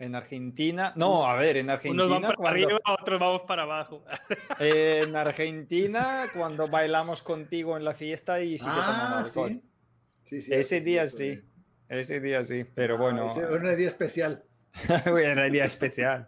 [0.00, 2.04] En Argentina, no, a ver, en Argentina.
[2.04, 4.04] Unos van para arriba, otros vamos para abajo.
[4.58, 9.62] En Argentina, cuando bailamos contigo en la fiesta y sí que tomamos ah, alcohol.
[10.24, 11.40] Sí, sí, ese día sí,
[11.88, 13.26] ese día sí, pero ah, bueno.
[13.28, 14.44] Ese, un día especial.
[15.06, 16.26] un día especial.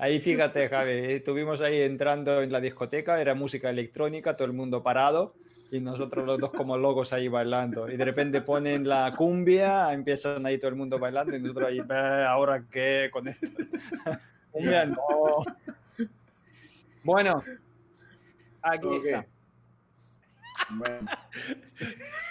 [0.00, 4.80] Ahí fíjate, Javi, estuvimos ahí entrando en la discoteca, era música electrónica, todo el mundo
[4.80, 5.34] parado
[5.72, 7.90] y nosotros los dos como locos ahí bailando.
[7.90, 11.80] Y de repente ponen la cumbia, empiezan ahí todo el mundo bailando y nosotros ahí,
[12.28, 13.48] ¿ahora qué con esto?
[14.52, 14.96] cumbia no.
[17.02, 17.42] Bueno,
[18.62, 19.26] aquí está.
[20.70, 21.10] Bueno.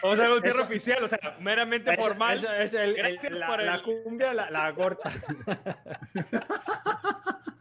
[0.04, 2.38] Vamos a ver un tierra oficial, o sea, meramente formal.
[2.38, 2.96] Eso es el,
[3.32, 5.12] la, cumbia, la, la corta.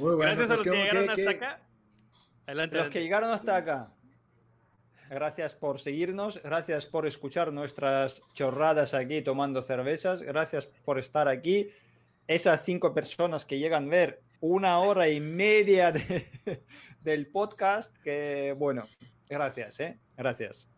[0.00, 1.60] Gracias a los que, llegaron hasta acá.
[2.46, 3.92] Adelante, los que llegaron hasta acá.
[5.10, 11.68] Gracias por seguirnos, gracias por escuchar nuestras chorradas aquí tomando cervezas, gracias por estar aquí.
[12.28, 15.92] Esas cinco personas que llegan a ver una hora y media
[17.00, 18.84] del podcast, que bueno,
[19.28, 19.98] gracias, ¿eh?
[20.16, 20.68] Gracias.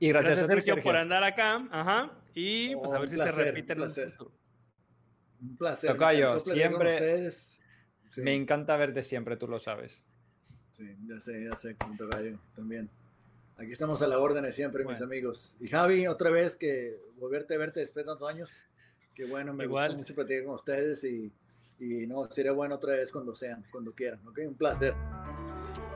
[0.00, 1.64] Y gracias, a Sergio, por andar acá.
[1.70, 2.10] Ajá.
[2.34, 4.14] Y pues a ver si se repite un placer.
[5.40, 5.92] Un placer.
[5.92, 7.30] Tocayo, siempre.
[8.16, 10.04] Me encanta verte siempre, tú lo sabes.
[10.72, 12.90] Sí, ya sé, ya sé, como gallo también.
[13.56, 15.56] Aquí estamos a la orden de siempre, mis amigos.
[15.60, 18.50] Y Javi, otra vez que volverte a verte después de tantos años.
[19.14, 21.32] Que bueno, me gusta mucho platicar con ustedes y,
[21.78, 24.26] y no, sería bueno otra vez cuando sean, cuando quieran.
[24.26, 24.94] Ok, un placer.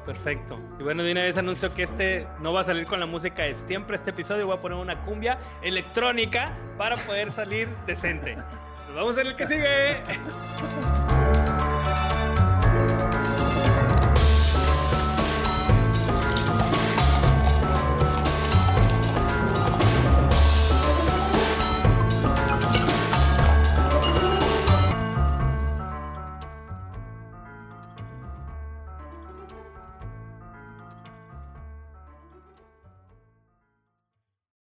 [0.05, 0.61] Perfecto.
[0.79, 3.43] Y bueno, de una vez anuncio que este no va a salir con la música
[3.43, 3.97] de siempre.
[3.97, 8.37] Este episodio voy a poner una cumbia electrónica para poder salir decente.
[8.37, 10.03] Nos vamos en el que sigue.